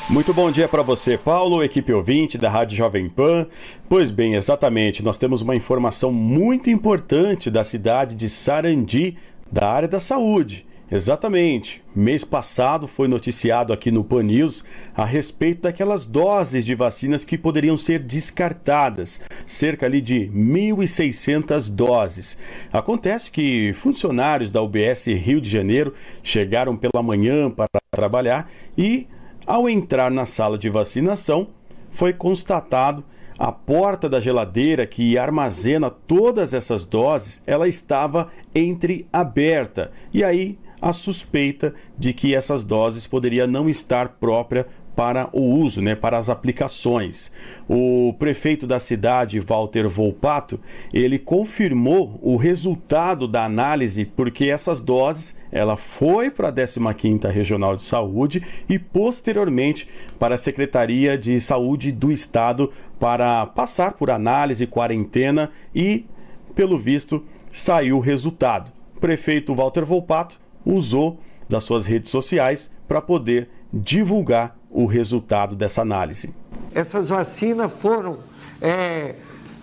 Muito 0.10 0.34
bom 0.34 0.52
dia 0.52 0.68
para 0.68 0.82
você, 0.82 1.18
Paulo, 1.18 1.64
equipe 1.64 1.94
ouvinte 1.94 2.38
da 2.38 2.50
Rádio 2.50 2.76
Jovem 2.76 3.08
Pan. 3.08 3.48
Pois 3.88 4.12
bem, 4.12 4.36
exatamente, 4.36 5.02
nós 5.02 5.18
temos 5.18 5.42
uma 5.42 5.56
informação 5.56 6.12
muito 6.12 6.70
importante 6.70 7.50
da 7.50 7.64
cidade 7.64 8.14
de 8.14 8.28
Sarandi, 8.28 9.16
da 9.50 9.72
área 9.72 9.88
da 9.88 10.02
saúde. 10.02 10.67
Exatamente. 10.90 11.84
Mês 11.94 12.24
passado 12.24 12.88
foi 12.88 13.10
noticiado 13.10 13.74
aqui 13.74 13.92
no 13.92 14.06
Pan 14.06 14.24
News 14.24 14.64
a 14.96 15.04
respeito 15.04 15.64
daquelas 15.64 16.06
doses 16.06 16.64
de 16.64 16.74
vacinas 16.76 17.26
que 17.26 17.38
poderiam 17.38 17.76
ser 17.76 18.00
descartadas, 18.00 19.20
cerca 19.46 19.86
ali 19.86 20.00
de 20.00 20.32
1.600 20.34 21.70
doses. 21.70 22.38
Acontece 22.72 23.30
que 23.30 23.74
funcionários 23.74 24.50
da 24.50 24.62
UBS 24.62 25.08
Rio 25.08 25.42
de 25.42 25.50
Janeiro 25.50 25.94
chegaram 26.24 26.78
pela 26.78 27.04
manhã 27.04 27.52
para 27.52 27.68
trabalhar 27.92 28.50
e, 28.78 29.08
ao 29.46 29.68
entrar 29.68 30.10
na 30.10 30.26
sala 30.26 30.58
de 30.58 30.70
vacinação, 30.70 31.50
foi 31.92 32.14
constatado 32.14 33.04
a 33.38 33.52
porta 33.52 34.10
da 34.10 34.22
geladeira 34.22 34.88
que 34.88 35.18
armazena 35.18 35.90
todas 35.90 36.54
essas 36.54 36.86
doses, 36.86 37.42
ela 37.46 37.68
estava 37.68 38.32
entreaberta. 38.56 39.92
E 40.14 40.24
aí 40.24 40.58
a 40.82 40.94
suspeita 40.94 41.74
de 41.98 42.14
que 42.14 42.36
essas 42.36 42.64
doses 42.64 43.08
poderia 43.08 43.48
não 43.48 43.70
estar 43.70 44.10
própria 44.20 44.68
para 44.98 45.30
o 45.32 45.44
uso, 45.44 45.80
né, 45.80 45.94
para 45.94 46.18
as 46.18 46.28
aplicações. 46.28 47.32
O 47.70 48.16
prefeito 48.18 48.66
da 48.66 48.80
cidade, 48.80 49.40
Walter 49.40 49.88
Volpato, 49.88 50.60
ele 50.92 51.20
confirmou 51.20 52.20
o 52.20 52.36
resultado 52.36 53.28
da 53.28 53.46
análise 53.46 54.06
porque 54.06 54.46
essas 54.46 54.82
doses, 54.82 55.38
ela 55.52 55.78
foi 55.78 56.32
para 56.32 56.50
a 56.50 56.52
15ª 56.52 57.30
Regional 57.30 57.76
de 57.76 57.84
Saúde 57.84 58.42
e 58.68 58.80
posteriormente 58.80 59.88
para 60.18 60.34
a 60.34 60.38
Secretaria 60.38 61.16
de 61.16 61.40
Saúde 61.40 61.92
do 61.92 62.12
Estado 62.12 62.72
para 63.00 63.46
passar 63.46 63.94
por 63.94 64.10
análise, 64.10 64.66
quarentena 64.66 65.52
e, 65.76 66.08
pelo 66.56 66.76
visto, 66.80 67.24
saiu 67.52 67.98
o 67.98 68.02
resultado. 68.02 68.72
O 68.96 69.00
prefeito 69.00 69.54
Walter 69.54 69.86
Volpato 69.86 70.40
usou 70.68 71.20
das 71.48 71.64
suas 71.64 71.86
redes 71.86 72.10
sociais 72.10 72.70
para 72.88 73.02
poder 73.02 73.50
divulgar 73.72 74.58
o 74.70 74.86
resultado 74.86 75.56
dessa 75.56 75.82
análise. 75.82 76.34
Essas 76.74 77.10
vacinas 77.10 77.72
foram 77.72 78.20
é, 78.62 79.16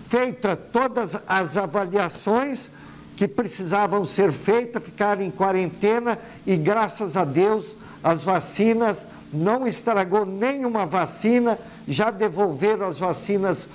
feitas 0.09 0.57
todas 0.71 1.17
as 1.27 1.57
avaliações 1.57 2.71
que 3.15 3.27
precisavam 3.27 4.03
ser 4.05 4.31
feitas, 4.31 4.83
ficaram 4.83 5.21
em 5.21 5.31
quarentena 5.31 6.19
e 6.45 6.55
graças 6.55 7.15
a 7.15 7.23
Deus 7.23 7.75
as 8.03 8.23
vacinas 8.23 9.05
não 9.31 9.67
estragou 9.67 10.25
nenhuma 10.25 10.85
vacina, 10.85 11.57
já 11.87 12.11
devolveram 12.11 12.87
as 12.87 12.99
vacinas 12.99 13.67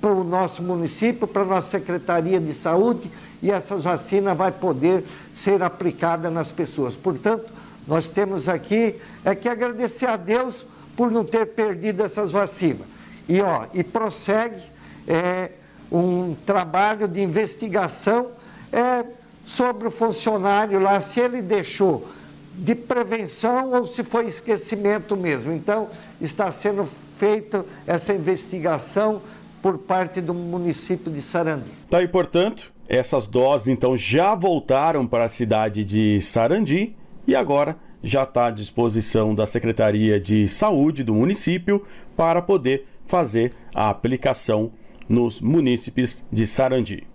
para 0.00 0.12
o 0.12 0.24
nosso 0.24 0.62
município, 0.62 1.26
para 1.26 1.42
a 1.42 1.46
nossa 1.46 1.70
Secretaria 1.70 2.40
de 2.40 2.54
Saúde 2.54 3.10
e 3.42 3.50
essas 3.50 3.84
vacinas 3.84 4.36
vai 4.36 4.52
poder 4.52 5.04
ser 5.32 5.62
aplicada 5.62 6.30
nas 6.30 6.52
pessoas. 6.52 6.94
Portanto, 6.94 7.50
nós 7.86 8.08
temos 8.08 8.48
aqui 8.48 8.94
é 9.24 9.34
que 9.34 9.48
agradecer 9.48 10.06
a 10.06 10.16
Deus 10.16 10.64
por 10.96 11.10
não 11.10 11.24
ter 11.24 11.46
perdido 11.46 12.02
essas 12.04 12.30
vacinas. 12.30 12.86
E, 13.28 13.40
ó, 13.40 13.66
e 13.74 13.82
prossegue 13.82 14.62
é, 15.06 15.50
um 15.90 16.36
trabalho 16.46 17.08
de 17.08 17.20
investigação 17.20 18.28
é, 18.72 19.04
sobre 19.44 19.88
o 19.88 19.90
funcionário 19.90 20.78
lá, 20.78 21.00
se 21.00 21.20
ele 21.20 21.42
deixou 21.42 22.08
de 22.54 22.74
prevenção 22.74 23.72
ou 23.72 23.86
se 23.86 24.04
foi 24.04 24.26
esquecimento 24.26 25.16
mesmo. 25.16 25.52
Então, 25.52 25.88
está 26.20 26.52
sendo 26.52 26.88
feita 27.18 27.64
essa 27.86 28.12
investigação 28.12 29.20
por 29.60 29.78
parte 29.78 30.20
do 30.20 30.34
município 30.34 31.10
de 31.10 31.22
Sarandi. 31.22 31.70
Tá 31.88 31.98
aí, 31.98 32.08
portanto, 32.08 32.72
essas 32.92 33.26
doses 33.26 33.68
então 33.68 33.96
já 33.96 34.34
voltaram 34.34 35.06
para 35.06 35.24
a 35.24 35.28
cidade 35.28 35.82
de 35.82 36.20
Sarandi 36.20 36.94
e 37.26 37.34
agora 37.34 37.78
já 38.02 38.24
está 38.24 38.48
à 38.48 38.50
disposição 38.50 39.34
da 39.34 39.46
Secretaria 39.46 40.20
de 40.20 40.46
Saúde 40.46 41.02
do 41.02 41.14
município 41.14 41.82
para 42.14 42.42
poder 42.42 42.86
fazer 43.06 43.54
a 43.74 43.88
aplicação 43.88 44.72
nos 45.08 45.40
munícipes 45.40 46.22
de 46.30 46.46
Sarandi. 46.46 47.06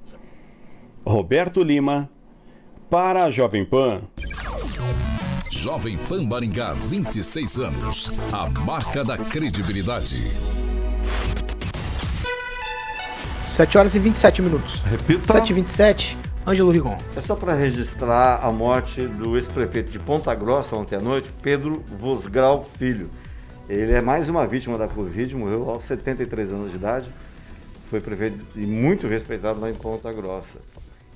Roberto 1.05 1.61
Lima, 1.61 2.09
para 2.89 3.25
a 3.25 3.29
Jovem 3.29 3.63
Pan. 3.63 4.01
Jovem 5.51 5.95
Pan 6.09 6.23
Maringá, 6.23 6.73
26 6.73 7.59
anos. 7.59 8.11
A 8.33 8.49
marca 8.61 9.05
da 9.05 9.17
credibilidade. 9.17 10.23
7 13.47 13.77
horas 13.77 13.95
e 13.95 13.99
27 13.99 14.41
minutos. 14.41 14.81
Repita. 14.81 15.23
7 15.23 15.49
e 15.49 15.53
27 15.53 16.17
Ângelo 16.45 16.69
Rigon. 16.69 16.97
É 17.15 17.21
só 17.21 17.33
para 17.33 17.53
registrar 17.53 18.43
a 18.43 18.51
morte 18.51 19.07
do 19.07 19.37
ex-prefeito 19.37 19.89
de 19.89 19.97
Ponta 19.99 20.35
Grossa 20.35 20.75
ontem 20.75 20.97
à 20.97 20.99
noite, 20.99 21.31
Pedro 21.41 21.81
Vosgrau 21.89 22.69
Filho. 22.77 23.09
Ele 23.69 23.93
é 23.93 24.01
mais 24.01 24.27
uma 24.27 24.45
vítima 24.45 24.77
da 24.77 24.87
Covid, 24.87 25.33
morreu 25.33 25.69
aos 25.69 25.85
73 25.85 26.51
anos 26.51 26.71
de 26.71 26.77
idade. 26.77 27.09
Foi 27.89 28.01
prefeito 28.01 28.37
e 28.53 28.65
muito 28.65 29.07
respeitado 29.07 29.61
lá 29.61 29.69
em 29.69 29.75
Ponta 29.75 30.11
Grossa. 30.11 30.59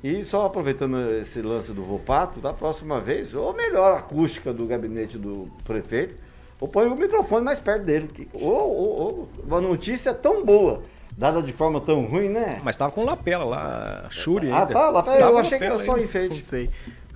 E 0.02 0.24
só 0.24 0.46
aproveitando 0.46 1.12
esse 1.22 1.42
lance 1.42 1.74
do 1.74 1.84
Vopato, 1.84 2.40
da 2.40 2.54
próxima 2.54 3.00
vez, 3.02 3.36
ou 3.36 3.54
melhor, 3.54 3.96
a 3.96 4.00
acústica 4.00 4.54
do 4.54 4.66
gabinete 4.66 5.18
do 5.18 5.50
prefeito, 5.66 6.16
ou 6.62 6.68
põe 6.68 6.88
o 6.88 6.96
microfone 6.96 7.44
mais 7.44 7.60
perto 7.60 7.84
dele. 7.84 8.08
Que, 8.08 8.28
ou, 8.34 8.52
ou, 8.52 8.90
ou 9.00 9.30
uma 9.46 9.60
notícia 9.60 10.14
tão 10.14 10.46
boa 10.46 10.82
dada 11.22 11.42
de 11.42 11.54
forma 11.54 11.80
tão 11.80 12.04
ruim, 12.06 12.30
né? 12.30 12.60
Mas 12.64 12.76
tava 12.76 12.92
com 12.92 13.06
lapela 13.06 13.46
lá, 13.46 14.06
Shuri 14.10 14.52
Ah, 14.52 14.62
ainda. 14.62 14.74
tá, 14.74 14.90
lapela. 14.90 15.18
Tava 15.20 15.32
Eu 15.32 15.38
achei 15.38 15.58
que 15.60 15.64
era 15.64 15.76
lapela 15.76 15.86
só 15.86 15.96
ainda. 15.98 16.06
enfeite. 16.06 16.36
Não 16.36 16.42
sei. 16.42 16.70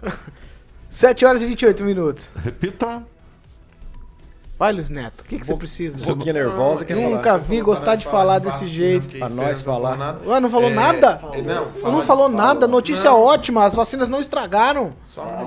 7 0.89 1.25
horas 1.25 1.43
e 1.43 1.47
28 1.47 1.83
minutos. 1.83 2.31
Repita. 2.43 3.03
Vai, 4.57 4.71
Luiz 4.71 4.89
Neto, 4.89 5.21
o 5.21 5.25
que, 5.25 5.37
que 5.39 5.45
você 5.45 5.53
precisa? 5.55 6.01
Um 6.01 6.05
pouquinho 6.05 6.33
nervosa, 6.33 6.85
quer 6.85 6.95
Nunca 6.95 7.23
falar. 7.23 7.37
vi 7.39 7.59
gostar 7.59 7.95
de 7.95 8.05
falar 8.07 8.39
desse 8.39 8.65
jeito. 8.67 9.17
Pra 9.17 9.27
nós 9.27 9.61
falar. 9.63 10.17
Ué, 10.25 10.39
não 10.39 10.49
falou 10.49 10.69
É, 10.69 10.73
nada? 10.73 11.19
é, 11.33 11.41
não, 11.41 11.65
não 11.65 11.71
fala- 11.71 12.03
falou 12.03 12.29
nada, 12.29 12.65
notícia 12.65 13.09
Não. 13.09 13.21
ótima, 13.21 13.65
as 13.65 13.75
vacinas 13.75 14.07
não 14.07 14.21
estragaram. 14.21 14.91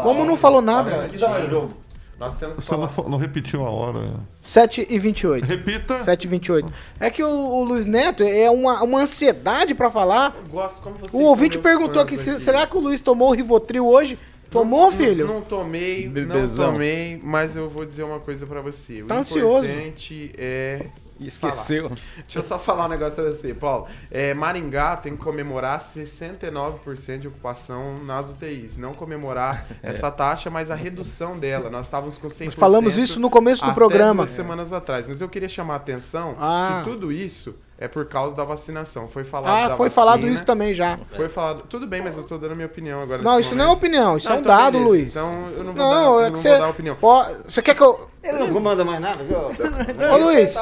Como 0.03 0.27
não 0.27 0.37
falou 0.37 0.61
nada? 0.61 1.05
Aqui 1.05 1.17
dá 1.17 1.29
mais 1.31 1.49
jogo. 1.49 1.73
Nós 2.19 2.39
temos 2.39 2.57
que 2.57 2.65
Você 2.65 2.73
não, 2.73 2.89
falar. 2.89 2.89
fa- 2.89 3.09
não 3.09 3.17
repetiu 3.19 3.65
a 3.65 3.71
hora. 3.71 4.15
7 4.43 4.87
e 4.91 4.99
28. 4.99 5.45
Repita. 5.47 5.95
7 6.03 6.25
e 6.25 6.29
28. 6.29 6.73
É 6.99 7.11
que 7.11 7.23
o, 7.23 7.29
o 7.29 7.63
Luiz 7.65 7.87
Neto 7.87 8.23
é 8.25 8.51
uma, 8.51 8.83
uma 8.83 9.01
ansiedade 9.03 9.75
pra 9.75 9.89
falar. 9.91 10.35
Eu 10.45 10.51
gosto 10.51 10.83
como 10.83 10.97
vocês 10.97 11.15
O 11.15 11.19
ouvinte 11.27 11.59
perguntou 11.59 12.03
aqui, 12.03 12.15
aqui. 12.17 12.41
será 12.41 12.67
que 12.67 12.77
o 12.77 12.81
Luiz 12.81 13.01
tomou 13.01 13.31
o 13.31 13.35
Rivotril 13.35 13.87
hoje? 13.87 14.19
Tomou, 14.51 14.91
Não- 14.91 14.93
filho? 14.93 15.27
Não, 15.27 15.35
não 15.35 15.43
tomei, 15.43 16.09
Bebezão. 16.09 16.67
não 16.69 16.73
tomei, 16.73 17.21
mas 17.23 17.55
eu 17.55 17.69
vou 17.69 17.85
dizer 17.85 18.03
uma 18.03 18.19
coisa 18.19 18.47
pra 18.47 18.63
você. 18.63 19.03
O 19.03 19.07
Tá 19.07 19.19
ansioso. 19.19 19.67
importante 19.67 20.33
é 20.39 20.87
Esqueceu. 21.21 21.89
Deixa 21.89 22.39
eu 22.39 22.43
só 22.43 22.59
falar 22.59 22.87
um 22.87 22.89
negócio 22.89 23.23
pra 23.23 23.33
você, 23.33 23.53
Paulo. 23.55 23.87
É, 24.11 24.33
Maringá 24.35 24.97
tem 24.97 25.17
que 25.17 25.23
comemorar 25.23 25.81
69% 25.81 27.19
de 27.19 27.29
ocupação 27.29 28.03
nas 28.05 28.29
UTIs. 28.31 28.77
Não 28.77 28.95
comemorar 28.95 29.67
essa 29.83 30.11
taxa, 30.11 30.51
mas 30.51 30.71
a 30.71 30.75
redução 30.75 31.39
dela. 31.39 31.71
Nós 31.71 31.87
estávamos 31.87 32.19
com 32.19 32.27
100%. 32.29 32.53
Falamos 32.53 32.97
isso 32.97 33.19
no 33.21 33.31
começo 33.31 33.65
do 33.65 33.73
programa. 33.75 34.23
duas 34.25 34.31
semanas 34.31 34.73
atrás. 34.73 35.09
Mas 35.09 35.21
eu 35.21 35.29
queria 35.29 35.49
chamar 35.49 35.75
a 35.75 35.77
atenção 35.79 36.37
Ah. 36.39 36.83
que 36.85 36.91
tudo 36.91 37.11
isso 37.13 37.55
é 37.81 37.87
por 37.87 38.05
causa 38.07 38.35
da 38.35 38.43
vacinação. 38.45 39.07
Foi 39.09 39.23
falado 39.23 39.53
Ah, 39.53 39.69
da 39.69 39.77
foi 39.77 39.89
vacina, 39.89 39.91
falado 40.05 40.27
isso 40.29 40.45
também 40.45 40.75
já. 40.75 40.99
Foi 41.15 41.29
falado. 41.29 41.63
Tudo 41.69 41.87
bem, 41.87 42.03
mas 42.03 42.17
eu 42.17 42.25
tô 42.25 42.37
dando 42.37 42.53
a 42.53 42.55
minha 42.57 42.67
opinião 42.67 43.01
agora. 43.01 43.23
Não, 43.23 43.39
isso 43.39 43.55
não 43.55 43.65
é 43.65 43.67
momento. 43.69 43.79
opinião, 43.79 44.17
isso 44.17 44.29
Ah, 44.29 44.33
é 44.33 44.37
um 44.37 44.41
então 44.41 44.53
dado, 44.57 44.73
beleza. 44.73 44.89
Luiz. 44.89 45.11
Então 45.17 45.49
eu 45.57 45.65
não 45.65 45.73
vou, 45.73 45.75
Não, 45.75 45.91
dar, 46.17 46.23
eu 46.23 46.27
é 46.27 46.31
não 46.31 46.37
vou 46.39 46.59
dar 46.59 46.69
opinião. 46.71 46.97
Ó, 47.01 47.25
você 47.49 47.63
quer 47.63 47.75
que 47.75 47.83
eu. 47.83 48.09
Ele 48.21 48.37
não 48.39 48.53
comanda 48.53 48.85
mais 48.85 49.01
nada, 49.01 49.23
viu? 49.23 49.39
Ô 49.39 50.17
Luiz, 50.19 50.55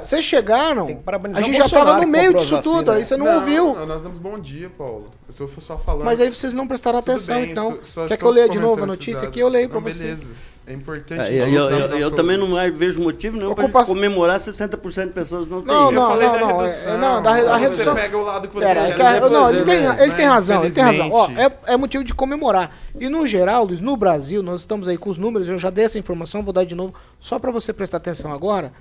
vocês 0.00 0.24
chegaram. 0.24 0.86
A 1.34 1.40
gente 1.40 1.56
já 1.56 1.68
tava 1.68 1.84
Bolsonaro 1.84 2.00
no 2.02 2.08
meio 2.08 2.34
disso 2.34 2.60
tudo, 2.60 2.90
aí 2.90 3.04
você 3.04 3.16
não, 3.16 3.32
ouviu. 3.36 3.74
Nós 3.86 4.02
damos 4.02 4.18
bom 4.18 4.36
dia, 4.38 4.68
Paulo. 4.76 5.08
Eu 5.28 5.46
tô 5.46 5.60
só 5.60 5.78
falando. 5.78 6.04
Mas 6.04 6.20
aí 6.20 6.32
vocês 6.32 6.52
não 6.52 6.66
prestaram 6.66 7.00
Tudo 7.00 7.12
atenção, 7.12 7.36
bem, 7.40 7.52
então. 7.52 7.78
só- 7.82 7.84
só 7.84 8.00
Quer 8.02 8.08
que 8.08 8.14
estou 8.14 8.30
eu 8.30 8.34
leia 8.34 8.48
de 8.48 8.58
novo 8.58 8.82
a 8.82 8.86
notícia 8.86 9.28
aqui? 9.28 9.38
Eu 9.38 9.48
leio 9.48 9.68
pra 9.68 9.80
Não, 9.80 9.86
você. 9.88 9.98
beleza. 9.98 10.34
É 10.68 10.72
importante. 10.72 11.20
É, 11.32 11.42
eu, 11.42 11.48
eu- 11.48 11.70
eu- 11.70 11.98
eu 11.98 12.10
também 12.10 12.36
não 12.36 12.48
mais 12.48 12.74
vejo 12.74 13.00
motivo 13.00 13.36
nenhum 13.36 13.54
para 13.54 13.68
comemorar 13.84 14.40
60% 14.40 15.06
de 15.06 15.12
pessoas 15.12 15.46
não 15.48 15.62
têm. 15.62 15.72
Não, 15.72 15.86
Eu 15.86 15.92
não, 15.92 16.08
falei 16.10 16.26
não, 16.26 16.32
da 16.34 16.40
não. 16.40 16.50
é- 16.50 16.56
redução, 16.62 16.92
é- 16.92 16.98
não, 16.98 17.22
da 17.22 17.32
re- 17.34 17.40
a 17.46 17.52
você 17.52 17.58
redução. 17.70 17.94
pega 17.94 18.18
o 18.18 18.22
lado 18.24 18.48
que 18.48 18.54
você 18.54 18.66
Pera, 18.66 18.80
é 18.80 18.86
quer, 18.88 18.96
que 18.96 19.02
a- 19.02 19.12
depois 19.12 19.30
não, 19.32 19.48
ele 19.50 19.62
tem, 19.62 19.74
ele 19.76 19.86
né? 20.08 20.14
tem 20.16 20.26
razão, 20.26 20.64
ele 20.64 20.74
tem 20.74 20.82
razão. 20.82 21.10
Ó, 21.12 21.30
é, 21.30 21.52
é 21.72 21.76
motivo 21.76 22.02
de 22.02 22.12
comemorar. 22.12 22.76
E 22.98 23.08
no 23.08 23.24
geral, 23.28 23.64
Luiz, 23.64 23.80
no 23.80 23.96
Brasil, 23.96 24.42
nós 24.42 24.60
estamos 24.60 24.88
aí 24.88 24.98
com 24.98 25.08
os 25.08 25.18
números, 25.18 25.48
eu 25.48 25.56
já 25.56 25.70
dei 25.70 25.84
essa 25.84 25.98
informação, 26.00 26.42
vou 26.42 26.52
dar 26.52 26.64
de 26.64 26.74
novo, 26.74 26.92
só 27.20 27.38
para 27.38 27.52
você 27.52 27.72
prestar 27.72 27.98
atenção 27.98 28.32
agora. 28.32 28.72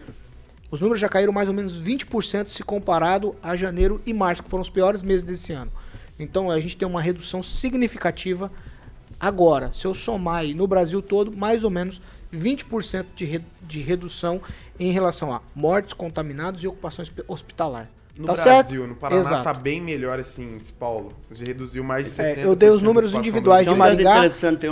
Os 0.71 0.82
números 0.82 1.00
já 1.00 1.08
caíram 1.08 1.32
mais 1.32 1.48
ou 1.48 1.54
menos 1.54 1.80
20% 1.80 2.48
se 2.50 2.63
comparado 2.63 3.36
a 3.43 3.56
janeiro 3.56 4.02
e 4.08 4.12
março, 4.13 4.41
que 4.41 4.50
foram 4.50 4.63
os 4.63 4.69
piores 4.71 5.04
meses 5.04 5.24
desse 5.24 5.54
ano. 5.54 5.71
Então 6.19 6.50
a 6.50 6.60
gente 6.60 6.76
tem 6.76 6.88
uma 6.88 7.02
redução 7.02 7.43
significativa 7.43 8.52
agora. 9.27 9.71
Se 9.71 9.85
eu 9.85 9.93
somar 9.93 10.38
aí 10.38 10.53
no 10.53 10.67
Brasil 10.67 11.01
todo, 11.01 11.35
mais 11.35 11.63
ou 11.63 11.69
menos 11.69 12.01
20% 12.33 13.05
de, 13.15 13.25
re- 13.25 13.41
de 13.61 13.81
redução 13.81 14.41
em 14.79 14.91
relação 14.91 15.33
a 15.33 15.41
mortes, 15.53 15.93
contaminados 15.93 16.63
e 16.63 16.67
ocupação 16.67 17.03
hospi- 17.03 17.23
hospitalar. 17.27 17.89
No 18.17 18.27
tá 18.27 18.33
Brasil, 18.33 18.53
certo? 18.81 18.88
no 18.88 18.95
Paraná, 18.95 19.21
Exato. 19.21 19.43
tá 19.43 19.53
bem 19.53 19.81
melhor 19.81 20.19
esse 20.19 20.41
índice, 20.41 20.71
Paulo. 20.71 21.11
Você 21.29 21.43
reduziu 21.43 21.83
mais 21.83 22.05
de 22.05 22.11
70%. 22.13 22.38
É, 22.38 22.45
eu 22.45 22.55
dei 22.55 22.69
os 22.69 22.81
números 22.81 23.13
individuais 23.13 23.65
de 23.65 23.73
Então. 23.73 23.77
Maringá. 23.77 24.21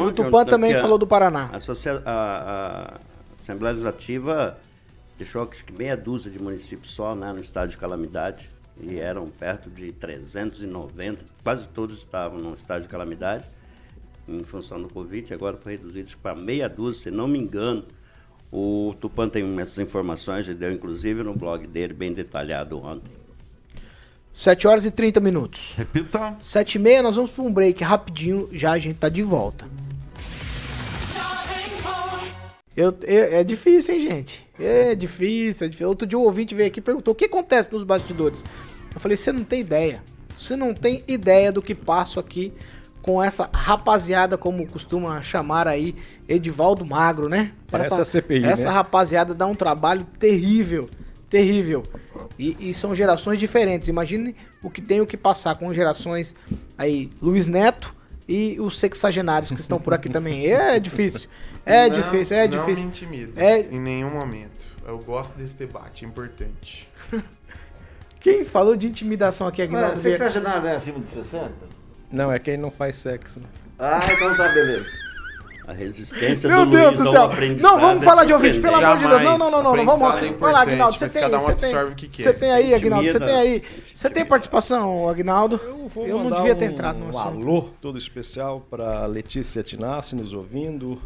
O 0.02 0.12
Tupã 0.14 0.46
também 0.46 0.74
falou 0.76 0.98
do 0.98 1.06
Paraná. 1.06 1.50
A, 1.52 2.10
a- 2.10 2.94
a 2.94 3.00
Assembleia 3.42 3.74
Legislativa 3.74 4.58
deixou 5.18 5.48
acho 5.52 5.66
que 5.66 5.74
meia 5.74 5.98
dúzia 5.98 6.32
de 6.32 6.42
municípios 6.42 6.94
só 6.94 7.14
né, 7.16 7.34
no 7.34 7.42
estado 7.42 7.70
de 7.70 7.78
calamidade. 7.78 8.50
E 8.82 8.98
eram 8.98 9.28
perto 9.30 9.70
de 9.70 9.92
390, 9.92 11.24
quase 11.44 11.68
todos 11.70 11.98
estavam 12.00 12.40
no 12.40 12.56
estado 12.56 12.82
de 12.82 12.88
calamidade, 12.88 13.44
em 14.28 14.40
função 14.44 14.82
do 14.82 14.88
Covid. 14.88 15.34
Agora 15.34 15.58
foi 15.58 15.74
reduzido 15.74 16.12
para 16.22 16.36
meia 16.36 16.68
dúzia, 16.70 17.04
se 17.04 17.12
não 17.12 17.28
me 17.28 17.40
engano. 17.40 17.84
O 18.52 18.94
Tupã 19.02 19.28
tem 19.28 19.60
essas 19.60 19.80
informações, 19.80 20.48
ele 20.48 20.58
deu 20.60 20.72
inclusive 20.72 21.24
no 21.24 21.34
blog 21.34 21.66
dele, 21.66 21.94
bem 21.94 22.14
detalhado 22.14 22.78
ontem. 22.84 23.12
7 24.32 24.68
horas 24.68 24.86
e 24.86 24.92
30 24.92 25.20
minutos. 25.20 25.76
Repita. 25.76 26.36
7 26.40 26.76
e 26.76 26.80
meia, 26.80 27.04
nós 27.04 27.16
vamos 27.16 27.32
para 27.32 27.44
um 27.44 27.52
break 27.54 27.84
rapidinho, 27.84 28.50
já 28.52 28.72
a 28.72 28.80
gente 28.80 28.98
tá 28.98 29.10
de 29.10 29.22
volta. 29.24 29.66
Eu, 32.76 32.96
eu- 33.04 33.24
é 33.36 33.44
difícil, 33.44 33.96
hein, 33.96 34.02
gente? 34.02 34.46
É 34.60 34.96
difícil, 34.96 35.66
é 35.66 35.70
difícil. 35.70 35.88
Outro 35.90 36.08
dia 36.08 36.18
o 36.18 36.24
ouvinte 36.24 36.56
veio 36.56 36.68
aqui 36.70 36.80
e 36.80 36.84
perguntou 36.84 37.12
o 37.12 37.16
que 37.16 37.26
acontece 37.26 37.72
nos 37.72 37.84
bastidores. 37.84 38.44
Eu 38.94 39.00
falei, 39.00 39.16
você 39.16 39.32
não 39.32 39.44
tem 39.44 39.62
ideia. 39.62 40.02
Você 40.34 40.56
não 40.56 40.74
tem 40.74 41.04
ideia 41.08 41.52
do 41.52 41.62
que 41.62 41.76
passo 41.76 42.20
aqui 42.20 42.52
com 43.04 43.22
essa 43.22 43.50
rapaziada, 43.54 44.38
como 44.38 44.66
costuma 44.66 45.22
chamar 45.22 45.68
aí, 45.68 45.94
Edivaldo 46.28 46.86
Magro, 46.86 47.28
né? 47.30 47.52
Parece 47.70 48.00
a 48.00 48.06
CPI, 48.06 48.46
Essa 48.46 48.70
né? 48.70 48.72
rapaziada 48.72 49.36
dá 49.36 49.46
um 49.46 49.54
trabalho 49.54 50.06
terrível, 50.18 50.90
terrível. 51.30 51.84
E, 52.40 52.70
e 52.70 52.74
são 52.74 52.96
gerações 52.96 53.38
diferentes. 53.38 53.90
Imagine 53.90 54.34
o 54.64 54.70
que 54.70 54.82
tem 54.82 55.02
o 55.02 55.06
que 55.06 55.18
passar 55.18 55.56
com 55.56 55.72
gerações 55.74 56.34
aí, 56.78 57.12
Luiz 57.22 57.46
Neto 57.46 57.94
e 58.28 58.58
os 58.62 58.80
sexagenários 58.80 59.52
que 59.52 59.60
estão 59.60 59.80
por 59.80 59.94
aqui 59.94 60.08
também. 60.10 60.48
É 60.48 60.80
difícil. 60.80 61.30
É 61.66 61.90
Não- 61.90 61.96
difícil, 61.98 62.38
é 62.38 62.48
não 62.48 62.58
difícil. 62.58 62.86
me 62.86 62.90
intimida. 62.90 63.44
É- 63.44 63.60
Em 63.70 63.80
nenhum 63.82 64.12
momento. 64.12 64.66
Eu 64.88 64.98
gosto 65.00 65.38
desse 65.38 65.58
debate, 65.58 66.06
é 66.06 66.08
importante. 66.08 66.88
Quem 68.22 68.46
falou 68.46 68.76
de 68.78 68.88
intimidação 68.88 69.46
aqui, 69.48 69.66
Vieira? 69.68 69.96
sexagenário 69.98 70.68
é 70.68 70.76
acima 70.76 71.00
de 71.02 71.10
60? 71.12 71.52
Não, 72.14 72.32
é 72.32 72.38
quem 72.38 72.58
não 72.58 72.70
faz 72.70 72.96
sexo. 72.98 73.40
né? 73.40 73.48
Ah, 73.80 74.00
então 74.04 74.38
tá, 74.38 74.48
beleza. 74.50 74.86
A 75.68 75.72
resistência 75.72 76.48
Meu 76.48 76.66
do 76.66 76.72
Deus 76.72 76.94
Luiz 76.94 77.06
do 77.06 77.12
céu. 77.12 77.30
Não, 77.60 77.80
vamos 77.80 78.04
é 78.04 78.06
falar 78.06 78.26
de 78.26 78.34
ouvinte, 78.34 78.60
pelo 78.60 78.76
amor 78.76 78.98
de 78.98 79.08
Deus. 79.08 79.24
Não, 79.24 79.38
não, 79.38 79.50
não, 79.50 79.64
não, 79.64 79.76
não. 79.78 79.86
Vamos, 79.86 80.24
é 80.24 80.32
vai 80.34 80.52
lá, 80.52 80.62
Aguinaldo. 80.62 80.98
Você 81.00 81.08
tem 81.08 81.26
um 81.26 81.40
você 81.40 81.56
tem. 81.56 82.10
Você 82.12 82.34
tem 82.34 82.52
aí, 82.52 82.76
Aguinaldo. 82.76 83.10
Você 83.10 83.20
tem 83.20 83.36
aí. 83.36 83.64
Você 83.94 84.10
tem 84.10 84.26
participação, 84.26 85.10
Aguinaldo? 85.10 85.60
Vou 85.94 86.06
Eu 86.06 86.20
não 86.20 86.32
devia 86.32 86.54
ter 86.54 86.70
um 86.70 86.74
entrado 86.74 87.00
no 87.00 87.18
assunto. 87.18 87.42
alô 87.42 87.70
todo 87.82 87.98
especial 87.98 88.64
para 88.70 89.06
Letícia 89.06 89.64
Tinassi 89.64 90.16
nos 90.16 90.34
ouvindo, 90.34 91.02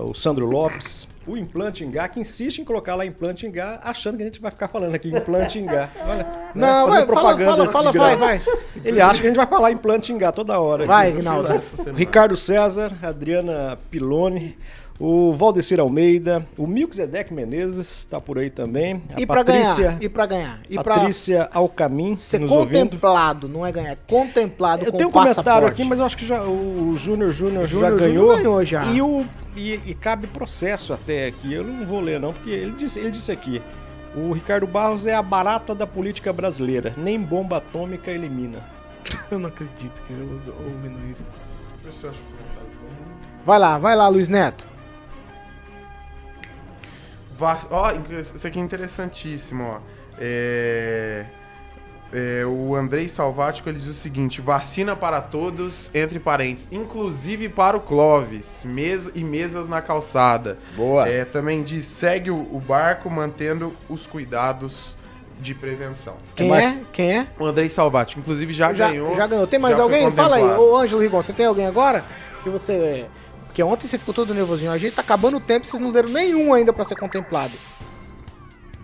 o 0.00 0.14
Sandro 0.14 0.46
Lopes, 0.46 1.08
o 1.26 1.36
Implante 1.36 1.84
Ingá, 1.84 2.08
que 2.08 2.18
insiste 2.18 2.58
em 2.58 2.64
colocar 2.64 2.94
lá 2.94 3.04
Implante 3.04 3.46
Ingá, 3.46 3.80
achando 3.82 4.16
que 4.16 4.22
a 4.22 4.26
gente 4.26 4.40
vai 4.40 4.50
ficar 4.50 4.68
falando 4.68 4.94
aqui 4.94 5.08
Implante 5.08 5.58
Ingá. 5.58 5.90
Olha, 6.08 6.24
né, 6.24 6.50
Não, 6.54 6.88
fazendo 6.88 7.06
vai, 7.06 7.06
fala, 7.06 7.38
fala, 7.38 7.68
fala, 7.70 7.90
de 7.92 7.98
vai, 7.98 8.16
vai. 8.16 8.40
Ele 8.84 9.00
acha 9.00 9.20
que 9.20 9.26
a 9.26 9.30
gente 9.30 9.36
vai 9.36 9.46
falar 9.46 9.70
Implante 9.70 10.12
Ingá 10.12 10.32
toda 10.32 10.58
hora. 10.58 10.86
Vai, 10.86 11.08
Aguinaldo. 11.08 11.48
Ricardo 11.94 12.36
César, 12.36 12.92
Adriana 13.02 13.78
Piloni, 13.90 14.56
o 15.00 15.32
Valdecir 15.32 15.78
Almeida, 15.78 16.46
o 16.56 16.66
Milkzedek 16.66 17.32
Menezes 17.32 17.88
está 17.98 18.20
por 18.20 18.38
aí 18.38 18.50
também. 18.50 19.02
A 19.14 19.20
E 19.20 19.26
pra 19.26 19.44
Patrícia, 19.44 19.84
ganhar? 19.86 20.02
E 20.02 20.08
pra 20.08 20.26
ganhar? 20.26 20.60
E 20.68 20.74
pra 20.74 20.94
Patrícia 20.94 21.48
Alcamin 21.52 22.16
ser 22.16 22.40
nos 22.40 22.50
ouvindo. 22.50 22.84
contemplado, 22.90 23.48
não 23.48 23.64
é 23.64 23.70
ganhar, 23.70 23.92
é 23.92 23.98
contemplado 24.08 24.84
Eu 24.84 24.90
com 24.90 24.98
tenho 24.98 25.08
um 25.08 25.12
comentário 25.12 25.44
passaporte. 25.44 25.72
aqui, 25.80 25.84
mas 25.88 25.98
eu 26.00 26.04
acho 26.04 26.16
que 26.16 26.26
já, 26.26 26.42
o 26.42 26.94
Júnior 26.96 27.30
Júnior 27.30 27.66
já 27.68 27.90
ganhou. 27.90 28.36
Ganhou 28.36 28.64
já. 28.64 28.86
E, 28.86 29.00
o, 29.00 29.24
e, 29.56 29.74
e 29.86 29.94
cabe 29.94 30.26
processo 30.26 30.92
até 30.92 31.26
aqui. 31.26 31.52
Eu 31.52 31.62
não 31.62 31.86
vou 31.86 32.00
ler, 32.00 32.18
não, 32.18 32.32
porque 32.32 32.50
ele 32.50 32.72
disse, 32.72 32.98
ele 32.98 33.10
disse 33.12 33.30
aqui. 33.30 33.62
O 34.16 34.32
Ricardo 34.32 34.66
Barros 34.66 35.06
é 35.06 35.14
a 35.14 35.22
barata 35.22 35.74
da 35.74 35.86
política 35.86 36.32
brasileira. 36.32 36.92
Nem 36.96 37.20
bomba 37.20 37.58
atômica 37.58 38.10
elimina. 38.10 38.58
Eu 39.30 39.38
não 39.38 39.48
acredito 39.48 40.02
que 40.06 40.12
eu 40.12 40.40
ouvindo 40.66 40.98
isso. 41.10 41.28
Comentário. 41.82 42.18
Vai 43.46 43.58
lá, 43.58 43.78
vai 43.78 43.96
lá, 43.96 44.08
Luiz 44.08 44.28
Neto. 44.28 44.67
Va- 47.38 47.58
Ó, 47.70 47.92
isso 48.20 48.46
aqui 48.46 48.58
é 48.58 48.62
interessantíssimo, 48.62 49.64
ó. 49.64 49.78
É... 50.20 51.24
é, 52.12 52.44
o 52.44 52.74
Andrei 52.74 53.08
Salvático 53.08 53.68
ele 53.68 53.78
diz 53.78 53.86
o 53.86 53.94
seguinte: 53.94 54.40
vacina 54.40 54.96
para 54.96 55.20
todos, 55.20 55.88
entre 55.94 56.18
parênteses, 56.18 56.68
inclusive 56.72 57.48
para 57.48 57.76
o 57.76 57.80
Clóvis, 57.80 58.64
mesa 58.66 59.12
e 59.14 59.22
mesas 59.22 59.68
na 59.68 59.80
calçada. 59.80 60.58
Boa. 60.76 61.08
É, 61.08 61.24
também 61.24 61.62
diz: 61.62 61.84
segue 61.84 62.30
o, 62.30 62.36
o 62.52 62.60
barco 62.60 63.08
mantendo 63.08 63.72
os 63.88 64.04
cuidados 64.06 64.96
de 65.40 65.54
prevenção. 65.54 66.16
Quem 66.34 66.48
mais? 66.48 66.78
é? 66.78 66.82
Quem 66.92 67.18
é? 67.18 67.26
O 67.38 67.44
Andrei 67.46 67.68
Salvático, 67.68 68.20
inclusive 68.20 68.52
já, 68.52 68.74
já, 68.74 68.88
ganhou. 68.88 69.14
já 69.14 69.26
ganhou. 69.28 69.46
Tem 69.46 69.60
mais 69.60 69.78
alguém? 69.78 70.10
Fala 70.10 70.34
aí, 70.34 70.42
ô 70.42 70.76
Ângelo 70.76 71.00
Rigon, 71.00 71.22
você 71.22 71.32
tem 71.32 71.46
alguém 71.46 71.66
agora? 71.68 72.04
Que 72.42 72.50
você. 72.50 73.06
Porque 73.58 73.62
ontem 73.64 73.88
você 73.88 73.98
ficou 73.98 74.14
todo 74.14 74.32
nervosinho. 74.32 74.70
A 74.70 74.78
gente 74.78 74.94
tá 74.94 75.02
acabando 75.02 75.38
o 75.38 75.40
tempo 75.40 75.66
e 75.66 75.68
vocês 75.68 75.82
não 75.82 75.90
deram 75.90 76.10
nenhum 76.10 76.54
ainda 76.54 76.72
pra 76.72 76.84
ser 76.84 76.94
contemplado. 76.94 77.54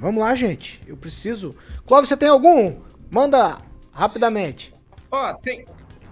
Vamos 0.00 0.20
lá, 0.20 0.34
gente. 0.34 0.82
Eu 0.84 0.96
preciso. 0.96 1.54
Clóvis, 1.86 2.08
você 2.08 2.16
tem 2.16 2.28
algum? 2.28 2.80
Manda 3.08 3.60
rapidamente. 3.92 4.74
Ó, 5.12 5.32
tem, 5.34 5.64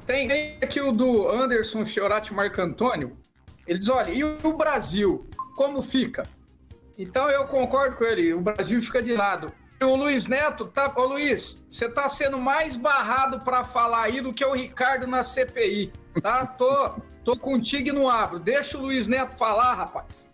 tem, 0.06 0.28
tem 0.28 0.58
aqui 0.62 0.80
o 0.80 0.92
do 0.92 1.28
Anderson 1.28 1.84
Fiorati 1.84 2.32
Marco 2.32 2.60
Antônio. 2.60 3.16
Ele 3.66 3.80
diz: 3.80 3.88
olha, 3.88 4.12
e 4.12 4.22
o 4.22 4.56
Brasil? 4.56 5.28
Como 5.56 5.82
fica? 5.82 6.24
Então 6.96 7.28
eu 7.30 7.44
concordo 7.46 7.96
com 7.96 8.04
ele, 8.04 8.32
o 8.32 8.40
Brasil 8.40 8.80
fica 8.80 9.02
de 9.02 9.12
lado. 9.12 9.52
E 9.80 9.84
o 9.84 9.96
Luiz 9.96 10.28
Neto 10.28 10.68
tá. 10.68 10.92
Ô 10.94 11.06
Luiz, 11.06 11.64
você 11.68 11.88
tá 11.88 12.08
sendo 12.08 12.38
mais 12.38 12.76
barrado 12.76 13.40
pra 13.40 13.64
falar 13.64 14.02
aí 14.02 14.20
do 14.20 14.32
que 14.32 14.44
o 14.44 14.52
Ricardo 14.52 15.08
na 15.08 15.24
CPI. 15.24 15.92
Tá? 16.22 16.46
Tô, 16.46 16.92
tô 17.24 17.36
contigo 17.36 17.88
e 17.88 17.92
não 17.92 18.08
abro. 18.08 18.38
Deixa 18.38 18.76
o 18.78 18.82
Luiz 18.82 19.06
Neto 19.06 19.36
falar, 19.36 19.74
rapaz. 19.74 20.30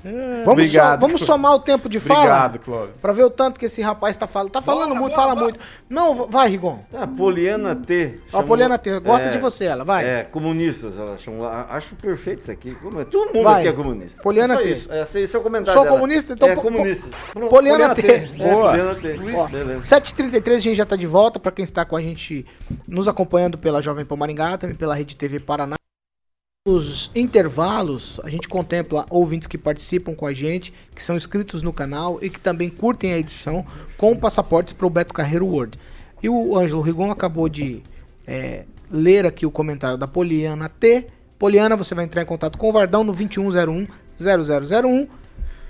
Vamos, 0.00 0.46
Obrigado, 0.48 1.00
so- 1.00 1.06
vamos 1.06 1.20
somar 1.22 1.54
o 1.54 1.58
tempo 1.58 1.88
de 1.88 1.98
fala? 1.98 2.20
Obrigado, 2.20 2.58
Clóvis. 2.60 2.96
Pra 2.98 3.12
ver 3.12 3.24
o 3.24 3.30
tanto 3.30 3.58
que 3.58 3.66
esse 3.66 3.82
rapaz 3.82 4.16
tá 4.16 4.28
falando. 4.28 4.50
Tá 4.52 4.62
falando 4.62 4.90
Bora, 4.90 5.00
muito, 5.00 5.10
bora, 5.16 5.22
fala 5.22 5.34
bora. 5.34 5.44
muito. 5.46 5.58
Não, 5.90 6.14
vai, 6.28 6.48
Rigon. 6.48 6.78
A 6.94 7.04
Poliana 7.04 7.74
T. 7.74 8.20
A 8.28 8.30
chamou- 8.30 8.46
Poliana 8.46 8.78
T, 8.78 9.00
gosta 9.00 9.26
é, 9.26 9.30
de 9.30 9.38
você, 9.38 9.64
ela, 9.64 9.82
vai. 9.84 10.06
É, 10.08 10.22
comunistas, 10.22 10.96
ela 10.96 11.18
chamou. 11.18 11.48
a- 11.48 11.66
Acho 11.70 11.96
perfeito 11.96 12.42
isso 12.42 12.50
aqui. 12.52 12.76
Como 12.76 13.00
é? 13.00 13.04
Todo 13.06 13.34
mundo 13.34 13.42
Vai. 13.42 13.58
aqui 13.62 13.68
é 13.68 13.72
comunista. 13.72 14.22
Poliana 14.22 14.56
T. 14.58 14.72
Isso, 14.72 14.88
é, 14.92 15.04
esse 15.20 15.34
é 15.34 15.38
o 15.38 15.42
comentário 15.42 15.72
Sou 15.76 15.82
dela. 15.84 15.96
comunista? 15.96 16.32
Então 16.32 16.48
é 16.48 16.54
po- 16.54 16.62
comunista. 16.62 17.08
Pronto, 17.32 17.50
Poliana 17.50 17.94
T. 17.96 18.06
É, 18.06 18.18
Boa. 18.28 18.70
Poliana 18.70 18.94
T. 18.94 19.18
Ó, 19.36 19.48
Beleza. 19.48 19.80
7h33 19.80 20.56
a 20.58 20.60
gente 20.60 20.76
já 20.76 20.86
tá 20.86 20.94
de 20.94 21.08
volta. 21.08 21.40
Pra 21.40 21.50
quem 21.50 21.64
está 21.64 21.84
com 21.84 21.96
a 21.96 22.00
gente 22.00 22.46
nos 22.86 23.08
acompanhando 23.08 23.58
pela 23.58 23.82
Jovem 23.82 24.04
Pan 24.04 24.14
Maringá, 24.14 24.56
também 24.58 24.76
pela 24.76 24.94
Rede 24.94 25.16
TV 25.16 25.40
Paraná. 25.40 25.74
Os 26.68 27.10
intervalos, 27.14 28.20
a 28.22 28.28
gente 28.28 28.46
contempla 28.46 29.06
ouvintes 29.08 29.48
que 29.48 29.56
participam 29.56 30.14
com 30.14 30.26
a 30.26 30.34
gente, 30.34 30.70
que 30.94 31.02
são 31.02 31.16
inscritos 31.16 31.62
no 31.62 31.72
canal 31.72 32.18
e 32.20 32.28
que 32.28 32.38
também 32.38 32.68
curtem 32.68 33.14
a 33.14 33.18
edição 33.18 33.64
com 33.96 34.14
passaportes 34.14 34.74
para 34.74 34.86
o 34.86 34.90
Beto 34.90 35.14
Carreiro 35.14 35.46
World. 35.46 35.78
E 36.22 36.28
o 36.28 36.58
Ângelo 36.58 36.82
Rigon 36.82 37.10
acabou 37.10 37.48
de 37.48 37.82
é, 38.26 38.66
ler 38.90 39.24
aqui 39.24 39.46
o 39.46 39.50
comentário 39.50 39.96
da 39.96 40.06
Poliana 40.06 40.68
T. 40.68 41.06
Poliana, 41.38 41.74
você 41.74 41.94
vai 41.94 42.04
entrar 42.04 42.20
em 42.20 42.26
contato 42.26 42.58
com 42.58 42.68
o 42.68 42.72
Vardão 42.72 43.02
no 43.02 43.14
2101-0001 43.14 45.08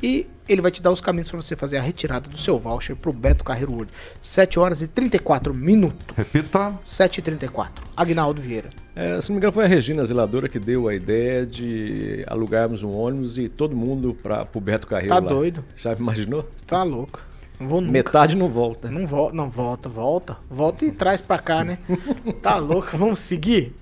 e 0.02 0.26
ele 0.48 0.62
vai 0.62 0.70
te 0.70 0.80
dar 0.80 0.90
os 0.90 1.00
caminhos 1.00 1.28
para 1.30 1.40
você 1.42 1.54
fazer 1.54 1.76
a 1.76 1.82
retirada 1.82 2.28
do 2.28 2.38
seu 2.38 2.58
voucher 2.58 2.96
pro 2.96 3.12
Beto 3.12 3.44
Carreiro 3.44 3.72
World. 3.72 3.92
7 4.20 4.58
horas 4.58 4.80
e 4.80 4.86
34 4.88 5.52
minutos. 5.52 6.06
Repita. 6.16 6.78
7 6.82 7.18
e 7.18 7.22
34 7.22 7.84
Agnaldo 7.96 8.40
Vieira. 8.40 8.70
É, 8.96 9.20
se 9.20 9.28
não 9.28 9.34
me 9.34 9.38
engano, 9.40 9.52
foi 9.52 9.64
a 9.64 9.68
Regina 9.68 10.04
Zeladora 10.04 10.48
que 10.48 10.58
deu 10.58 10.88
a 10.88 10.94
ideia 10.94 11.44
de 11.44 12.24
alugarmos 12.26 12.82
um 12.82 12.90
ônibus 12.92 13.36
e 13.38 13.48
todo 13.48 13.76
mundo 13.76 14.16
para 14.22 14.46
o 14.54 14.60
Beto 14.60 14.86
Carreiro 14.86 15.14
Tá 15.14 15.20
lá. 15.20 15.28
doido. 15.28 15.64
Já 15.76 15.92
imaginou? 15.92 16.48
Tá 16.66 16.82
louco. 16.82 17.20
Não 17.60 17.68
vou 17.68 17.80
nunca. 17.80 17.92
Metade 17.92 18.36
não 18.36 18.48
volta. 18.48 18.88
Não 18.90 19.06
volta, 19.06 19.34
não 19.36 19.50
volta, 19.50 19.88
volta. 19.88 20.36
Volta 20.48 20.84
e 20.84 20.92
traz 20.92 21.20
pra 21.20 21.38
cá, 21.38 21.64
né? 21.64 21.76
tá 22.40 22.56
louco, 22.56 22.96
vamos 22.96 23.18
seguir? 23.18 23.74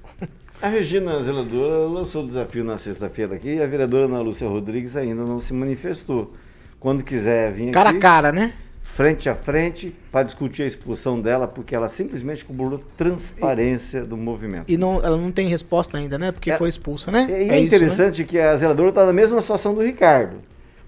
A 0.60 0.68
Regina 0.68 1.22
Zeladora 1.22 1.84
lançou 1.86 2.22
o 2.24 2.26
desafio 2.26 2.64
na 2.64 2.78
sexta-feira 2.78 3.34
aqui 3.34 3.56
e 3.56 3.62
a 3.62 3.66
vereadora 3.66 4.06
Ana 4.06 4.20
Lúcia 4.20 4.48
Rodrigues 4.48 4.96
ainda 4.96 5.22
não 5.22 5.40
se 5.40 5.52
manifestou. 5.52 6.32
Quando 6.80 7.04
quiser 7.04 7.52
vir 7.52 7.70
Cara 7.72 7.90
aqui, 7.90 7.98
a 7.98 8.00
cara, 8.00 8.32
né? 8.32 8.52
frente 8.82 9.28
a 9.28 9.34
frente, 9.34 9.94
para 10.10 10.22
discutir 10.22 10.62
a 10.62 10.66
expulsão 10.66 11.20
dela, 11.20 11.46
porque 11.46 11.74
ela 11.74 11.86
simplesmente 11.90 12.42
cobrou 12.42 12.82
transparência 12.96 14.02
do 14.02 14.16
movimento. 14.16 14.64
E 14.68 14.78
não, 14.78 15.04
ela 15.04 15.18
não 15.18 15.30
tem 15.30 15.48
resposta 15.48 15.98
ainda, 15.98 16.16
né? 16.16 16.32
Porque 16.32 16.50
É- 16.50 16.56
foi 16.56 16.70
expulsa, 16.70 17.10
né? 17.10 17.26
E 17.28 17.32
é, 17.32 17.42
isso, 17.42 17.48
né? 17.52 17.60
interessante 17.60 18.24
que 18.24 18.38
a 18.38 18.56
zeladora 18.56 18.88
está 18.88 19.04
na 19.04 19.12
mesma 19.12 19.38
situação 19.42 19.74
do 19.74 19.82
Ricardo. 19.82 20.36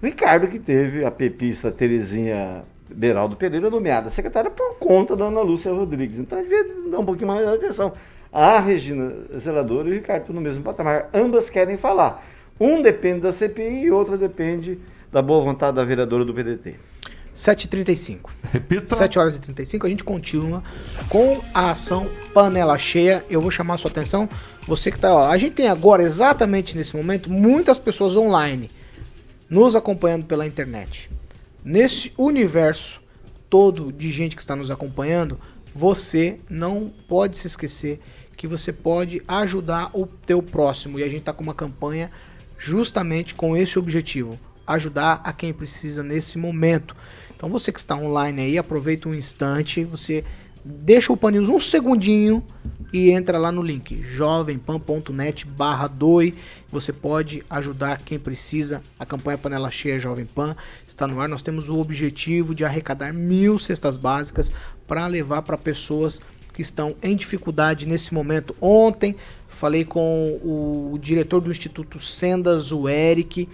O 0.01 0.05
Ricardo 0.05 0.47
que 0.47 0.57
teve 0.57 1.05
a 1.05 1.11
pepista 1.11 1.71
Terezinha 1.71 2.63
Beraldo 2.89 3.35
Pereira 3.35 3.69
nomeada 3.69 4.09
secretária 4.09 4.49
por 4.49 4.77
conta 4.79 5.15
da 5.15 5.25
Ana 5.25 5.41
Lúcia 5.41 5.71
Rodrigues. 5.71 6.17
Então, 6.17 6.41
devia 6.41 6.63
dar 6.89 6.99
um 6.99 7.05
pouquinho 7.05 7.27
mais 7.27 7.45
de 7.47 7.53
atenção. 7.53 7.93
A 8.31 8.59
Regina 8.59 9.11
Zeladora 9.37 9.89
e 9.89 9.91
o 9.91 9.95
Ricardo 9.95 10.21
estão 10.21 10.35
no 10.35 10.41
mesmo 10.41 10.63
patamar. 10.63 11.09
Ambas 11.13 11.49
querem 11.49 11.77
falar. 11.77 12.25
Um 12.59 12.81
depende 12.81 13.21
da 13.21 13.31
CPI 13.31 13.85
e 13.85 13.91
outra 13.91 14.17
depende 14.17 14.79
da 15.11 15.21
boa 15.21 15.43
vontade 15.43 15.75
da 15.75 15.83
vereadora 15.83 16.23
do 16.23 16.33
PDT. 16.33 16.75
7h35. 17.35 18.29
Repita. 18.51 18.95
7 18.95 19.17
horas 19.17 19.37
e 19.37 19.41
35, 19.41 19.87
a 19.87 19.89
gente 19.89 20.03
continua 20.03 20.61
com 21.07 21.41
a 21.53 21.71
ação 21.71 22.09
Panela 22.33 22.77
Cheia. 22.77 23.25
Eu 23.29 23.39
vou 23.39 23.49
chamar 23.49 23.75
a 23.75 23.77
sua 23.77 23.89
atenção. 23.89 24.27
Você 24.67 24.91
que 24.91 24.99
tá, 24.99 25.13
ó, 25.13 25.29
a 25.29 25.37
gente 25.37 25.53
tem 25.53 25.67
agora, 25.69 26.03
exatamente 26.03 26.75
nesse 26.75 26.95
momento, 26.95 27.31
muitas 27.31 27.79
pessoas 27.79 28.17
online 28.17 28.69
nos 29.49 29.75
acompanhando 29.75 30.25
pela 30.25 30.45
internet. 30.45 31.09
Nesse 31.63 32.13
universo 32.17 33.01
todo 33.49 33.91
de 33.91 34.11
gente 34.11 34.35
que 34.35 34.41
está 34.41 34.55
nos 34.55 34.69
acompanhando, 34.69 35.39
você 35.73 36.39
não 36.49 36.91
pode 37.07 37.37
se 37.37 37.47
esquecer 37.47 37.99
que 38.39 38.47
você 38.47 38.71
pode 38.71 39.21
ajudar 39.27 39.91
o 39.93 40.07
teu 40.07 40.41
próximo. 40.41 40.97
E 40.97 41.03
a 41.03 41.07
gente 41.07 41.19
está 41.19 41.33
com 41.33 41.43
uma 41.43 41.53
campanha 41.53 42.09
justamente 42.57 43.35
com 43.35 43.55
esse 43.55 43.77
objetivo, 43.77 44.39
ajudar 44.65 45.19
a 45.25 45.33
quem 45.33 45.51
precisa 45.51 46.01
nesse 46.01 46.37
momento. 46.37 46.95
Então 47.35 47.49
você 47.49 47.69
que 47.69 47.79
está 47.79 47.97
online 47.97 48.41
aí, 48.41 48.57
aproveita 48.57 49.09
um 49.09 49.13
instante, 49.13 49.83
você 49.83 50.23
deixa 50.63 51.11
o 51.11 51.17
Panils 51.17 51.49
um 51.49 51.59
segundinho 51.59 52.41
e 52.93 53.11
entra 53.11 53.37
lá 53.37 53.51
no 53.51 53.61
link 53.61 54.01
jovempan.net 54.03 55.45
barra 55.45 55.87
doi. 55.87 56.33
Você 56.71 56.93
pode 56.93 57.43
ajudar 57.49 58.01
quem 58.05 58.17
precisa. 58.17 58.81
A 58.97 59.05
campanha 59.05 59.37
Panela 59.37 59.69
Cheia 59.69 59.99
Jovem 59.99 60.25
Pan 60.25 60.55
está 60.87 61.05
no 61.05 61.19
ar. 61.19 61.27
Nós 61.27 61.41
temos 61.41 61.67
o 61.67 61.77
objetivo 61.77 62.55
de 62.55 62.63
arrecadar 62.63 63.13
mil 63.13 63.59
cestas 63.59 63.97
básicas 63.97 64.49
para 64.87 65.05
levar 65.07 65.41
para 65.41 65.57
pessoas 65.57 66.21
que 66.59 66.63
estão 66.63 66.93
em 67.01 67.15
dificuldade 67.15 67.87
nesse 67.87 68.13
momento. 68.13 68.53
Ontem 68.59 69.15
falei 69.47 69.85
com 69.85 70.37
o 70.43 70.99
diretor 71.01 71.39
do 71.39 71.49
Instituto 71.49 71.97
Sendas, 71.99 72.73
o 72.73 72.89
Eric, 72.89 73.47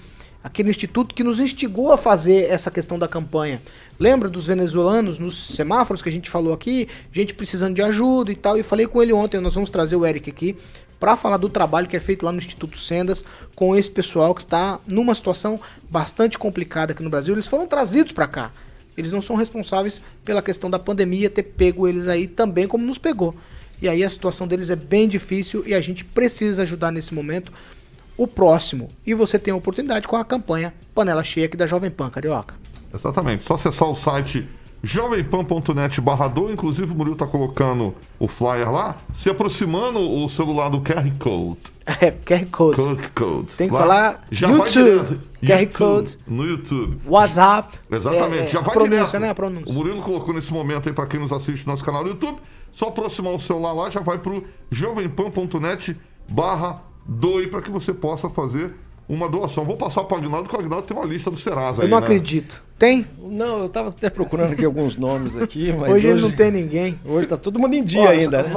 aquele 0.44 0.72
instituto 0.72 1.14
que 1.14 1.24
nos 1.24 1.40
instigou 1.40 1.94
a 1.94 2.00
fazer 2.00 2.50
essa 2.50 2.72
questão 2.72 2.98
da 2.98 3.08
campanha. 3.08 3.62
Lembra 4.00 4.28
dos 4.28 4.48
venezuelanos 4.48 5.20
nos 5.20 5.38
semáforos 5.38 6.02
que 6.02 6.10
a 6.10 6.12
gente 6.12 6.32
falou 6.32 6.52
aqui? 6.52 6.88
Gente 7.12 7.36
precisando 7.36 7.76
de 7.76 7.84
ajuda 7.84 8.32
e 8.32 8.36
tal. 8.36 8.58
E 8.58 8.64
falei 8.64 8.88
com 8.88 9.04
ele 9.04 9.14
ontem, 9.14 9.40
nós 9.40 9.54
vamos 9.54 9.70
trazer 9.70 9.96
o 9.96 10.04
Eric 10.04 10.28
aqui 10.28 10.58
para 11.00 11.16
falar 11.16 11.38
do 11.38 11.48
trabalho 11.48 11.88
que 11.88 11.96
é 11.96 12.00
feito 12.00 12.26
lá 12.26 12.32
no 12.32 12.40
Instituto 12.40 12.80
Sendas 12.80 13.24
com 13.56 13.76
esse 13.76 13.92
pessoal 13.92 14.34
que 14.34 14.42
está 14.42 14.80
numa 14.88 15.14
situação 15.14 15.60
bastante 15.92 16.40
complicada 16.40 16.94
aqui 16.94 17.04
no 17.04 17.10
Brasil. 17.12 17.36
Eles 17.36 17.46
foram 17.46 17.68
trazidos 17.68 18.14
para 18.14 18.28
cá. 18.28 18.52
Eles 18.98 19.12
não 19.12 19.22
são 19.22 19.36
responsáveis 19.36 20.02
pela 20.24 20.42
questão 20.42 20.70
da 20.70 20.80
pandemia 20.80 21.30
ter 21.30 21.44
pego 21.44 21.88
eles 21.88 22.08
aí 22.08 22.28
também 22.28 22.68
como 22.68 22.86
nos 22.86 22.98
pegou. 22.98 23.36
E 23.82 23.90
aí 23.90 24.04
a 24.04 24.10
situação 24.10 24.48
deles 24.48 24.70
é 24.70 24.76
bem 24.76 25.08
difícil 25.08 25.64
e 25.68 25.74
a 25.74 25.82
gente 25.82 26.06
precisa 26.06 26.62
ajudar 26.62 26.92
nesse 26.92 27.14
momento 27.14 27.52
o 28.18 28.26
próximo. 28.26 28.88
E 29.06 29.14
você 29.14 29.38
tem 29.38 29.54
a 29.54 29.58
oportunidade 29.58 30.08
com 30.08 30.16
a 30.16 30.24
campanha 30.24 30.74
Panela 30.94 31.24
Cheia 31.24 31.46
aqui 31.46 31.58
da 31.58 31.68
Jovem 31.68 31.92
Pan 31.92 32.10
Carioca. 32.10 32.56
Exatamente. 32.94 33.44
Só 33.44 33.56
acessar 33.56 33.90
o 33.90 33.96
site 33.96 34.48
jovempan.net 34.84 36.00
barra 36.02 36.28
do, 36.28 36.52
inclusive 36.52 36.92
o 36.92 36.96
Murilo 36.96 37.16
tá 37.16 37.26
colocando 37.28 37.94
o 38.20 38.28
flyer 38.28 38.72
lá, 38.72 38.96
se 39.16 39.30
aproximando 39.30 40.00
o 40.00 40.28
celular 40.30 40.70
do 40.70 40.82
QR 40.82 41.10
Code. 41.20 41.76
É, 41.88 42.10
QR 42.10 42.46
Code. 42.50 42.82
QR 42.82 43.10
Code. 43.14 43.48
Tem 43.56 43.68
que 43.68 43.74
Lá, 43.76 43.80
falar 43.82 44.26
já 44.32 44.48
vai 44.48 44.58
YouTube, 44.58 45.20
direto. 45.44 45.68
QR 45.72 45.78
Code. 45.78 46.18
No 46.26 46.44
YouTube. 46.44 46.98
WhatsApp. 47.06 47.78
Exatamente, 47.92 48.40
É, 48.42 48.48
já 48.48 48.62
vai 48.62 48.74
direto. 48.90 49.20
né? 49.20 49.36
O 49.68 49.74
Murilo 49.74 50.02
colocou 50.02 50.34
nesse 50.34 50.52
momento 50.52 50.90
aí 50.90 50.96
para 50.96 51.06
quem 51.06 51.20
nos 51.20 51.32
assiste 51.32 51.64
no 51.64 51.74
nosso 51.74 51.86
canal 51.86 52.04
do 52.04 52.10
YouTube, 52.10 52.40
só 52.72 52.88
aproximar 52.88 53.36
o 53.36 53.40
celular 53.40 53.72
lá, 53.72 53.90
já 53.92 54.00
vai 54.00 54.18
pro 54.18 54.44
jovempan.net 54.72 55.96
barra 56.28 56.82
doe 57.06 57.46
para 57.48 57.62
que 57.62 57.70
você 57.70 57.94
possa 57.94 58.32
fazer 58.32 58.74
uma 59.08 59.30
doação. 59.30 59.64
Vou 59.64 59.78
passar 59.78 60.04
para 60.04 60.16
o 60.16 60.18
Aguinaldo, 60.20 60.50
que 60.50 60.56
o 60.56 60.60
Aguinaldo 60.60 60.88
tem 60.88 60.96
uma 60.98 61.06
lista 61.06 61.30
do 61.30 61.38
Serasa 61.38 61.82
Eu 61.82 61.86
aí, 61.86 61.90
não 61.90 62.00
né? 62.00 62.06
acredito. 62.06 62.64
Tem? 62.78 63.06
Não, 63.20 63.60
eu 63.60 63.70
tava 63.70 63.90
até 63.90 64.10
procurando 64.10 64.52
aqui 64.52 64.66
alguns 64.66 64.98
nomes 64.98 65.38
aqui, 65.38 65.72
mas 65.80 65.94
hoje, 65.94 66.08
hoje, 66.10 66.22
não 66.22 66.32
tem 66.32 66.52
ninguém. 66.52 67.00
Hoje 67.06 67.28
tá 67.28 67.38
todo 67.38 67.58
mundo 67.58 67.74
em 67.74 67.84
dia 67.84 68.02
Ó, 68.02 68.08
ainda, 68.10 68.44
né? 68.44 68.50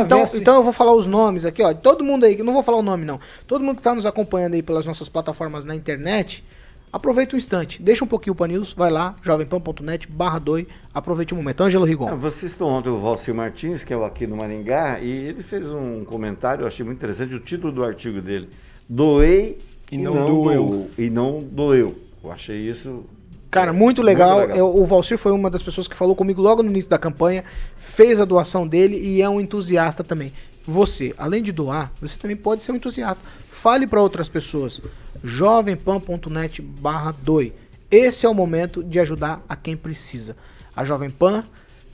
então, 0.00 0.18
vence. 0.20 0.38
então 0.38 0.56
eu 0.56 0.62
vou 0.62 0.72
falar 0.72 0.94
os 0.94 1.06
nomes 1.06 1.44
aqui, 1.44 1.62
ó. 1.62 1.74
Todo 1.74 2.02
mundo 2.02 2.24
aí, 2.24 2.36
que 2.36 2.42
não 2.42 2.54
vou 2.54 2.62
falar 2.62 2.78
o 2.78 2.82
nome 2.82 3.04
não. 3.04 3.20
Todo 3.46 3.62
mundo 3.62 3.76
que 3.76 3.82
tá 3.82 3.94
nos 3.94 4.06
acompanhando 4.06 4.54
aí 4.54 4.62
pelas 4.62 4.86
nossas 4.86 5.08
plataformas 5.08 5.64
na 5.64 5.74
internet, 5.74 6.42
aproveita 6.90 7.34
um 7.34 7.38
instante. 7.38 7.82
Deixa 7.82 8.02
um 8.02 8.08
pouquinho 8.08 8.34
o 8.38 8.46
News, 8.46 8.72
vai 8.72 8.90
lá, 8.90 9.14
jovempan.net 9.22 10.08
barra 10.08 10.38
doi, 10.38 10.66
aproveite 10.94 11.34
o 11.34 11.36
momento. 11.36 11.62
Ângelo 11.62 11.84
Rigon. 11.84 12.08
Ah, 12.08 12.14
Você 12.14 12.48
citou 12.48 12.70
ontem 12.70 12.88
o 12.88 12.98
Valcir 12.98 13.34
Martins, 13.34 13.84
que 13.84 13.92
é 13.92 13.96
o 13.96 14.04
aqui 14.04 14.26
no 14.26 14.36
Maringá, 14.36 15.00
e 15.00 15.10
ele 15.10 15.42
fez 15.42 15.66
um 15.66 16.02
comentário, 16.04 16.62
eu 16.62 16.66
achei 16.66 16.84
muito 16.84 16.96
interessante, 16.96 17.34
o 17.34 17.40
título 17.40 17.70
do 17.72 17.84
artigo 17.84 18.22
dele. 18.22 18.48
Doei 18.88 19.58
E 19.90 19.96
não 19.98 20.12
doeu. 20.14 20.64
doou, 20.64 20.90
E 20.98 21.08
não 21.10 21.38
doeu. 21.40 21.96
Eu 22.22 22.32
achei 22.32 22.68
isso... 22.70 23.04
Cara, 23.50 23.72
muito 23.72 24.02
legal. 24.02 24.38
Muito 24.38 24.50
legal. 24.50 24.58
Eu- 24.58 24.76
o 24.82 24.84
Valcir 24.84 25.16
foi 25.16 25.32
uma 25.32 25.48
das 25.48 25.62
pessoas 25.62 25.86
que 25.88 25.96
falou 25.96 26.14
comigo 26.16 26.42
logo 26.42 26.62
no 26.62 26.70
início 26.70 26.90
da 26.90 26.98
campanha, 26.98 27.44
fez 27.76 28.20
a 28.20 28.24
doação 28.24 28.66
dele 28.66 28.98
e 28.98 29.22
é 29.22 29.28
um 29.28 29.40
entusiasta 29.40 30.02
também. 30.04 30.32
Você, 30.66 31.14
além 31.16 31.42
de 31.42 31.52
doar, 31.52 31.92
você 32.00 32.18
também 32.18 32.36
pode 32.36 32.62
ser 32.62 32.72
um 32.72 32.76
entusiasta. 32.76 33.22
Fale 33.48 33.86
para 33.86 34.02
outras 34.02 34.28
pessoas. 34.28 34.82
jovempan.net 35.22 36.60
barra 36.60 37.14
doi. 37.22 37.52
Esse 37.90 38.26
é 38.26 38.28
o 38.28 38.34
momento 38.34 38.82
de 38.82 38.98
ajudar 38.98 39.42
a 39.48 39.54
quem 39.54 39.76
precisa. 39.76 40.36
A 40.74 40.84
Jovem 40.84 41.08
Pan 41.08 41.44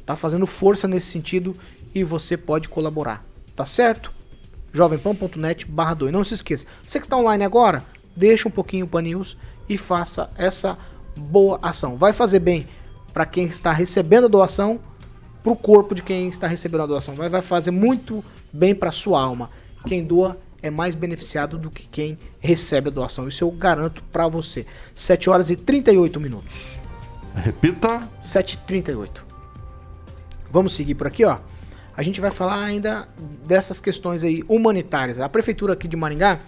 tá 0.06 0.16
fazendo 0.16 0.46
força 0.46 0.88
nesse 0.88 1.06
sentido 1.06 1.54
e 1.94 2.02
você 2.02 2.36
pode 2.36 2.68
colaborar. 2.68 3.24
Tá 3.54 3.64
certo? 3.64 4.10
jovempan.net 4.72 5.66
barra 5.66 5.94
2. 5.94 6.12
Não 6.12 6.24
se 6.24 6.34
esqueça. 6.34 6.66
Você 6.86 6.98
que 6.98 7.06
está 7.06 7.16
online 7.16 7.44
agora, 7.44 7.84
deixa 8.16 8.48
um 8.48 8.50
pouquinho 8.50 8.86
o 8.86 8.88
Pan 8.88 9.02
News 9.02 9.36
e 9.68 9.76
faça 9.76 10.30
essa 10.36 10.78
boa 11.16 11.58
ação. 11.62 11.96
Vai 11.96 12.12
fazer 12.12 12.38
bem 12.38 12.66
para 13.12 13.26
quem 13.26 13.44
está 13.44 13.72
recebendo 13.72 14.24
a 14.24 14.28
doação, 14.28 14.80
para 15.42 15.52
o 15.52 15.56
corpo 15.56 15.94
de 15.94 16.02
quem 16.02 16.28
está 16.28 16.46
recebendo 16.46 16.82
a 16.82 16.86
doação. 16.86 17.14
Vai, 17.14 17.28
vai 17.28 17.42
fazer 17.42 17.70
muito 17.70 18.24
bem 18.52 18.74
para 18.74 18.90
sua 18.92 19.20
alma. 19.20 19.50
Quem 19.86 20.04
doa 20.04 20.38
é 20.62 20.70
mais 20.70 20.94
beneficiado 20.94 21.58
do 21.58 21.70
que 21.70 21.86
quem 21.88 22.18
recebe 22.40 22.88
a 22.88 22.92
doação. 22.92 23.28
Isso 23.28 23.44
eu 23.44 23.50
garanto 23.50 24.02
para 24.04 24.28
você. 24.28 24.64
7 24.94 25.28
horas 25.28 25.50
e 25.50 25.56
38 25.56 26.20
minutos. 26.20 26.78
Repita. 27.34 28.08
7h38. 28.22 29.08
Vamos 30.50 30.74
seguir 30.74 30.94
por 30.94 31.06
aqui, 31.06 31.24
ó. 31.24 31.38
A 31.96 32.02
gente 32.02 32.20
vai 32.20 32.30
falar 32.30 32.62
ainda 32.62 33.08
dessas 33.46 33.80
questões 33.80 34.24
aí 34.24 34.42
humanitárias. 34.48 35.20
A 35.20 35.28
prefeitura 35.28 35.74
aqui 35.74 35.86
de 35.86 35.96
Maringá 35.96 36.40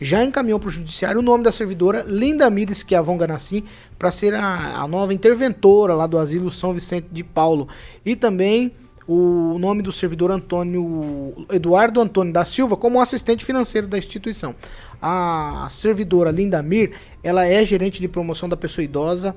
já 0.00 0.24
encaminhou 0.24 0.58
para 0.58 0.68
o 0.68 0.72
judiciário 0.72 1.20
o 1.20 1.22
nome 1.22 1.44
da 1.44 1.52
servidora 1.52 2.02
Linda 2.06 2.48
Mires 2.48 2.84
Chiavon 2.86 3.16
Ganassi 3.18 3.64
para 3.98 4.10
ser 4.10 4.34
a, 4.34 4.80
a 4.80 4.88
nova 4.88 5.12
interventora 5.12 5.94
lá 5.94 6.06
do 6.06 6.18
asilo 6.18 6.50
São 6.50 6.72
Vicente 6.72 7.06
de 7.12 7.22
Paulo. 7.22 7.68
E 8.04 8.16
também 8.16 8.72
o 9.06 9.58
nome 9.58 9.82
do 9.82 9.92
servidor 9.92 10.30
Antônio 10.30 11.46
Eduardo 11.50 12.00
Antônio 12.00 12.32
da 12.32 12.44
Silva 12.44 12.76
como 12.76 13.00
assistente 13.00 13.44
financeiro 13.44 13.86
da 13.86 13.98
instituição. 13.98 14.54
A 15.02 15.68
servidora 15.70 16.30
Linda 16.30 16.62
Mir, 16.62 16.92
ela 17.22 17.46
é 17.46 17.64
gerente 17.64 18.00
de 18.00 18.08
promoção 18.08 18.48
da 18.48 18.56
pessoa 18.56 18.84
idosa 18.84 19.36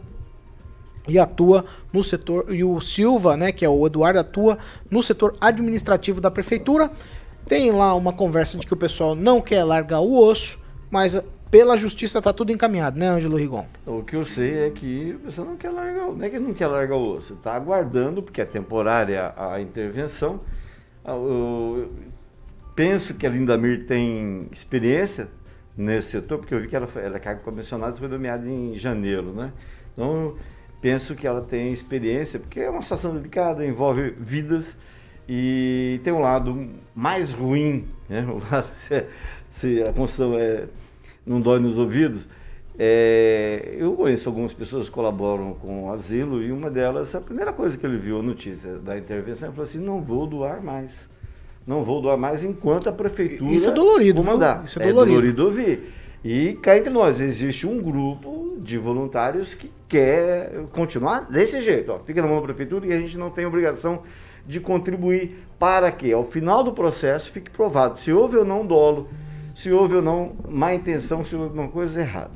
e 1.07 1.19
atua 1.19 1.65
no 1.91 2.01
setor 2.01 2.53
e 2.53 2.63
o 2.63 2.79
Silva, 2.79 3.35
né, 3.35 3.51
que 3.51 3.65
é 3.65 3.69
o 3.69 3.85
Eduardo 3.85 4.19
atua 4.19 4.57
no 4.89 5.01
setor 5.01 5.35
administrativo 5.41 6.21
da 6.21 6.31
prefeitura. 6.31 6.89
Tem 7.47 7.71
lá 7.71 7.93
uma 7.93 8.13
conversa 8.13 8.57
de 8.57 8.65
que 8.65 8.73
o 8.73 8.77
pessoal 8.77 9.15
não 9.15 9.41
quer 9.41 9.63
largar 9.63 9.99
o 9.99 10.17
osso, 10.17 10.57
mas 10.89 11.13
eh, 11.15 11.23
pela 11.51 11.75
justiça 11.77 12.21
tá 12.21 12.31
tudo 12.31 12.51
encaminhado, 12.53 12.97
né, 12.97 13.09
Ângelo 13.09 13.35
Rigon? 13.37 13.65
O 13.85 14.01
que 14.01 14.15
eu 14.15 14.25
sei 14.25 14.65
é 14.65 14.69
que 14.69 15.13
o 15.15 15.25
pessoal 15.25 15.47
não 15.49 15.57
quer 15.57 15.69
largar, 15.71 16.07
não 16.07 16.23
é 16.23 16.29
que 16.29 16.39
não 16.39 16.53
quer 16.53 16.67
largar 16.67 16.95
o 16.95 17.15
osso, 17.17 17.33
está 17.33 17.53
aguardando, 17.53 18.23
porque 18.23 18.39
é 18.39 18.45
temporária 18.45 19.33
a 19.35 19.59
intervenção. 19.59 20.39
Ah, 21.03 21.15
o- 21.15 21.89
penso 22.75 23.13
que 23.13 23.27
a 23.27 23.29
Lindamir 23.29 23.85
tem 23.85 24.47
experiência 24.51 25.27
nesse 25.77 26.11
setor, 26.11 26.37
porque 26.39 26.53
eu 26.55 26.61
vi 26.61 26.67
que 26.67 26.75
ela, 26.75 26.87
ela 26.95 27.17
é 27.17 27.19
cargo 27.19 27.41
comissionada, 27.41 27.95
foi 27.97 28.07
nomeada 28.07 28.47
em 28.47 28.73
janeiro, 28.75 29.33
né? 29.33 29.51
Então, 29.93 30.35
penso 30.83 31.15
que 31.15 31.25
ela 31.25 31.41
tem 31.41 31.71
experiência, 31.71 32.37
porque 32.37 32.59
é 32.59 32.69
uma 32.69 32.81
situação 32.81 33.15
delicada, 33.15 33.65
envolve 33.65 34.13
vidas 34.19 34.77
e 35.29 36.01
tem 36.03 36.11
um 36.11 36.19
lado 36.19 36.67
mais 36.93 37.31
ruim, 37.31 37.87
né? 38.09 38.27
O 38.29 38.41
lado, 38.51 38.67
se, 38.73 39.05
se 39.49 39.81
a 39.81 39.93
construção 39.93 40.37
é, 40.37 40.65
não 41.25 41.39
dói 41.39 41.59
nos 41.59 41.79
ouvidos. 41.79 42.27
É, 42.77 43.75
eu 43.77 43.93
conheço 43.93 44.27
algumas 44.27 44.51
pessoas 44.51 44.89
que 44.89 44.91
colaboram 44.91 45.53
com 45.53 45.85
o 45.85 45.93
asilo 45.93 46.43
e 46.43 46.51
uma 46.51 46.69
delas, 46.69 47.15
a 47.15 47.21
primeira 47.21 47.53
coisa 47.53 47.77
que 47.77 47.85
ele 47.85 47.97
viu 47.97 48.19
a 48.19 48.23
notícia 48.23 48.79
da 48.79 48.97
intervenção, 48.97 49.47
ele 49.47 49.55
falou 49.55 49.69
assim, 49.69 49.79
não 49.79 50.01
vou 50.01 50.27
doar 50.27 50.61
mais. 50.61 51.07
Não 51.65 51.81
vou 51.85 52.01
doar 52.01 52.17
mais 52.17 52.43
enquanto 52.43 52.89
a 52.89 52.91
prefeitura 52.91 53.53
Isso 53.53 53.69
é 53.69 53.71
dolorido, 53.71 54.21
mandar. 54.21 54.65
Isso 54.65 54.81
é 54.81 54.87
dolorido. 54.87 55.15
dolorido 55.15 55.45
ouvir. 55.45 55.93
E 56.23 56.53
cá 56.53 56.77
entre 56.77 56.89
nós, 56.89 57.19
existe 57.19 57.67
um 57.67 57.81
grupo 57.81 58.57
de 58.59 58.77
voluntários 58.77 59.53
que 59.55 59.69
quer 59.89 60.63
continuar 60.71 61.29
desse 61.29 61.61
jeito. 61.61 61.91
Ó, 61.91 61.99
fica 61.99 62.21
na 62.21 62.27
mão 62.27 62.37
da 62.37 62.43
prefeitura 62.43 62.87
e 62.87 62.93
a 62.93 62.97
gente 62.97 63.17
não 63.17 63.29
tem 63.29 63.45
obrigação 63.45 64.03
de 64.47 64.61
contribuir 64.61 65.45
para 65.59 65.91
que, 65.91 66.13
ao 66.13 66.25
final 66.25 66.63
do 66.63 66.71
processo, 66.71 67.29
fique 67.29 67.51
provado 67.51 67.99
se 67.99 68.11
houve 68.11 68.37
ou 68.37 68.45
não 68.45 68.65
dolo, 68.65 69.09
se 69.53 69.71
houve 69.71 69.95
ou 69.95 70.01
não 70.01 70.35
má 70.47 70.73
intenção, 70.73 71.25
se 71.25 71.35
houve 71.35 71.47
alguma 71.49 71.67
coisa 71.67 71.99
errada. 71.99 72.31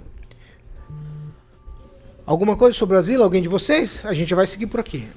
Alguma 2.26 2.58
coisa 2.58 2.78
sobre 2.78 2.98
o 2.98 3.00
asilo? 3.00 3.24
Alguém 3.24 3.42
de 3.42 3.48
vocês? 3.48 4.04
A 4.06 4.14
gente 4.14 4.36
vai 4.36 4.46
seguir 4.46 4.68
por 4.68 4.82
aqui. 4.82 5.08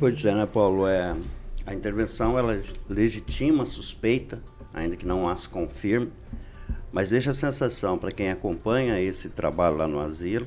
Pois 0.00 0.24
é, 0.24 0.34
né, 0.34 0.44
Paulo? 0.44 0.88
É, 0.88 1.14
a 1.64 1.72
intervenção 1.72 2.36
ela 2.36 2.60
legitima 2.88 3.62
a 3.62 3.66
suspeita, 3.66 4.42
ainda 4.74 4.96
que 4.96 5.06
não 5.06 5.28
as 5.28 5.46
confirme, 5.46 6.10
mas 6.92 7.10
deixa 7.10 7.30
a 7.30 7.34
sensação 7.34 7.98
para 7.98 8.10
quem 8.10 8.30
acompanha 8.30 9.00
esse 9.00 9.28
trabalho 9.28 9.76
lá 9.76 9.88
no 9.88 10.00
asilo 10.00 10.46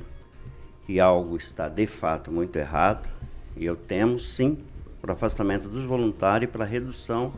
que 0.86 1.00
algo 1.00 1.36
está 1.36 1.68
de 1.68 1.86
fato 1.86 2.30
muito 2.30 2.56
errado 2.56 3.08
e 3.56 3.66
eu 3.66 3.74
temo 3.74 4.18
sim 4.18 4.58
para 5.02 5.10
o 5.10 5.14
afastamento 5.14 5.68
dos 5.68 5.84
voluntários 5.84 6.48
e 6.48 6.52
para 6.52 6.64
a 6.64 6.66
redução 6.66 7.32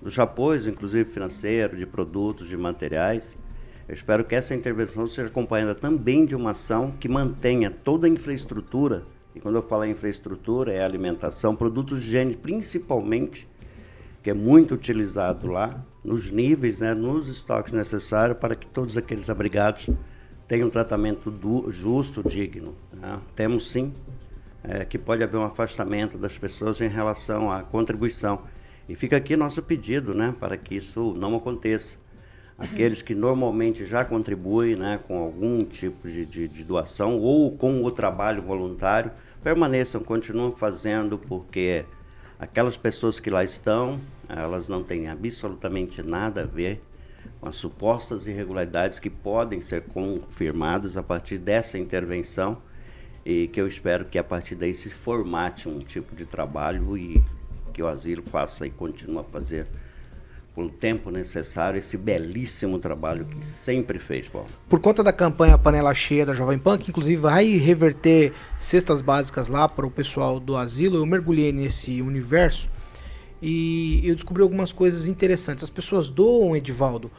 dos 0.00 0.18
apoios, 0.18 0.66
inclusive 0.66 1.10
financeiro, 1.10 1.76
de 1.76 1.86
produtos, 1.86 2.48
de 2.48 2.56
materiais. 2.56 3.36
Eu 3.88 3.94
espero 3.94 4.24
que 4.24 4.34
essa 4.34 4.54
intervenção 4.54 5.06
seja 5.06 5.28
acompanhada 5.28 5.74
também 5.74 6.24
de 6.26 6.34
uma 6.34 6.50
ação 6.50 6.92
que 7.00 7.08
mantenha 7.08 7.70
toda 7.70 8.06
a 8.06 8.10
infraestrutura, 8.10 9.04
e 9.34 9.40
quando 9.40 9.56
eu 9.56 9.62
falo 9.62 9.84
em 9.84 9.92
infraestrutura 9.92 10.72
é 10.72 10.84
alimentação, 10.84 11.56
produtos 11.56 12.00
de 12.00 12.08
higiene 12.08 12.36
principalmente, 12.36 13.48
que 14.22 14.30
é 14.30 14.34
muito 14.34 14.74
utilizado 14.74 15.46
lá, 15.46 15.82
nos 16.06 16.30
níveis, 16.30 16.80
né, 16.80 16.94
nos 16.94 17.28
estoques 17.28 17.72
necessários 17.72 18.38
para 18.38 18.54
que 18.54 18.66
todos 18.66 18.96
aqueles 18.96 19.28
abrigados 19.28 19.90
tenham 20.46 20.68
um 20.68 20.70
tratamento 20.70 21.30
du- 21.30 21.70
justo, 21.72 22.22
digno. 22.26 22.74
né. 22.92 23.18
Temos 23.34 23.68
sim 23.68 23.92
é, 24.62 24.84
que 24.84 24.98
pode 24.98 25.22
haver 25.22 25.36
um 25.36 25.44
afastamento 25.44 26.16
das 26.16 26.38
pessoas 26.38 26.80
em 26.80 26.88
relação 26.88 27.50
à 27.52 27.62
contribuição. 27.62 28.42
E 28.88 28.94
fica 28.94 29.16
aqui 29.16 29.36
nosso 29.36 29.60
pedido, 29.62 30.14
né, 30.14 30.34
para 30.38 30.56
que 30.56 30.76
isso 30.76 31.12
não 31.16 31.34
aconteça. 31.36 31.96
Aqueles 32.58 33.02
que 33.02 33.14
normalmente 33.14 33.84
já 33.84 34.04
contribuem 34.04 34.76
né, 34.76 34.98
com 35.06 35.18
algum 35.18 35.64
tipo 35.64 36.08
de, 36.08 36.24
de, 36.24 36.48
de 36.48 36.64
doação 36.64 37.18
ou 37.18 37.50
com 37.50 37.84
o 37.84 37.90
trabalho 37.90 38.42
voluntário, 38.42 39.10
permaneçam, 39.42 40.02
continuem 40.02 40.54
fazendo, 40.56 41.18
porque 41.18 41.84
aquelas 42.38 42.76
pessoas 42.76 43.20
que 43.20 43.28
lá 43.28 43.44
estão, 43.44 44.00
elas 44.28 44.68
não 44.68 44.82
têm 44.82 45.08
absolutamente 45.08 46.02
nada 46.02 46.42
a 46.42 46.46
ver 46.46 46.82
com 47.40 47.48
as 47.48 47.56
supostas 47.56 48.26
irregularidades 48.26 48.98
que 48.98 49.10
podem 49.10 49.60
ser 49.60 49.84
confirmadas 49.84 50.96
a 50.96 51.02
partir 51.02 51.38
dessa 51.38 51.78
intervenção 51.78 52.58
e 53.24 53.48
que 53.48 53.60
eu 53.60 53.66
espero 53.66 54.04
que 54.04 54.18
a 54.18 54.24
partir 54.24 54.54
daí 54.54 54.72
se 54.72 54.88
formate 54.88 55.68
um 55.68 55.80
tipo 55.80 56.14
de 56.14 56.24
trabalho 56.24 56.96
e 56.96 57.22
que 57.72 57.82
o 57.82 57.88
asilo 57.88 58.22
faça 58.22 58.66
e 58.66 58.70
continue 58.70 59.18
a 59.18 59.24
fazer 59.24 59.66
pelo 60.54 60.70
tempo 60.70 61.10
necessário 61.10 61.78
esse 61.78 61.98
belíssimo 61.98 62.78
trabalho 62.78 63.26
que 63.26 63.44
sempre 63.44 63.98
fez, 63.98 64.26
Paulo. 64.26 64.48
Por 64.66 64.80
conta 64.80 65.04
da 65.04 65.12
campanha 65.12 65.58
Panela 65.58 65.92
Cheia 65.92 66.24
da 66.24 66.32
Jovem 66.32 66.58
Pan, 66.58 66.78
que 66.78 66.90
inclusive 66.90 67.20
vai 67.20 67.58
reverter 67.58 68.32
cestas 68.58 69.02
básicas 69.02 69.48
lá 69.48 69.68
para 69.68 69.86
o 69.86 69.90
pessoal 69.90 70.40
do 70.40 70.56
asilo, 70.56 70.96
eu 70.96 71.04
mergulhei 71.04 71.52
nesse 71.52 72.00
universo 72.00 72.70
e 73.40 74.00
eu 74.04 74.14
descobri 74.14 74.42
algumas 74.42 74.72
coisas 74.72 75.06
interessantes. 75.06 75.64
As 75.64 75.70
pessoas 75.70 76.08
doam, 76.08 76.56
Edivaldo, 76.56 77.10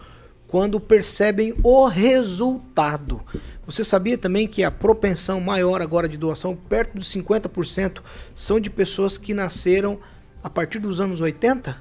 quando 0.47 0.79
percebem 0.79 1.53
o 1.63 1.87
resultado. 1.87 3.21
Você 3.65 3.83
sabia 3.83 4.17
também 4.17 4.47
que 4.47 4.63
a 4.63 4.71
propensão 4.71 5.41
maior 5.41 5.81
agora 5.81 6.07
de 6.07 6.17
doação, 6.17 6.55
perto 6.55 6.97
dos 6.97 7.13
50%, 7.13 8.01
são 8.33 8.59
de 8.59 8.69
pessoas 8.69 9.17
que 9.17 9.33
nasceram 9.33 9.99
a 10.41 10.49
partir 10.49 10.79
dos 10.79 11.01
anos 11.01 11.19
80? 11.19 11.77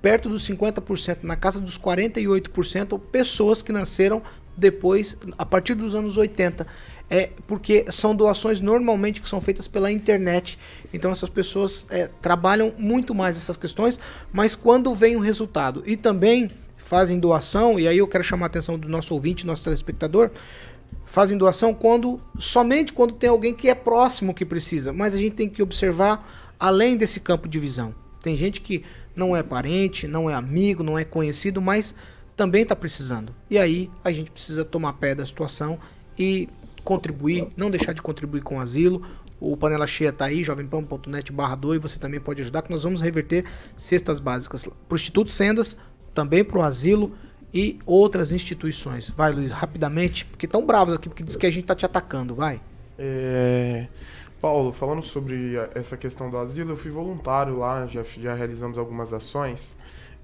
Perto 0.00 0.28
dos 0.28 0.48
50%, 0.48 1.18
na 1.22 1.36
casa 1.36 1.60
dos 1.60 1.78
48%, 1.78 2.98
pessoas 2.98 3.62
que 3.62 3.72
nasceram 3.72 4.22
depois, 4.56 5.16
a 5.38 5.46
partir 5.46 5.74
dos 5.74 5.94
anos 5.94 6.16
80. 6.16 6.66
É 7.14 7.28
porque 7.46 7.84
são 7.92 8.16
doações 8.16 8.62
normalmente 8.62 9.20
que 9.20 9.28
são 9.28 9.38
feitas 9.38 9.68
pela 9.68 9.92
internet. 9.92 10.58
Então 10.94 11.10
essas 11.10 11.28
pessoas 11.28 11.86
é, 11.90 12.08
trabalham 12.22 12.72
muito 12.78 13.14
mais 13.14 13.36
essas 13.36 13.58
questões, 13.58 14.00
mas 14.32 14.54
quando 14.54 14.94
vem 14.94 15.14
o 15.14 15.20
resultado 15.20 15.82
e 15.84 15.94
também 15.94 16.50
fazem 16.74 17.20
doação, 17.20 17.78
e 17.78 17.86
aí 17.86 17.98
eu 17.98 18.08
quero 18.08 18.24
chamar 18.24 18.46
a 18.46 18.48
atenção 18.48 18.78
do 18.78 18.88
nosso 18.88 19.12
ouvinte, 19.12 19.46
nosso 19.46 19.62
telespectador, 19.62 20.30
fazem 21.04 21.36
doação 21.36 21.74
quando 21.74 22.18
somente 22.38 22.94
quando 22.94 23.12
tem 23.12 23.28
alguém 23.28 23.52
que 23.52 23.68
é 23.68 23.74
próximo 23.74 24.32
que 24.32 24.46
precisa, 24.46 24.90
mas 24.90 25.14
a 25.14 25.18
gente 25.18 25.34
tem 25.34 25.50
que 25.50 25.62
observar 25.62 26.26
além 26.58 26.96
desse 26.96 27.20
campo 27.20 27.46
de 27.46 27.58
visão. 27.58 27.94
Tem 28.22 28.34
gente 28.36 28.62
que 28.62 28.84
não 29.14 29.36
é 29.36 29.42
parente, 29.42 30.08
não 30.08 30.30
é 30.30 30.34
amigo, 30.34 30.82
não 30.82 30.98
é 30.98 31.04
conhecido, 31.04 31.60
mas 31.60 31.94
também 32.34 32.62
está 32.62 32.74
precisando. 32.74 33.34
E 33.50 33.58
aí 33.58 33.90
a 34.02 34.10
gente 34.10 34.30
precisa 34.30 34.64
tomar 34.64 34.94
pé 34.94 35.14
da 35.14 35.26
situação 35.26 35.78
e 36.18 36.48
contribuir, 36.82 37.48
não 37.56 37.70
deixar 37.70 37.92
de 37.92 38.02
contribuir 38.02 38.42
com 38.42 38.58
o 38.58 38.60
asilo. 38.60 39.02
O 39.40 39.56
Panela 39.56 39.86
Cheia 39.86 40.10
está 40.10 40.26
aí, 40.26 40.42
jovempão.net 40.44 41.32
barra 41.32 41.56
2, 41.56 41.82
você 41.82 41.98
também 41.98 42.20
pode 42.20 42.42
ajudar, 42.42 42.62
que 42.62 42.70
nós 42.70 42.84
vamos 42.84 43.00
reverter 43.00 43.44
cestas 43.76 44.20
básicas 44.20 44.64
para 44.64 44.94
o 44.94 44.94
Instituto 44.94 45.32
Sendas, 45.32 45.76
também 46.14 46.44
para 46.44 46.58
o 46.58 46.62
asilo 46.62 47.12
e 47.52 47.78
outras 47.84 48.32
instituições. 48.32 49.10
Vai, 49.10 49.32
Luiz, 49.32 49.50
rapidamente, 49.50 50.24
porque 50.24 50.46
estão 50.46 50.64
bravos 50.64 50.94
aqui, 50.94 51.08
porque 51.08 51.22
diz 51.22 51.36
que 51.36 51.46
a 51.46 51.50
gente 51.50 51.64
está 51.64 51.74
te 51.74 51.84
atacando, 51.84 52.34
vai. 52.34 52.60
É, 52.98 53.88
Paulo, 54.40 54.72
falando 54.72 55.02
sobre 55.02 55.54
essa 55.74 55.96
questão 55.96 56.30
do 56.30 56.38
asilo, 56.38 56.72
eu 56.72 56.76
fui 56.76 56.90
voluntário 56.90 57.56
lá, 57.56 57.86
já, 57.86 58.02
já 58.02 58.34
realizamos 58.34 58.78
algumas 58.78 59.12
ações. 59.12 59.76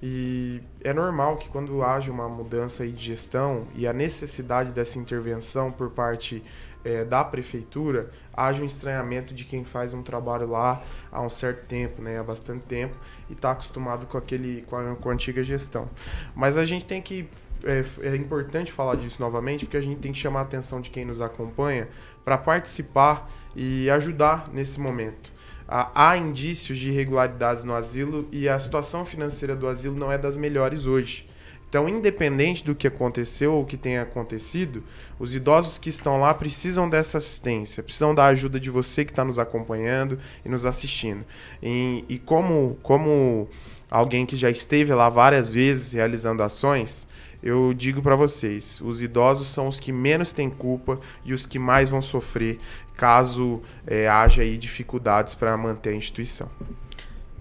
E 0.03 0.63
é 0.83 0.93
normal 0.93 1.37
que 1.39 1.49
quando 1.49 1.83
haja 1.83 2.13
uma 2.13 2.29
mudança 2.29 2.87
de 2.87 3.05
gestão 3.05 3.67
e 3.75 3.87
a 3.87 3.93
necessidade 3.93 4.73
dessa 4.73 4.99
intervenção 4.99 5.73
por 5.73 5.91
parte 5.91 6.43
eh, 6.85 7.05
da 7.05 7.25
prefeitura, 7.25 8.11
haja 8.33 8.63
um 8.63 8.67
estranhamento 8.67 9.35
de 9.35 9.45
quem 9.45 9.65
faz 9.65 9.93
um 9.93 10.03
trabalho 10.03 10.49
lá 10.49 10.83
há 11.11 11.21
um 11.21 11.29
certo 11.29 11.67
tempo, 11.67 12.01
né, 12.01 12.21
há 12.21 12.23
bastante 12.23 12.63
tempo, 12.67 12.97
e 13.29 13.33
está 13.33 13.51
acostumado 13.51 14.07
com, 14.07 14.17
aquele, 14.17 14.63
com, 14.63 14.77
a, 14.77 14.95
com 14.95 15.11
a 15.11 15.13
antiga 15.13 15.43
gestão. 15.43 15.91
Mas 16.35 16.57
a 16.57 16.65
gente 16.65 16.85
tem 16.85 17.03
que 17.03 17.29
é, 17.65 17.85
é 18.09 18.15
importante 18.15 18.71
falar 18.71 18.95
disso 18.95 19.21
novamente, 19.21 19.65
porque 19.65 19.77
a 19.77 19.81
gente 19.81 19.99
tem 19.99 20.13
que 20.13 20.19
chamar 20.19 20.41
a 20.41 20.43
atenção 20.43 20.81
de 20.81 20.91
quem 20.91 21.05
nos 21.05 21.21
acompanha 21.21 21.89
para 22.25 22.39
participar 22.39 23.29
e 23.57 23.91
ajudar 23.91 24.49
nesse 24.53 24.81
momento. 24.81 25.38
Há, 25.71 26.17
indícios 26.17 26.79
de 26.79 26.89
irregularidades 26.89 27.63
no 27.63 27.75
asilo 27.75 28.27
e 28.33 28.49
a 28.49 28.59
situação 28.59 29.05
financeira 29.05 29.55
do 29.55 29.69
asilo 29.69 29.95
não 29.95 30.11
é 30.11 30.17
das 30.17 30.35
melhores 30.35 30.87
hoje. 30.87 31.29
Então, 31.69 31.87
independente 31.87 32.65
do 32.65 32.75
que 32.75 32.87
aconteceu 32.87 33.53
ou 33.53 33.67
que 33.67 33.77
tenha 33.77 34.01
acontecido, 34.01 34.83
os 35.19 35.35
idosos 35.35 35.77
que 35.77 35.91
estão 35.91 36.19
lá 36.19 36.33
precisam 36.33 36.89
dessa 36.89 37.19
assistência, 37.19 37.83
precisam 37.83 38.15
da 38.15 38.25
ajuda 38.25 38.59
de 38.59 38.71
você 38.71 39.05
que 39.05 39.13
está 39.13 39.23
nos 39.23 39.39
acompanhando 39.39 40.19
e 40.43 40.49
nos 40.49 40.65
assistindo. 40.65 41.27
E, 41.63 42.03
e 42.09 42.19
como, 42.19 42.79
como 42.83 43.47
alguém 43.91 44.25
que 44.25 44.37
já 44.37 44.49
esteve 44.49 44.95
lá 44.95 45.11
várias 45.11 45.51
vezes 45.51 45.93
realizando 45.93 46.43
ações, 46.43 47.07
eu 47.43 47.73
digo 47.73 48.03
para 48.03 48.17
vocês, 48.17 48.81
os 48.85 49.01
idosos 49.01 49.49
são 49.49 49.69
os 49.69 49.79
que 49.79 49.93
menos 49.93 50.33
têm 50.33 50.51
culpa 50.51 50.99
e 51.25 51.33
os 51.33 51.47
que 51.47 51.59
mais 51.59 51.89
vão 51.89 52.03
sofrer 52.03 52.59
caso 52.97 53.63
eh, 53.87 54.09
haja 54.09 54.43
aí 54.43 54.59
dificuldades 54.59 55.35
para 55.35 55.57
manter 55.57 55.91
a 55.91 55.95
instituição. 55.95 56.51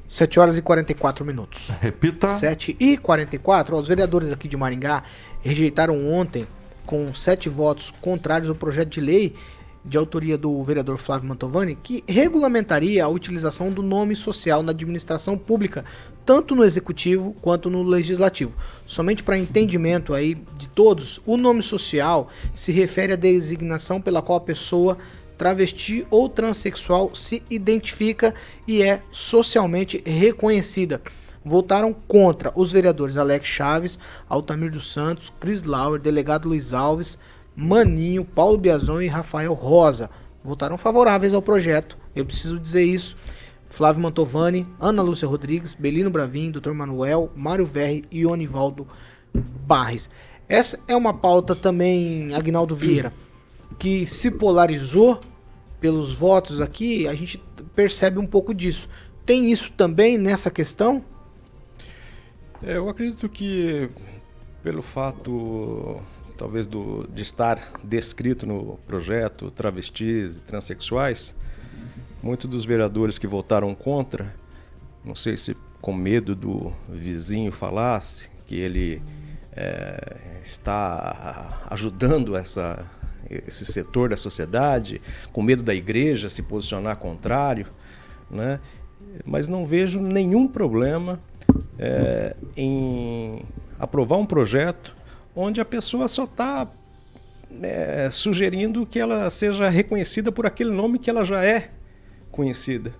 7 0.07 0.39
horas 0.39 0.57
e 0.57 0.61
44 0.61 1.25
minutos. 1.25 1.71
Repita. 1.81 2.27
7 2.27 2.77
e 2.79 2.97
44. 2.97 3.75
Ó, 3.75 3.79
os 3.79 3.87
vereadores 3.87 4.31
aqui 4.31 4.47
de 4.47 4.55
Maringá 4.55 5.03
rejeitaram 5.41 6.09
ontem, 6.09 6.47
com 6.85 7.13
sete 7.13 7.49
votos 7.49 7.91
contrários, 7.91 8.49
o 8.49 8.55
projeto 8.55 8.89
de 8.89 9.01
lei 9.01 9.35
de 9.83 9.97
autoria 9.97 10.37
do 10.37 10.63
vereador 10.63 10.97
Flávio 10.97 11.27
Mantovani, 11.27 11.75
que 11.75 12.03
regulamentaria 12.07 13.03
a 13.03 13.07
utilização 13.07 13.71
do 13.71 13.81
nome 13.81 14.15
social 14.15 14.61
na 14.61 14.71
administração 14.71 15.37
pública, 15.37 15.85
tanto 16.27 16.53
no 16.53 16.65
executivo 16.65 17.33
quanto 17.41 17.69
no 17.69 17.81
legislativo. 17.81 18.51
Somente 18.85 19.23
para 19.23 19.37
entendimento 19.37 20.13
aí 20.13 20.35
de 20.59 20.67
todos, 20.67 21.21
o 21.25 21.37
nome 21.37 21.61
social 21.61 22.27
se 22.53 22.73
refere 22.73 23.13
à 23.13 23.15
designação 23.15 24.01
pela 24.01 24.21
qual 24.21 24.37
a 24.37 24.41
pessoa 24.41 24.97
travesti 25.37 26.05
ou 26.11 26.27
transexual 26.27 27.15
se 27.15 27.41
identifica 27.49 28.35
e 28.67 28.81
é 28.81 29.01
socialmente 29.09 30.03
reconhecida. 30.05 31.01
Votaram 31.45 31.93
contra 31.93 32.51
os 32.57 32.73
vereadores 32.73 33.15
Alex 33.15 33.47
Chaves, 33.47 33.97
Altamir 34.27 34.69
dos 34.69 34.91
Santos, 34.91 35.29
Cris 35.29 35.63
Lauer, 35.63 36.01
delegado 36.01 36.49
Luiz 36.49 36.73
Alves, 36.73 37.17
Maninho, 37.55 38.25
Paulo 38.25 38.57
Biazon 38.57 39.01
e 39.01 39.07
Rafael 39.07 39.53
Rosa. 39.53 40.09
Votaram 40.43 40.77
favoráveis 40.77 41.33
ao 41.33 41.41
projeto. 41.41 41.97
Eu 42.13 42.25
preciso 42.25 42.59
dizer 42.59 42.83
isso. 42.83 43.15
Flávio 43.67 44.01
Mantovani, 44.01 44.65
Ana 44.79 45.01
Lúcia 45.01 45.27
Rodrigues, 45.27 45.75
Belino 45.75 46.09
Bravin, 46.09 46.51
Dr. 46.51 46.71
Manuel, 46.71 47.31
Mário 47.35 47.65
Verri 47.65 48.05
e 48.11 48.25
Onivaldo 48.25 48.87
Barres. 49.33 50.09
Essa 50.49 50.79
é 50.87 50.95
uma 50.95 51.13
pauta 51.13 51.55
também, 51.55 52.33
Agnaldo 52.33 52.75
Vieira, 52.75 53.13
que 53.77 54.05
se 54.05 54.31
polarizou 54.31 55.19
pelos 55.79 56.13
votos 56.13 56.61
aqui, 56.61 57.07
a 57.07 57.13
gente 57.13 57.41
percebe 57.75 58.17
um 58.17 58.25
pouco 58.25 58.53
disso. 58.53 58.89
Tem 59.25 59.51
isso 59.51 59.71
também 59.73 60.17
nessa 60.17 60.49
questão? 60.49 61.03
É, 62.63 62.77
eu 62.77 62.89
acredito 62.89 63.27
que 63.29 63.89
pelo 64.63 64.81
fato 64.81 66.01
talvez 66.37 66.67
do, 66.67 67.07
de 67.13 67.23
estar 67.23 67.73
descrito 67.83 68.45
no 68.45 68.79
projeto 68.87 69.51
travestis 69.51 70.37
e 70.37 70.41
transexuais, 70.41 71.35
muitos 72.21 72.49
dos 72.49 72.65
vereadores 72.65 73.17
que 73.17 73.27
votaram 73.27 73.73
contra, 73.75 74.33
não 75.03 75.15
sei 75.15 75.37
se 75.37 75.55
com 75.81 75.93
medo 75.93 76.35
do 76.35 76.73
vizinho 76.89 77.51
falasse 77.51 78.29
que 78.45 78.55
ele 78.55 79.01
é, 79.51 80.39
está 80.43 81.67
ajudando 81.69 82.35
essa, 82.35 82.85
esse 83.29 83.65
setor 83.65 84.09
da 84.09 84.17
sociedade, 84.17 85.01
com 85.31 85.41
medo 85.41 85.63
da 85.63 85.75
igreja 85.75 86.29
se 86.29 86.41
posicionar 86.41 86.97
contrário, 86.97 87.67
né? 88.29 88.59
mas 89.25 89.47
não 89.47 89.65
vejo 89.65 89.99
nenhum 89.99 90.47
problema 90.47 91.19
é, 91.77 92.35
em 92.55 93.41
aprovar 93.79 94.17
um 94.17 94.25
projeto 94.25 94.95
onde 95.35 95.61
a 95.61 95.65
pessoa 95.65 96.07
só 96.07 96.23
está 96.23 96.67
é, 97.61 98.09
sugerindo 98.11 98.85
que 98.85 98.99
ela 98.99 99.29
seja 99.29 99.69
reconhecida 99.69 100.31
por 100.31 100.45
aquele 100.45 100.71
nome 100.71 100.99
que 100.99 101.09
ela 101.09 101.23
já 101.23 101.43
é 101.43 101.71
conhecida. 102.37 102.93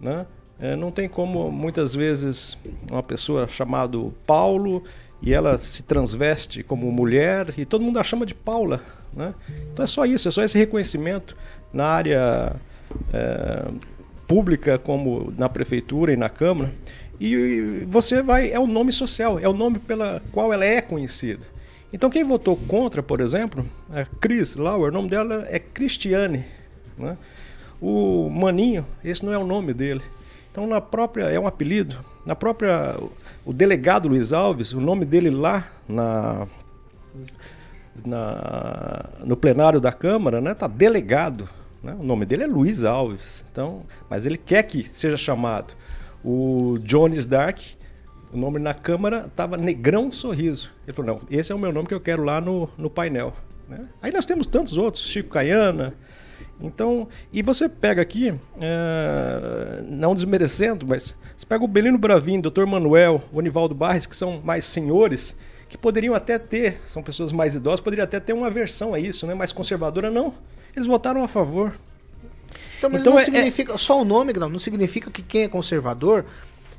Né? 0.00 0.26
É, 0.58 0.74
não 0.74 0.90
tem 0.90 1.06
como, 1.06 1.52
muitas 1.52 1.94
vezes, 1.94 2.56
uma 2.90 3.02
pessoa 3.02 3.46
chamada 3.46 3.98
Paulo 4.26 4.82
e 5.22 5.34
ela 5.34 5.58
se 5.58 5.82
transveste 5.82 6.62
como 6.62 6.90
mulher 6.90 7.52
e 7.58 7.66
todo 7.66 7.84
mundo 7.84 7.98
a 7.98 8.04
chama 8.04 8.24
de 8.24 8.34
Paula. 8.34 8.80
Né? 9.12 9.34
Então 9.72 9.84
é 9.84 9.86
só 9.86 10.06
isso, 10.06 10.26
é 10.28 10.30
só 10.30 10.42
esse 10.42 10.56
reconhecimento 10.56 11.36
na 11.72 11.84
área 11.84 12.56
é, 13.12 13.70
pública, 14.26 14.78
como 14.78 15.32
na 15.36 15.48
prefeitura 15.48 16.12
e 16.12 16.16
na 16.16 16.30
Câmara. 16.30 16.72
E 17.20 17.84
você 17.86 18.22
vai, 18.22 18.50
é 18.50 18.58
o 18.58 18.66
nome 18.66 18.92
social, 18.92 19.38
é 19.38 19.46
o 19.46 19.52
nome 19.52 19.78
pela 19.78 20.22
qual 20.32 20.54
ela 20.54 20.64
é 20.64 20.80
conhecida. 20.80 21.46
Então 21.92 22.08
quem 22.08 22.24
votou 22.24 22.56
contra, 22.56 23.02
por 23.02 23.20
exemplo, 23.20 23.68
a 23.90 24.06
Cris 24.06 24.56
Lauer, 24.56 24.90
o 24.90 24.94
nome 24.94 25.10
dela 25.10 25.44
é 25.48 25.58
Cristiane. 25.58 26.46
Né? 26.96 27.18
O 27.80 28.28
Maninho, 28.28 28.86
esse 29.02 29.24
não 29.24 29.32
é 29.32 29.38
o 29.38 29.46
nome 29.46 29.72
dele. 29.72 30.02
Então 30.50 30.66
na 30.66 30.80
própria, 30.80 31.24
é 31.24 31.38
um 31.38 31.46
apelido. 31.46 31.96
Na 32.26 32.36
própria, 32.36 32.96
o 33.44 33.52
delegado 33.52 34.08
Luiz 34.08 34.32
Alves, 34.32 34.72
o 34.72 34.80
nome 34.80 35.04
dele 35.04 35.30
lá 35.30 35.66
na, 35.88 36.46
na 38.04 39.08
no 39.24 39.36
plenário 39.36 39.80
da 39.80 39.92
Câmara, 39.92 40.40
né, 40.40 40.54
tá 40.54 40.66
delegado. 40.66 41.48
Né? 41.82 41.96
O 41.98 42.02
nome 42.02 42.26
dele 42.26 42.44
é 42.44 42.46
Luiz 42.46 42.84
Alves. 42.84 43.44
Então, 43.50 43.82
mas 44.08 44.26
ele 44.26 44.36
quer 44.36 44.62
que 44.64 44.84
seja 44.84 45.16
chamado. 45.16 45.74
O 46.22 46.78
Jones 46.82 47.24
Dark, 47.24 47.58
o 48.32 48.36
nome 48.36 48.58
na 48.58 48.74
Câmara 48.74 49.26
estava 49.26 49.56
Negrão 49.56 50.12
Sorriso. 50.12 50.70
Ele 50.86 50.94
falou: 50.94 51.14
não, 51.14 51.22
esse 51.30 51.50
é 51.50 51.54
o 51.54 51.58
meu 51.58 51.72
nome 51.72 51.88
que 51.88 51.94
eu 51.94 52.00
quero 52.00 52.22
lá 52.22 52.40
no, 52.40 52.68
no 52.76 52.90
painel. 52.90 53.34
Né? 53.68 53.86
Aí 54.02 54.12
nós 54.12 54.26
temos 54.26 54.46
tantos 54.46 54.76
outros, 54.76 55.04
Chico 55.04 55.30
Caiana. 55.30 55.94
Então, 56.62 57.08
e 57.32 57.42
você 57.42 57.68
pega 57.68 58.02
aqui, 58.02 58.34
é, 58.60 59.82
não 59.88 60.14
desmerecendo, 60.14 60.86
mas 60.86 61.16
você 61.36 61.46
pega 61.46 61.64
o 61.64 61.68
Belino 61.68 61.96
Bravin, 61.96 62.40
Dr. 62.40 62.66
Manuel, 62.66 63.22
o 63.32 63.40
Anivaldo 63.40 63.74
Barres, 63.74 64.06
que 64.06 64.14
são 64.14 64.40
mais 64.44 64.64
senhores, 64.64 65.34
que 65.68 65.78
poderiam 65.78 66.14
até 66.14 66.38
ter, 66.38 66.80
são 66.84 67.02
pessoas 67.02 67.32
mais 67.32 67.54
idosas, 67.54 67.80
poderiam 67.80 68.04
até 68.04 68.20
ter 68.20 68.32
uma 68.32 68.48
aversão 68.48 68.92
a 68.92 68.98
isso, 68.98 69.26
né? 69.26 69.34
mais 69.34 69.52
conservadora, 69.52 70.10
não. 70.10 70.34
Eles 70.74 70.86
votaram 70.86 71.24
a 71.24 71.28
favor. 71.28 71.74
Então, 72.78 72.90
então 72.92 73.12
não 73.12 73.20
é, 73.20 73.24
significa, 73.24 73.74
é... 73.74 73.76
só 73.78 74.00
o 74.00 74.04
nome, 74.04 74.32
não, 74.32 74.48
não 74.48 74.58
significa 74.58 75.10
que 75.10 75.22
quem 75.22 75.42
é 75.42 75.48
conservador 75.48 76.24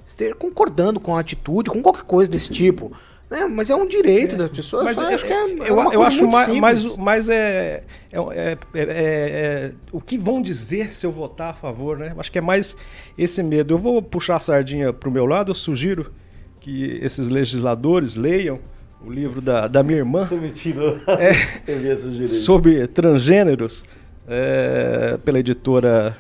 esteja 0.07 0.36
concordando 0.36 0.99
com 0.99 1.15
a 1.15 1.19
atitude, 1.19 1.69
com 1.69 1.82
qualquer 1.82 2.03
coisa 2.03 2.29
desse 2.29 2.49
tipo. 2.49 2.91
Né? 3.32 3.47
Mas 3.47 3.69
é 3.69 3.75
um 3.75 3.88
direito 3.88 4.36
é. 4.36 4.38
das 4.39 4.49
pessoas. 4.49 4.84
Mas 4.84 4.97
eu 4.97 5.05
acho 5.05 5.25
que 5.25 5.32
é, 5.32 5.43
é 5.43 5.69
eu, 5.69 5.93
eu 5.93 6.03
acho 6.03 6.27
mais, 6.27 6.49
mais, 6.49 6.97
mais 6.97 7.29
é, 7.29 7.82
é, 8.11 8.57
é, 8.75 9.71
o 9.89 10.01
que 10.01 10.17
vão 10.17 10.41
dizer 10.41 10.91
se 10.91 11.05
eu 11.05 11.11
votar 11.13 11.51
a 11.51 11.53
favor, 11.53 11.97
né? 11.97 12.13
Acho 12.17 12.29
que 12.29 12.38
é 12.38 12.41
mais 12.41 12.75
esse 13.17 13.41
medo. 13.41 13.73
Eu 13.73 13.77
vou 13.77 14.01
puxar 14.01 14.36
a 14.36 14.39
sardinha 14.39 14.91
para 14.91 15.07
o 15.07 15.11
meu 15.11 15.25
lado, 15.25 15.51
eu 15.51 15.55
sugiro 15.55 16.11
que 16.59 16.99
esses 17.01 17.29
legisladores 17.29 18.17
leiam 18.17 18.59
o 19.01 19.09
livro 19.09 19.39
da, 19.39 19.65
da 19.65 19.82
minha 19.82 19.99
irmã. 19.99 20.27
Você 20.27 20.36
me 20.36 20.49
tirou. 20.49 20.99
É, 21.07 21.34
sobre 22.27 22.86
transgêneros 22.86 23.86
é, 24.27 25.17
pela 25.23 25.39
editora 25.39 26.17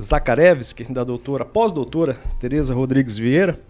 Zakarevski, 0.00 0.90
da 0.90 1.04
doutora, 1.04 1.44
pós-doutora 1.44 2.16
Tereza 2.40 2.72
Rodrigues 2.72 3.18
Vieira, 3.18 3.60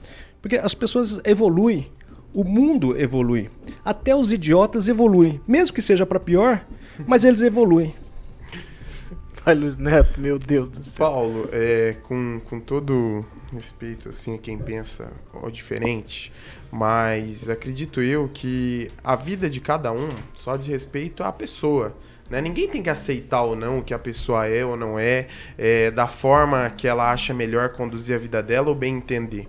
porque 0.40 0.56
as 0.56 0.74
pessoas 0.74 1.20
evoluem, 1.24 1.90
o 2.32 2.44
mundo 2.44 2.98
evolui, 2.98 3.50
até 3.84 4.14
os 4.14 4.32
idiotas 4.32 4.88
evoluem, 4.88 5.40
mesmo 5.46 5.74
que 5.74 5.82
seja 5.82 6.06
para 6.06 6.20
pior, 6.20 6.64
mas 7.06 7.24
eles 7.24 7.42
evoluem. 7.42 7.94
Vai, 9.44 9.54
Luiz 9.54 9.78
Neto, 9.78 10.20
meu 10.20 10.38
Deus 10.38 10.68
do 10.68 10.82
céu. 10.84 11.06
Paulo, 11.06 11.48
é, 11.52 11.96
com, 12.02 12.40
com 12.48 12.60
todo 12.60 13.24
respeito 13.52 14.10
assim 14.10 14.34
a 14.34 14.38
quem 14.38 14.58
pensa 14.58 15.10
ó, 15.32 15.48
diferente, 15.48 16.30
mas 16.70 17.48
acredito 17.48 18.02
eu 18.02 18.28
que 18.28 18.90
a 19.02 19.16
vida 19.16 19.48
de 19.48 19.60
cada 19.60 19.90
um 19.90 20.10
só 20.34 20.56
diz 20.56 20.66
respeito 20.66 21.22
à 21.22 21.32
pessoa. 21.32 21.96
Né? 22.28 22.42
Ninguém 22.42 22.68
tem 22.68 22.82
que 22.82 22.90
aceitar 22.90 23.42
ou 23.42 23.56
não 23.56 23.78
o 23.78 23.82
que 23.82 23.94
a 23.94 23.98
pessoa 23.98 24.46
é 24.46 24.64
ou 24.64 24.76
não 24.76 24.98
é, 24.98 25.28
é, 25.56 25.90
da 25.90 26.06
forma 26.06 26.68
que 26.68 26.86
ela 26.86 27.10
acha 27.10 27.32
melhor 27.32 27.70
conduzir 27.70 28.14
a 28.14 28.18
vida 28.18 28.42
dela 28.42 28.68
ou 28.68 28.74
bem 28.74 28.96
entender. 28.96 29.48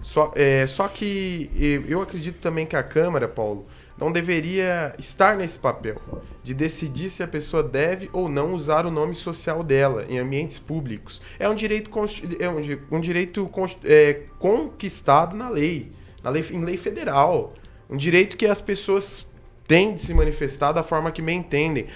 Só, 0.00 0.32
é, 0.34 0.66
só 0.66 0.86
que 0.88 1.50
eu 1.88 2.00
acredito 2.00 2.38
também 2.40 2.66
que 2.66 2.76
a 2.76 2.82
Câmara, 2.82 3.28
Paulo, 3.28 3.66
não 3.98 4.12
deveria 4.12 4.94
estar 4.98 5.36
nesse 5.36 5.58
papel 5.58 6.00
de 6.42 6.54
decidir 6.54 7.10
se 7.10 7.22
a 7.22 7.26
pessoa 7.26 7.62
deve 7.62 8.08
ou 8.12 8.28
não 8.28 8.54
usar 8.54 8.86
o 8.86 8.90
nome 8.90 9.14
social 9.14 9.62
dela 9.62 10.06
em 10.08 10.18
ambientes 10.18 10.58
públicos. 10.58 11.20
É 11.38 11.48
um 11.48 11.54
direito, 11.54 11.90
é 12.38 12.48
um, 12.48 12.96
um 12.96 13.00
direito 13.00 13.50
é, 13.84 14.22
conquistado 14.38 15.36
na 15.36 15.48
lei, 15.48 15.90
na 16.22 16.30
lei, 16.30 16.44
em 16.52 16.64
lei 16.64 16.76
federal. 16.76 17.54
Um 17.90 17.96
direito 17.96 18.36
que 18.36 18.46
as 18.46 18.60
pessoas 18.60 19.28
têm 19.66 19.94
de 19.94 20.00
se 20.00 20.14
manifestar 20.14 20.72
da 20.72 20.82
forma 20.82 21.10
que 21.10 21.20
bem 21.20 21.40
entendem. 21.40 21.86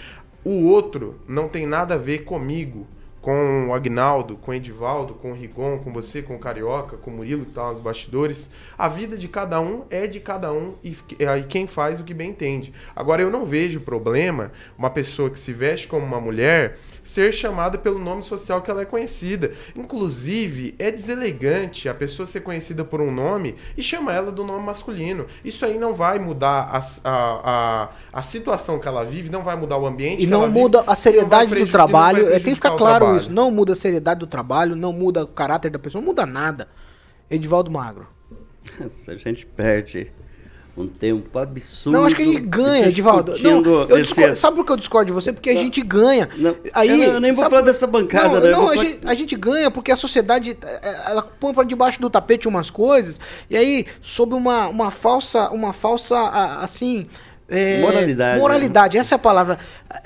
O 0.45 0.65
outro 0.65 1.21
não 1.29 1.49
tem 1.49 1.67
nada 1.67 1.95
a 1.95 1.99
ver 1.99 2.25
comigo, 2.25 2.87
com 3.23 3.69
o 3.69 3.73
Agnaldo, 3.73 4.37
com 4.37 4.51
o 4.51 4.55
Edivaldo, 4.55 5.15
com 5.15 5.31
o 5.31 5.35
Rigon, 5.35 5.79
com 5.79 5.93
você, 5.93 6.21
com 6.21 6.35
o 6.35 6.39
Carioca, 6.41 6.97
com 6.97 7.09
o 7.09 7.15
Murilo 7.15 7.45
que 7.45 7.51
está 7.51 7.69
nos 7.69 7.79
bastidores. 7.79 8.51
A 8.77 8.89
vida 8.89 9.17
de 9.17 9.29
cada 9.29 9.61
um 9.61 9.85
é 9.89 10.09
de 10.09 10.19
cada 10.19 10.53
um 10.53 10.75
e, 10.83 10.91
e 10.91 11.43
quem 11.49 11.69
faz 11.69 12.01
o 12.01 12.05
que 12.05 12.13
bem 12.13 12.31
entende. 12.31 12.75
Agora, 12.97 13.23
eu 13.23 13.31
não 13.31 13.47
vejo 13.47 13.81
problema 13.81 14.51
uma 14.77 14.91
pessoa 14.91 15.31
que 15.31 15.39
se 15.39 15.53
veste 15.53 15.87
como 15.87 16.05
uma 16.05 16.21
mulher 16.21 16.79
ser 17.05 17.33
chamada 17.33 17.79
pelo 17.79 17.99
nome 17.99 18.25
social 18.25 18.61
que 18.61 18.71
ela 18.71 18.83
é 18.83 18.85
conhecida. 18.85 19.53
Inclusive, 19.77 20.75
é 20.77 20.91
deselegante 20.91 21.89
a 21.89 21.95
pessoa 21.95 22.27
ser 22.27 22.41
conhecida 22.41 22.85
por 22.85 23.01
um 23.01 23.13
nome 23.13 23.55
e 23.77 23.85
chamar 23.85 24.15
ela 24.15 24.33
do 24.33 24.43
nome 24.43 24.67
masculino. 24.67 25.27
Isso 25.45 25.65
aí 25.65 25.79
não 25.79 25.95
vai 25.95 26.19
mudar 26.19 26.69
a, 26.69 26.79
a, 27.05 27.41
a, 27.45 27.89
a 28.13 28.23
situação 28.23 28.81
que 28.81 28.89
ela 28.89 29.05
vive, 29.05 29.31
não 29.31 29.45
vai 29.45 29.55
mudar 29.55 29.79
o 29.79 29.87
ambiente. 29.87 30.25
E 30.25 30.27
não 30.27 30.49
muda 30.49 30.81
vive, 30.81 30.91
a 30.91 30.97
seriedade 30.97 31.55
do 31.55 31.67
trabalho. 31.71 32.27
É, 32.27 32.33
tem 32.33 32.41
que 32.41 32.55
ficar 32.57 32.77
claro 32.77 33.12
isso. 33.17 33.33
Não 33.33 33.51
muda 33.51 33.73
a 33.73 33.77
seriedade 33.77 34.21
do 34.21 34.27
trabalho, 34.27 34.75
não 34.77 34.93
muda 34.93 35.25
o 35.25 35.27
caráter 35.27 35.71
da 35.71 35.79
pessoa, 35.79 36.01
não 36.01 36.09
muda 36.09 36.25
nada. 36.27 36.69
Edivaldo 37.31 37.71
Magro. 37.71 38.07
A 39.09 39.15
gente 39.15 39.45
perde 39.47 40.13
um 40.77 40.87
tempo 40.87 41.39
absurdo. 41.39 41.99
Não, 41.99 42.07
acho 42.07 42.17
que 42.17 42.23
a 42.23 42.25
gente 42.25 42.41
ganha, 42.41 42.87
Edivaldo. 42.89 43.37
Não, 43.41 43.63
eu 43.89 44.01
discordo, 44.01 44.35
sabe 44.37 44.57
por 44.57 44.65
que 44.65 44.73
eu 44.73 44.77
discordo 44.77 45.07
de 45.09 45.13
você? 45.13 45.33
Porque 45.33 45.51
a 45.51 45.55
gente 45.55 45.83
ganha. 45.83 46.31
Não, 46.37 46.57
Aí, 46.73 47.03
eu, 47.05 47.21
nem 47.21 47.33
vou 47.33 47.43
sabe- 47.43 47.51
falar 47.57 47.67
dessa 47.67 47.87
bancada, 47.87 48.29
não, 48.29 48.41
né? 48.41 48.47
Eu 48.49 48.53
Não, 48.53 48.63
a, 48.65 48.69
falar- 48.73 48.85
gente, 48.85 49.01
a 49.07 49.15
gente 49.15 49.37
ganha 49.37 49.71
porque 49.71 49.93
a 49.93 49.97
sociedade 49.97 50.57
eh, 50.63 51.11
ela 51.11 51.23
põe 51.23 51.53
para 51.53 51.65
debaixo 51.65 52.01
do 52.01 52.09
tapete 52.09 52.49
umas 52.49 52.71
coisas 52.71 53.21
e 53.51 53.57
aí 53.57 53.87
sob 54.01 54.35
uma, 54.35 54.69
uma 54.69 54.91
falsa 54.91 55.51
uma 55.51 55.75
falsa 55.75 56.19
assim 56.61 57.07
eh, 57.49 57.81
Moralidade, 57.81 58.35
né? 58.35 58.41
moralidade 58.41 58.99
essa 58.99 59.15
é 59.15 59.17
a 59.17 59.19
palavra 59.19 59.59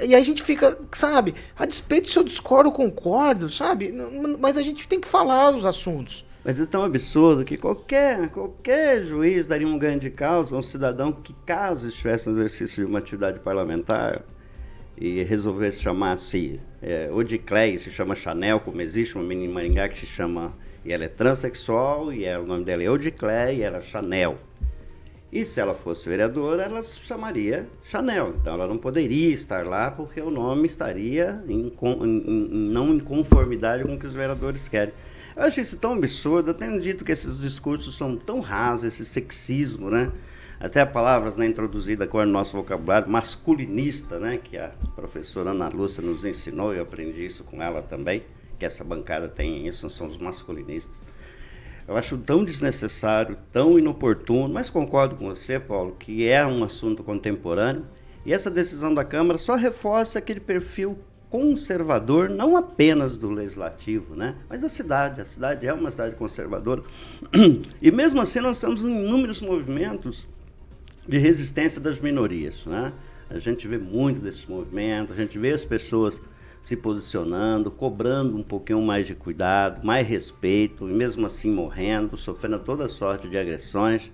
e 0.02 0.14
a 0.14 0.20
gente 0.20 0.42
fica 0.42 0.76
sabe 0.92 1.34
a 1.56 1.66
despeito 1.66 2.10
se 2.10 2.18
eu 2.18 2.24
discordo 2.24 2.70
ou 2.70 2.74
concordo 2.74 3.50
sabe 3.50 3.92
mas 4.38 4.56
a 4.56 4.62
gente 4.62 4.86
tem 4.88 5.00
que 5.00 5.08
falar 5.08 5.54
os 5.54 5.64
assuntos 5.64 6.24
Mas 6.44 6.60
é 6.60 6.66
tão 6.66 6.84
absurdo 6.84 7.44
que 7.44 7.56
qualquer, 7.56 8.28
qualquer 8.28 9.02
juiz 9.02 9.46
daria 9.46 9.66
um 9.66 9.78
ganho 9.78 9.98
de 9.98 10.10
causa 10.10 10.54
a 10.54 10.58
um 10.58 10.62
cidadão 10.62 11.10
que, 11.12 11.34
caso 11.44 11.88
estivesse 11.88 12.28
no 12.28 12.34
exercício 12.34 12.84
de 12.84 12.88
uma 12.88 13.00
atividade 13.00 13.40
parlamentar 13.40 14.22
e 14.96 15.22
resolvesse 15.22 15.82
chamar-se 15.82 16.58
é, 16.80 17.10
Odiclé, 17.12 17.76
se 17.76 17.90
chama 17.90 18.14
Chanel, 18.14 18.60
como 18.60 18.80
existe 18.80 19.14
uma 19.14 19.24
menina 19.24 19.50
em 19.50 19.54
Maringá 19.54 19.88
que 19.88 19.98
se 19.98 20.06
chama, 20.06 20.54
e 20.84 20.92
ela 20.92 21.04
é 21.04 21.08
transexual, 21.08 22.12
e 22.12 22.24
é, 22.24 22.38
o 22.38 22.46
nome 22.46 22.64
dela 22.64 22.82
é 22.82 22.90
Odiclé, 22.90 23.54
e 23.54 23.62
ela 23.62 23.78
é 23.78 23.82
Chanel. 23.82 24.38
E 25.32 25.44
se 25.44 25.60
ela 25.60 25.74
fosse 25.74 26.08
vereadora, 26.08 26.62
ela 26.62 26.82
se 26.82 27.00
chamaria 27.00 27.66
Chanel. 27.84 28.34
Então 28.40 28.54
ela 28.54 28.66
não 28.66 28.78
poderia 28.78 29.32
estar 29.34 29.66
lá 29.66 29.90
porque 29.90 30.20
o 30.20 30.30
nome 30.30 30.66
estaria 30.66 31.42
em, 31.48 31.66
em- 31.72 32.48
não 32.70 32.94
em 32.94 32.98
conformidade 33.00 33.82
com 33.84 33.94
o 33.94 33.98
que 33.98 34.06
os 34.06 34.12
vereadores 34.14 34.68
querem. 34.68 34.94
Eu 35.36 35.42
acho 35.42 35.60
isso 35.60 35.76
tão 35.78 35.92
absurdo. 35.94 36.50
Eu 36.50 36.54
tenho 36.54 36.80
dito 36.80 37.04
que 37.04 37.12
esses 37.12 37.40
discursos 37.40 37.96
são 37.96 38.16
tão 38.16 38.40
rasos, 38.40 38.84
esse 38.84 39.04
sexismo, 39.04 39.90
né? 39.90 40.10
Até 40.58 40.80
a 40.80 40.86
palavra 40.86 41.30
né, 41.32 41.46
introduzida 41.46 42.04
agora 42.04 42.24
no 42.24 42.32
nosso 42.32 42.56
vocabulário, 42.56 43.10
masculinista, 43.10 44.18
né? 44.18 44.38
Que 44.42 44.56
a 44.56 44.70
professora 44.94 45.50
Ana 45.50 45.68
Lúcia 45.68 46.02
nos 46.02 46.24
ensinou, 46.24 46.72
eu 46.72 46.84
aprendi 46.84 47.26
isso 47.26 47.44
com 47.44 47.62
ela 47.62 47.82
também, 47.82 48.22
que 48.58 48.64
essa 48.64 48.82
bancada 48.82 49.28
tem 49.28 49.66
isso, 49.66 49.90
são 49.90 50.06
os 50.06 50.16
masculinistas. 50.16 51.04
Eu 51.88 51.96
acho 51.96 52.18
tão 52.18 52.44
desnecessário, 52.44 53.38
tão 53.52 53.78
inoportuno, 53.78 54.52
mas 54.52 54.70
concordo 54.70 55.14
com 55.14 55.26
você, 55.26 55.60
Paulo, 55.60 55.96
que 55.98 56.26
é 56.26 56.44
um 56.44 56.64
assunto 56.64 57.04
contemporâneo. 57.04 57.86
E 58.24 58.32
essa 58.32 58.50
decisão 58.50 58.92
da 58.92 59.04
Câmara 59.04 59.38
só 59.38 59.54
reforça 59.54 60.18
aquele 60.18 60.40
perfil 60.40 60.98
conservador, 61.30 62.28
não 62.28 62.56
apenas 62.56 63.16
do 63.16 63.30
legislativo, 63.30 64.16
né? 64.16 64.34
mas 64.48 64.60
da 64.60 64.68
cidade. 64.68 65.20
A 65.20 65.24
cidade 65.24 65.66
é 65.66 65.72
uma 65.72 65.90
cidade 65.90 66.16
conservadora. 66.16 66.82
E 67.80 67.90
mesmo 67.90 68.20
assim, 68.20 68.40
nós 68.40 68.60
temos 68.60 68.82
inúmeros 68.82 69.40
movimentos 69.40 70.26
de 71.06 71.18
resistência 71.18 71.80
das 71.80 72.00
minorias. 72.00 72.64
Né? 72.66 72.92
A 73.30 73.38
gente 73.38 73.68
vê 73.68 73.78
muito 73.78 74.20
desses 74.20 74.46
movimentos, 74.46 75.16
a 75.16 75.20
gente 75.20 75.38
vê 75.38 75.52
as 75.52 75.64
pessoas 75.64 76.20
se 76.66 76.74
posicionando, 76.74 77.70
cobrando 77.70 78.36
um 78.36 78.42
pouquinho 78.42 78.82
mais 78.82 79.06
de 79.06 79.14
cuidado, 79.14 79.86
mais 79.86 80.04
respeito, 80.04 80.90
e 80.90 80.92
mesmo 80.92 81.24
assim 81.24 81.48
morrendo, 81.48 82.16
sofrendo 82.16 82.58
toda 82.58 82.88
sorte 82.88 83.28
de 83.28 83.38
agressões. 83.38 84.10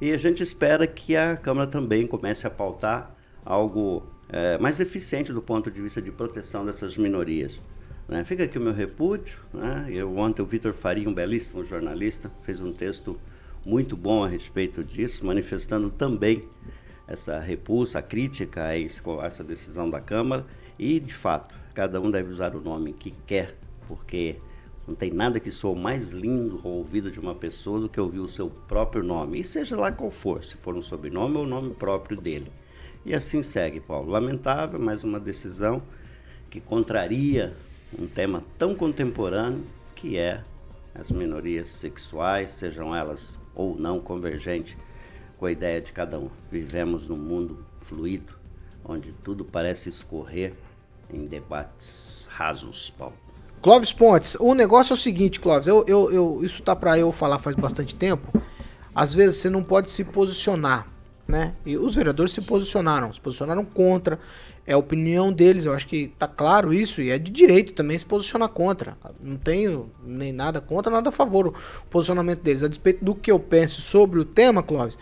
E 0.00 0.10
a 0.10 0.16
gente 0.16 0.42
espera 0.42 0.88
que 0.88 1.14
a 1.14 1.36
Câmara 1.36 1.70
também 1.70 2.04
comece 2.04 2.44
a 2.44 2.50
pautar 2.50 3.14
algo 3.44 4.02
eh, 4.28 4.58
mais 4.58 4.80
eficiente 4.80 5.32
do 5.32 5.40
ponto 5.40 5.70
de 5.70 5.80
vista 5.80 6.02
de 6.02 6.10
proteção 6.10 6.66
dessas 6.66 6.96
minorias. 6.96 7.60
né? 8.08 8.24
Fica 8.24 8.42
aqui 8.42 8.58
o 8.58 8.60
meu 8.60 8.74
repúdio. 8.74 9.38
Né? 9.54 9.86
Eu, 9.88 10.18
ontem 10.18 10.42
o 10.42 10.46
Vitor 10.46 10.72
Faria, 10.72 11.08
um 11.08 11.14
belíssimo 11.14 11.64
jornalista, 11.64 12.28
fez 12.42 12.60
um 12.60 12.72
texto 12.72 13.16
muito 13.64 13.96
bom 13.96 14.24
a 14.24 14.28
respeito 14.28 14.82
disso, 14.82 15.24
manifestando 15.24 15.90
também 15.90 16.42
essa 17.06 17.38
repulsa, 17.38 18.00
a 18.00 18.02
crítica 18.02 18.64
a 18.64 18.76
essa 19.24 19.44
decisão 19.44 19.88
da 19.88 20.00
Câmara. 20.00 20.44
E, 20.76 21.00
de 21.00 21.14
fato, 21.14 21.54
cada 21.78 22.00
um 22.00 22.10
deve 22.10 22.32
usar 22.32 22.56
o 22.56 22.60
nome 22.60 22.92
que 22.92 23.14
quer, 23.24 23.54
porque 23.86 24.34
não 24.84 24.96
tem 24.96 25.12
nada 25.12 25.38
que 25.38 25.52
soa 25.52 25.76
mais 25.76 26.10
lindo 26.10 26.60
ao 26.64 26.72
ouvido 26.72 27.08
de 27.08 27.20
uma 27.20 27.36
pessoa 27.36 27.78
do 27.78 27.88
que 27.88 28.00
ouvir 28.00 28.18
o 28.18 28.26
seu 28.26 28.50
próprio 28.50 29.00
nome, 29.00 29.38
e 29.38 29.44
seja 29.44 29.76
lá 29.76 29.92
qual 29.92 30.10
for, 30.10 30.42
se 30.42 30.56
for 30.56 30.74
um 30.74 30.82
sobrenome 30.82 31.36
ou 31.36 31.44
o 31.44 31.46
nome 31.46 31.72
próprio 31.74 32.20
dele. 32.20 32.50
E 33.06 33.14
assim 33.14 33.44
segue, 33.44 33.78
Paulo. 33.78 34.10
Lamentável, 34.10 34.80
mais 34.80 35.04
uma 35.04 35.20
decisão 35.20 35.80
que 36.50 36.60
contraria 36.60 37.54
um 37.96 38.08
tema 38.08 38.42
tão 38.58 38.74
contemporâneo 38.74 39.64
que 39.94 40.18
é 40.18 40.42
as 40.92 41.12
minorias 41.12 41.68
sexuais, 41.68 42.50
sejam 42.50 42.92
elas 42.92 43.38
ou 43.54 43.78
não 43.78 44.00
convergentes 44.00 44.76
com 45.36 45.46
a 45.46 45.52
ideia 45.52 45.80
de 45.80 45.92
cada 45.92 46.18
um. 46.18 46.28
Vivemos 46.50 47.08
num 47.08 47.16
mundo 47.16 47.64
fluido, 47.78 48.32
onde 48.84 49.12
tudo 49.22 49.44
parece 49.44 49.88
escorrer 49.88 50.54
em 51.12 51.26
debates 51.26 52.26
rasos, 52.30 52.92
Paulo. 52.96 53.14
Clóvis 53.60 53.92
Pontes, 53.92 54.36
o 54.38 54.54
negócio 54.54 54.92
é 54.92 54.94
o 54.94 54.98
seguinte, 54.98 55.40
Clóvis, 55.40 55.66
eu, 55.66 55.84
eu, 55.88 56.12
eu- 56.12 56.40
isso 56.44 56.62
tá 56.62 56.76
pra 56.76 56.98
eu 56.98 57.10
falar 57.10 57.38
faz 57.38 57.56
bastante 57.56 57.94
tempo. 57.94 58.40
Às 58.94 59.14
vezes 59.14 59.36
você 59.40 59.50
não 59.50 59.62
pode 59.64 59.90
se 59.90 60.04
posicionar, 60.04 60.86
né? 61.26 61.54
E 61.66 61.76
os 61.76 61.94
vereadores 61.94 62.32
se 62.32 62.40
posicionaram, 62.42 63.12
se 63.12 63.20
posicionaram 63.20 63.64
contra. 63.64 64.18
É 64.66 64.74
a 64.74 64.78
opinião 64.78 65.32
deles, 65.32 65.64
eu 65.64 65.72
acho 65.72 65.88
que 65.88 66.08
tá 66.18 66.28
claro 66.28 66.74
isso, 66.74 67.00
e 67.00 67.10
é 67.10 67.18
de 67.18 67.30
direito 67.30 67.72
também 67.72 67.98
se 67.98 68.04
posicionar 68.04 68.50
contra. 68.50 68.96
Não 69.20 69.36
tenho 69.36 69.90
nem 70.04 70.32
nada 70.32 70.60
contra, 70.60 70.92
nada 70.92 71.08
a 71.08 71.12
favor 71.12 71.48
o 71.48 71.54
posicionamento 71.88 72.42
deles. 72.42 72.62
A 72.62 72.68
despeito 72.68 73.04
do 73.04 73.14
que 73.14 73.30
eu 73.32 73.40
penso 73.40 73.80
sobre 73.80 74.20
o 74.20 74.24
tema, 74.26 74.62
Clóvis, 74.62 74.98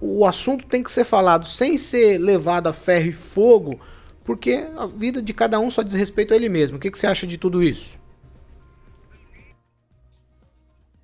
o 0.00 0.24
assunto 0.26 0.66
tem 0.66 0.82
que 0.82 0.90
ser 0.90 1.04
falado 1.04 1.46
sem 1.46 1.76
ser 1.78 2.18
levado 2.18 2.66
a 2.66 2.72
ferro 2.72 3.06
e 3.08 3.12
fogo, 3.12 3.78
porque 4.28 4.62
a 4.76 4.84
vida 4.84 5.22
de 5.22 5.32
cada 5.32 5.58
um 5.58 5.70
só 5.70 5.82
diz 5.82 5.94
respeito 5.94 6.34
a 6.34 6.36
ele 6.36 6.50
mesmo. 6.50 6.76
O 6.76 6.80
que, 6.80 6.90
que 6.90 6.98
você 6.98 7.06
acha 7.06 7.26
de 7.26 7.38
tudo 7.38 7.62
isso? 7.62 7.98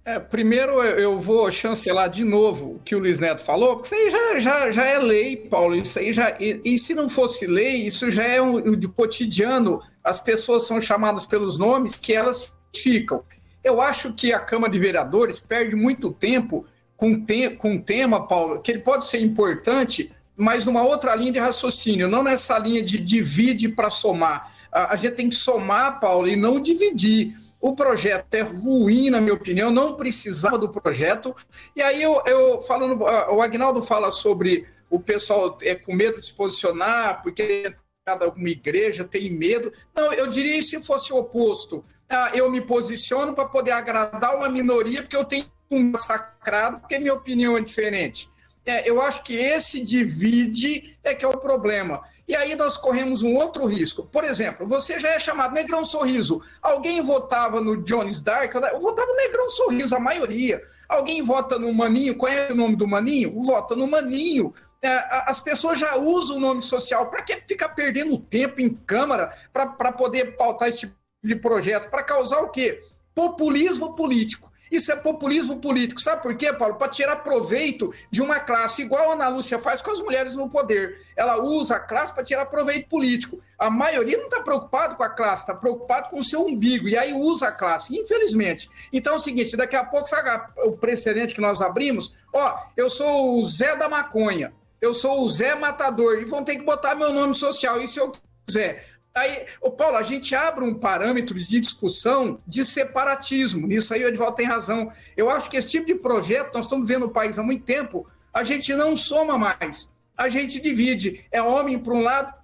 É, 0.04 0.18
primeiro 0.18 0.82
eu 0.82 1.18
vou 1.18 1.50
chancelar 1.50 2.10
de 2.10 2.22
novo 2.22 2.74
o 2.74 2.78
que 2.80 2.94
o 2.94 2.98
Luiz 2.98 3.20
Neto 3.20 3.40
falou, 3.40 3.78
porque 3.78 3.94
isso 3.94 3.94
aí 3.94 4.10
já, 4.10 4.40
já, 4.40 4.70
já 4.70 4.84
é 4.84 4.98
lei, 4.98 5.38
Paulo. 5.38 5.74
Isso 5.74 5.98
aí 5.98 6.12
já. 6.12 6.36
E, 6.38 6.60
e 6.62 6.78
se 6.78 6.92
não 6.92 7.08
fosse 7.08 7.46
lei, 7.46 7.86
isso 7.86 8.10
já 8.10 8.24
é 8.24 8.42
um, 8.42 8.76
de 8.76 8.88
cotidiano. 8.88 9.80
As 10.04 10.20
pessoas 10.20 10.66
são 10.66 10.78
chamadas 10.78 11.24
pelos 11.24 11.56
nomes 11.56 11.94
que 11.94 12.12
elas 12.12 12.54
ficam. 12.76 13.24
Eu 13.64 13.80
acho 13.80 14.12
que 14.12 14.34
a 14.34 14.38
Câmara 14.38 14.70
de 14.70 14.78
Vereadores 14.78 15.40
perde 15.40 15.74
muito 15.74 16.12
tempo 16.12 16.66
com, 16.94 17.24
te, 17.24 17.48
com 17.48 17.70
um 17.72 17.80
tema, 17.80 18.28
Paulo, 18.28 18.60
que 18.60 18.70
ele 18.70 18.80
pode 18.80 19.06
ser 19.06 19.22
importante, 19.22 20.12
mas 20.36 20.64
numa 20.64 20.82
outra 20.82 21.14
linha 21.14 21.32
de 21.32 21.38
raciocínio, 21.38 22.08
não 22.08 22.22
nessa 22.22 22.58
linha 22.58 22.82
de 22.82 22.98
divide 22.98 23.68
para 23.68 23.90
somar. 23.90 24.52
A, 24.70 24.96
gente 24.96 25.14
tem 25.14 25.28
que 25.28 25.36
somar, 25.36 26.00
Paulo, 26.00 26.28
e 26.28 26.34
não 26.34 26.58
dividir. 26.58 27.36
O 27.60 27.74
projeto 27.74 28.34
é 28.34 28.42
ruim, 28.42 29.08
na 29.08 29.20
minha 29.20 29.34
opinião, 29.34 29.70
não 29.70 29.94
precisava 29.94 30.58
do 30.58 30.68
projeto. 30.68 31.34
E 31.74 31.80
aí 31.80 32.02
eu, 32.02 32.22
eu 32.26 32.60
falando, 32.60 33.06
ah, 33.06 33.32
o 33.32 33.40
Agnaldo 33.40 33.82
fala 33.82 34.10
sobre 34.10 34.66
o 34.90 34.98
pessoal 34.98 35.56
é, 35.62 35.74
com 35.74 35.94
medo 35.94 36.20
de 36.20 36.26
se 36.26 36.34
posicionar, 36.34 37.22
porque 37.22 37.72
cada 38.04 38.28
uma 38.28 38.48
igreja 38.48 39.04
tem 39.04 39.30
medo. 39.30 39.72
Não, 39.94 40.12
eu 40.12 40.26
diria 40.26 40.60
se 40.60 40.82
fosse 40.82 41.12
o 41.12 41.16
oposto. 41.16 41.84
Ah, 42.08 42.32
eu 42.34 42.50
me 42.50 42.60
posiciono 42.60 43.32
para 43.32 43.46
poder 43.46 43.70
agradar 43.70 44.36
uma 44.36 44.48
minoria, 44.48 45.02
porque 45.02 45.16
eu 45.16 45.24
tenho 45.24 45.46
um 45.70 45.90
massacrado, 45.90 46.80
porque 46.80 46.98
minha 46.98 47.14
opinião 47.14 47.56
é 47.56 47.60
diferente. 47.60 48.28
É, 48.66 48.88
eu 48.88 49.00
acho 49.00 49.22
que 49.22 49.34
esse 49.34 49.82
divide 49.82 50.96
é 51.04 51.14
que 51.14 51.24
é 51.24 51.28
o 51.28 51.36
problema. 51.36 52.02
E 52.26 52.34
aí 52.34 52.56
nós 52.56 52.78
corremos 52.78 53.22
um 53.22 53.34
outro 53.34 53.66
risco. 53.66 54.04
Por 54.04 54.24
exemplo, 54.24 54.66
você 54.66 54.98
já 54.98 55.10
é 55.10 55.18
chamado 55.18 55.52
Negrão 55.52 55.84
Sorriso. 55.84 56.42
Alguém 56.62 57.02
votava 57.02 57.60
no 57.60 57.82
Jones 57.82 58.22
Dark? 58.22 58.54
Eu 58.54 58.80
votava 58.80 59.08
no 59.08 59.16
Negrão 59.16 59.48
Sorriso, 59.50 59.94
a 59.94 60.00
maioria. 60.00 60.62
Alguém 60.88 61.22
vota 61.22 61.58
no 61.58 61.72
Maninho? 61.74 62.16
Conhece 62.16 62.52
o 62.52 62.56
nome 62.56 62.76
do 62.76 62.88
Maninho? 62.88 63.42
Vota 63.42 63.76
no 63.76 63.86
Maninho. 63.86 64.54
É, 64.80 64.88
as 65.26 65.40
pessoas 65.40 65.78
já 65.78 65.96
usam 65.96 66.36
o 66.36 66.40
nome 66.40 66.62
social. 66.62 67.10
Para 67.10 67.22
que 67.22 67.36
ficar 67.46 67.70
perdendo 67.70 68.18
tempo 68.18 68.62
em 68.62 68.70
Câmara 68.70 69.30
para 69.52 69.92
poder 69.92 70.36
pautar 70.36 70.70
esse 70.70 70.80
tipo 70.80 70.94
de 71.22 71.36
projeto? 71.36 71.90
Para 71.90 72.02
causar 72.02 72.40
o 72.40 72.48
quê? 72.48 72.80
Populismo 73.14 73.94
político. 73.94 74.50
Isso 74.74 74.90
é 74.90 74.96
populismo 74.96 75.58
político. 75.60 76.00
Sabe 76.00 76.22
por 76.22 76.36
quê, 76.36 76.52
Paulo? 76.52 76.74
Para 76.74 76.88
tirar 76.88 77.16
proveito 77.16 77.92
de 78.10 78.20
uma 78.20 78.40
classe, 78.40 78.82
igual 78.82 79.10
a 79.10 79.14
Ana 79.14 79.28
Lúcia 79.28 79.58
faz 79.58 79.80
com 79.80 79.92
as 79.92 80.00
mulheres 80.00 80.34
no 80.34 80.50
poder. 80.50 80.98
Ela 81.16 81.40
usa 81.40 81.76
a 81.76 81.80
classe 81.80 82.12
para 82.12 82.24
tirar 82.24 82.46
proveito 82.46 82.88
político. 82.88 83.40
A 83.56 83.70
maioria 83.70 84.18
não 84.18 84.24
está 84.24 84.40
preocupado 84.40 84.96
com 84.96 85.04
a 85.04 85.08
classe, 85.08 85.42
está 85.42 85.54
preocupado 85.54 86.08
com 86.10 86.18
o 86.18 86.24
seu 86.24 86.44
umbigo. 86.44 86.88
E 86.88 86.96
aí 86.96 87.12
usa 87.12 87.48
a 87.48 87.52
classe, 87.52 87.96
infelizmente. 87.96 88.68
Então 88.92 89.12
é 89.12 89.16
o 89.16 89.20
seguinte: 89.20 89.56
daqui 89.56 89.76
a 89.76 89.84
pouco, 89.84 90.08
sabe 90.08 90.28
o 90.64 90.72
precedente 90.72 91.34
que 91.34 91.40
nós 91.40 91.62
abrimos? 91.62 92.12
Ó, 92.32 92.58
eu 92.76 92.90
sou 92.90 93.38
o 93.38 93.44
Zé 93.44 93.76
da 93.76 93.88
Maconha, 93.88 94.52
eu 94.80 94.92
sou 94.92 95.22
o 95.22 95.30
Zé 95.30 95.54
Matador, 95.54 96.18
e 96.18 96.24
vão 96.24 96.42
ter 96.42 96.56
que 96.56 96.64
botar 96.64 96.96
meu 96.96 97.12
nome 97.12 97.34
social. 97.34 97.80
E 97.80 97.86
se 97.86 98.00
eu 98.00 98.12
quiser. 98.46 98.93
Aí, 99.16 99.46
ô 99.60 99.70
Paulo, 99.70 99.96
a 99.96 100.02
gente 100.02 100.34
abre 100.34 100.64
um 100.64 100.74
parâmetro 100.74 101.38
de 101.38 101.60
discussão 101.60 102.40
de 102.44 102.64
separatismo. 102.64 103.64
Nisso 103.64 103.94
aí 103.94 104.02
o 104.02 104.08
Edvaldo 104.08 104.34
tem 104.34 104.44
razão. 104.44 104.90
Eu 105.16 105.30
acho 105.30 105.48
que 105.48 105.56
esse 105.56 105.70
tipo 105.70 105.86
de 105.86 105.94
projeto, 105.94 106.52
nós 106.52 106.64
estamos 106.64 106.88
vendo 106.88 107.06
no 107.06 107.12
país 107.12 107.38
há 107.38 107.42
muito 107.42 107.64
tempo, 107.64 108.08
A 108.32 108.42
gente 108.42 108.74
não 108.74 108.96
soma 108.96 109.38
mais, 109.38 109.88
a 110.16 110.28
gente 110.28 110.60
divide. 110.60 111.24
É 111.30 111.40
homem 111.40 111.78
para 111.78 111.94
um 111.94 112.02
lado, 112.02 112.34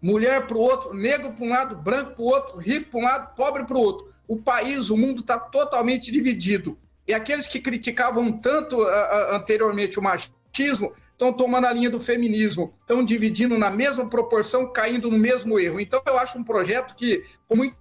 mulher 0.00 0.46
para 0.46 0.56
o 0.56 0.60
outro, 0.60 0.94
negro 0.94 1.34
para 1.34 1.44
um 1.44 1.50
lado, 1.50 1.76
branco 1.76 2.12
para 2.14 2.22
o 2.22 2.26
outro, 2.26 2.56
rico 2.56 2.88
para 2.90 3.00
um 3.00 3.02
lado, 3.02 3.34
pobre 3.34 3.64
para 3.64 3.76
o 3.76 3.80
outro. 3.80 4.10
O 4.26 4.38
país, 4.38 4.88
o 4.88 4.96
mundo 4.96 5.20
está 5.20 5.38
totalmente 5.38 6.10
dividido. 6.10 6.78
E 7.06 7.12
aqueles 7.12 7.46
que 7.46 7.60
criticavam 7.60 8.32
tanto 8.32 8.82
uh, 8.82 9.34
anteriormente 9.34 9.98
o 9.98 10.02
machismo 10.02 10.39
estão 10.52 11.32
tomando 11.32 11.66
a 11.66 11.72
linha 11.72 11.90
do 11.90 12.00
feminismo, 12.00 12.74
estão 12.80 13.04
dividindo 13.04 13.58
na 13.58 13.70
mesma 13.70 14.08
proporção, 14.08 14.72
caindo 14.72 15.10
no 15.10 15.18
mesmo 15.18 15.58
erro. 15.58 15.78
Então, 15.78 16.00
eu 16.06 16.18
acho 16.18 16.38
um 16.38 16.44
projeto 16.44 16.94
que, 16.94 17.24
muito 17.52 17.76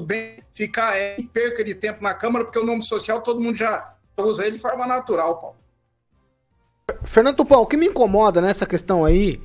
bem, 0.00 0.38
ficar 0.52 0.96
é, 0.96 1.16
em 1.18 1.26
perca 1.26 1.64
de 1.64 1.74
tempo 1.74 2.02
na 2.02 2.14
Câmara, 2.14 2.44
porque 2.44 2.58
o 2.58 2.66
nome 2.66 2.82
social 2.82 3.20
todo 3.22 3.40
mundo 3.40 3.56
já 3.56 3.96
usa 4.16 4.46
ele 4.46 4.56
de 4.56 4.62
forma 4.62 4.86
natural, 4.86 5.40
Paulo. 5.40 5.56
Fernando 7.02 7.36
Tupão, 7.36 7.62
o 7.62 7.66
que 7.66 7.76
me 7.76 7.86
incomoda 7.86 8.40
nessa 8.40 8.64
questão 8.64 9.04
aí 9.04 9.40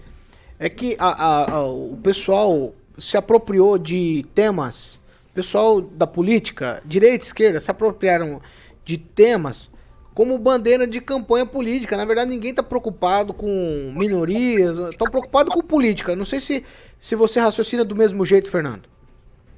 é 0.59 0.69
que 0.69 0.95
a, 0.99 1.07
a, 1.07 1.51
a, 1.53 1.65
o 1.65 1.97
pessoal 2.03 2.73
se 2.97 3.17
apropriou 3.17 3.79
de 3.79 4.23
temas, 4.35 5.01
o 5.31 5.33
pessoal 5.33 5.81
da 5.81 6.05
política, 6.05 6.81
direita 6.85 7.25
e 7.25 7.27
esquerda, 7.27 7.59
se 7.59 7.71
apropriaram 7.71 8.39
de 8.85 8.97
temas 8.97 9.71
como 10.21 10.37
bandeira 10.37 10.85
de 10.85 11.01
campanha 11.01 11.47
política. 11.47 11.97
Na 11.97 12.05
verdade, 12.05 12.29
ninguém 12.29 12.51
está 12.51 12.61
preocupado 12.61 13.33
com 13.33 13.91
minorias, 13.95 14.77
estão 14.91 15.09
preocupados 15.09 15.51
com 15.51 15.63
política. 15.63 16.15
Não 16.15 16.25
sei 16.25 16.39
se, 16.39 16.63
se 16.99 17.15
você 17.15 17.39
raciocina 17.39 17.83
do 17.83 17.95
mesmo 17.95 18.23
jeito, 18.23 18.47
Fernando. 18.47 18.87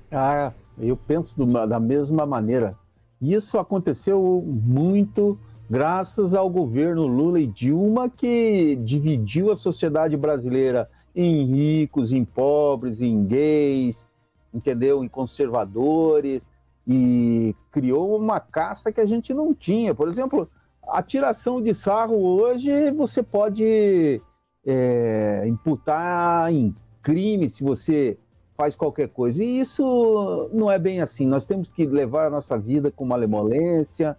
Ah, 0.10 0.54
eu 0.80 0.96
penso 0.96 1.36
do, 1.36 1.68
da 1.68 1.82
mesma 1.82 2.26
maneira. 2.26 2.78
Isso 3.22 3.60
aconteceu 3.60 4.42
muito 4.48 5.38
graças 5.70 6.34
ao 6.34 6.50
governo 6.50 7.08
Lula 7.08 7.42
e 7.42 7.46
Dilma, 7.46 8.10
que 8.10 8.78
dividiu 8.86 9.52
a 9.52 9.58
sociedade 9.58 10.16
brasileira 10.16 10.90
em 11.14 11.44
ricos, 11.44 12.14
em 12.14 12.24
pobres, 12.24 13.02
em 13.02 13.26
gays, 13.26 14.08
entendeu? 14.54 15.04
Em 15.04 15.10
conservadores 15.10 16.48
e 16.88 17.56
criou 17.72 18.18
uma 18.18 18.40
caça 18.40 18.92
que 18.92 19.02
a 19.02 19.06
gente 19.06 19.34
não 19.34 19.54
tinha. 19.54 19.96
Por 19.96 20.08
exemplo, 20.08 20.50
a 20.88 21.02
tiração 21.02 21.62
de 21.62 21.74
sarro 21.74 22.16
hoje 22.16 22.92
você 22.92 23.24
pode 23.24 24.22
é, 24.66 25.44
imputar 25.48 26.52
em 26.52 26.76
crime 27.02 27.50
se 27.50 27.64
você 27.64 28.18
faz 28.56 28.76
qualquer 28.76 29.10
coisa. 29.10 29.44
E 29.44 29.60
isso 29.60 30.50
não 30.54 30.70
é 30.70 30.78
bem 30.78 31.02
assim. 31.02 31.26
Nós 31.26 31.46
temos 31.46 31.70
que 31.70 31.86
levar 31.86 32.28
a 32.28 32.30
nossa 32.30 32.58
vida 32.58 32.92
com 32.92 33.06
malemolência, 33.06 34.18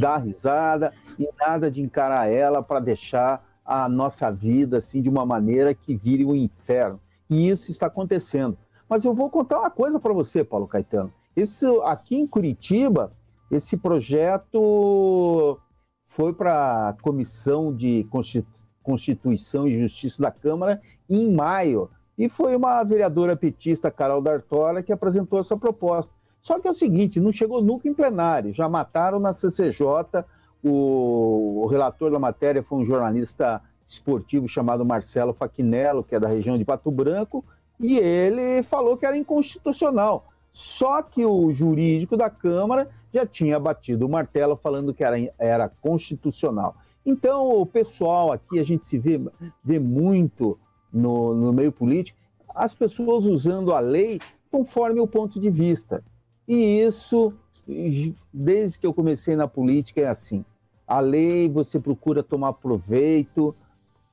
dar 0.00 0.18
risada 0.18 0.92
e 1.18 1.28
nada 1.38 1.70
de 1.70 1.80
encarar 1.80 2.30
ela 2.30 2.62
para 2.62 2.80
deixar 2.80 3.44
a 3.64 3.88
nossa 3.88 4.30
vida 4.30 4.78
assim 4.78 5.00
de 5.00 5.08
uma 5.08 5.24
maneira 5.24 5.74
que 5.74 5.96
vire 5.96 6.24
um 6.24 6.34
inferno. 6.34 7.00
E 7.30 7.48
isso 7.48 7.70
está 7.70 7.86
acontecendo. 7.86 8.58
Mas 8.88 9.04
eu 9.04 9.14
vou 9.14 9.30
contar 9.30 9.60
uma 9.60 9.70
coisa 9.70 9.98
para 9.98 10.12
você, 10.12 10.44
Paulo 10.44 10.68
Caetano. 10.68 11.12
Isso 11.36 11.80
aqui 11.82 12.16
em 12.16 12.26
Curitiba, 12.26 13.10
esse 13.50 13.76
projeto 13.76 15.58
foi 16.06 16.32
para 16.32 16.90
a 16.90 16.92
Comissão 16.92 17.74
de 17.74 18.06
Constituição 18.82 19.66
e 19.66 19.80
Justiça 19.80 20.22
da 20.22 20.30
Câmara 20.30 20.80
em 21.10 21.32
maio. 21.32 21.90
E 22.16 22.28
foi 22.28 22.54
uma 22.54 22.82
vereadora 22.84 23.36
petista, 23.36 23.90
Carol 23.90 24.22
D'Artora, 24.22 24.82
que 24.82 24.92
apresentou 24.92 25.40
essa 25.40 25.56
proposta. 25.56 26.14
Só 26.40 26.60
que 26.60 26.68
é 26.68 26.70
o 26.70 26.74
seguinte, 26.74 27.18
não 27.18 27.32
chegou 27.32 27.62
nunca 27.62 27.88
em 27.88 27.94
plenário, 27.94 28.52
já 28.52 28.68
mataram 28.68 29.18
na 29.18 29.32
CCJ, 29.32 30.24
o, 30.62 31.62
o 31.62 31.66
relator 31.66 32.10
da 32.10 32.18
matéria 32.18 32.62
foi 32.62 32.78
um 32.78 32.84
jornalista 32.84 33.60
esportivo 33.88 34.46
chamado 34.46 34.84
Marcelo 34.84 35.32
Faquinello, 35.32 36.04
que 36.04 36.14
é 36.14 36.20
da 36.20 36.28
região 36.28 36.56
de 36.56 36.64
Pato 36.64 36.90
Branco, 36.90 37.44
e 37.80 37.98
ele 37.98 38.62
falou 38.62 38.96
que 38.96 39.04
era 39.04 39.16
inconstitucional. 39.16 40.26
Só 40.54 41.02
que 41.02 41.26
o 41.26 41.52
jurídico 41.52 42.16
da 42.16 42.30
Câmara 42.30 42.88
já 43.12 43.26
tinha 43.26 43.58
batido 43.58 44.06
o 44.06 44.08
martelo 44.08 44.54
falando 44.54 44.94
que 44.94 45.02
era, 45.02 45.16
era 45.36 45.68
constitucional. 45.68 46.76
Então, 47.04 47.48
o 47.60 47.66
pessoal 47.66 48.30
aqui, 48.30 48.60
a 48.60 48.62
gente 48.62 48.86
se 48.86 48.96
vê, 48.96 49.20
vê 49.64 49.80
muito 49.80 50.56
no, 50.92 51.34
no 51.34 51.52
meio 51.52 51.72
político, 51.72 52.20
as 52.54 52.72
pessoas 52.72 53.26
usando 53.26 53.72
a 53.72 53.80
lei 53.80 54.20
conforme 54.48 55.00
o 55.00 55.08
ponto 55.08 55.40
de 55.40 55.50
vista. 55.50 56.04
E 56.46 56.80
isso, 56.80 57.32
desde 58.32 58.78
que 58.78 58.86
eu 58.86 58.94
comecei 58.94 59.34
na 59.34 59.48
política, 59.48 60.02
é 60.02 60.06
assim. 60.06 60.44
A 60.86 61.00
lei 61.00 61.48
você 61.48 61.80
procura 61.80 62.22
tomar 62.22 62.52
proveito, 62.52 63.52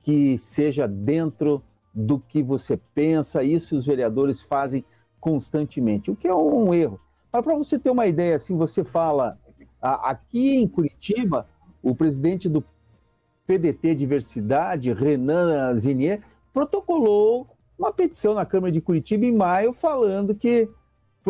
que 0.02 0.39
seja 0.39 0.88
dentro 0.88 1.62
do 1.94 2.18
que 2.18 2.42
você 2.42 2.80
pensa, 2.96 3.44
isso 3.44 3.76
os 3.78 3.86
vereadores 3.86 4.42
fazem 4.42 4.84
constantemente, 5.22 6.11
o 6.11 6.15
que 6.15 6.28
é 6.28 6.36
um 6.36 6.74
erro. 6.74 6.99
Mas 7.32 7.43
para 7.43 7.55
você 7.55 7.80
ter 7.80 7.91
uma 7.91 8.07
ideia, 8.07 8.36
assim, 8.36 8.57
você 8.57 8.84
fala, 8.84 9.38
aqui 9.80 10.55
em 10.55 10.67
Curitiba, 10.67 11.47
o 11.82 11.95
presidente 11.95 12.49
do 12.49 12.63
PDT 13.47 13.95
Diversidade, 13.95 14.91
Renan 14.91 15.74
Zinier, 15.76 16.22
protocolou 16.51 17.47
uma 17.78 17.93
petição 17.93 18.34
na 18.34 18.45
Câmara 18.45 18.72
de 18.72 18.82
Curitiba 18.82 19.26
em 19.26 19.32
maio 19.32 19.74
falando 19.74 20.36
que 20.36 20.69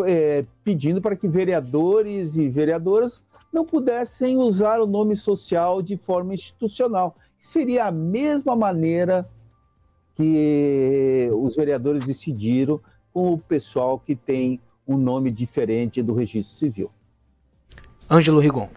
é, 0.05 0.45
pedindo 0.63 1.01
para 1.01 1.15
que 1.15 1.27
vereadores 1.27 2.37
e 2.37 2.49
vereadoras 2.49 3.23
não 3.51 3.65
pudessem 3.65 4.37
usar 4.37 4.79
o 4.79 4.87
nome 4.87 5.15
social 5.15 5.81
de 5.81 5.97
forma 5.97 6.33
institucional. 6.33 7.15
Seria 7.39 7.85
a 7.85 7.91
mesma 7.91 8.55
maneira 8.55 9.29
que 10.15 11.29
os 11.33 11.55
vereadores 11.55 12.03
decidiram 12.03 12.79
com 13.14 13.34
o 13.34 13.38
pessoal 13.38 13.99
que 13.99 14.16
tem 14.16 14.59
um 14.88 14.97
nome 14.97 15.32
diferente 15.32 16.01
do 16.01 16.14
registro 16.14 16.55
civil. 16.55 16.91
Ângelo 18.09 18.39
Rigon. 18.39 18.70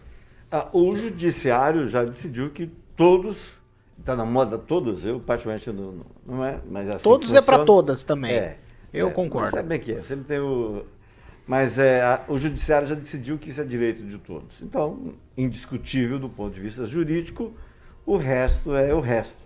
Ah, 0.51 0.69
o 0.73 0.97
judiciário 0.97 1.89
já 1.89 2.05
decidiu 2.05 2.51
que 2.51 2.71
todos, 2.97 3.53
está 3.99 4.15
na 4.15 4.25
moda 4.25 4.57
todos, 4.57 5.05
eu 5.05 5.19
particularmente 5.19 5.73
não, 5.73 6.07
não 6.25 6.45
é, 6.45 6.61
mas 6.71 6.89
assim 6.89 7.03
Todos 7.03 7.29
funciona. 7.29 7.41
é 7.41 7.57
para 7.57 7.65
todas 7.65 8.05
também. 8.05 8.33
É, 8.33 8.59
eu 8.93 9.09
é, 9.09 9.11
concordo. 9.11 9.51
Sabe 9.51 9.79
que 9.79 9.93
é, 9.93 10.01
sempre 10.01 10.27
tem 10.27 10.39
o 10.39 10.85
mas 11.47 11.79
é, 11.79 12.01
a, 12.01 12.25
o 12.29 12.39
judiciário 12.39 12.89
já 12.89 12.95
decidiu 12.95 13.39
que 13.39 13.51
isso 13.51 13.61
é 13.61 13.65
direito 13.65 14.03
de 14.03 14.17
todos. 14.19 14.63
Então, 14.63 15.15
indiscutível 15.37 16.19
do 16.19 16.29
ponto 16.29 16.55
de 16.55 16.61
vista 16.61 16.87
jurídico, 16.87 17.53
o 18.07 18.17
resto 18.17 18.75
é 18.75 18.95
o 18.95 19.01
resto 19.01 19.37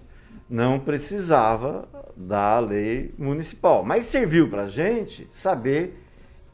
não 0.48 0.78
precisava 0.78 1.88
da 2.16 2.58
lei 2.58 3.14
municipal. 3.16 3.84
Mas 3.84 4.06
serviu 4.06 4.48
para 4.48 4.62
a 4.62 4.68
gente 4.68 5.28
saber 5.32 6.02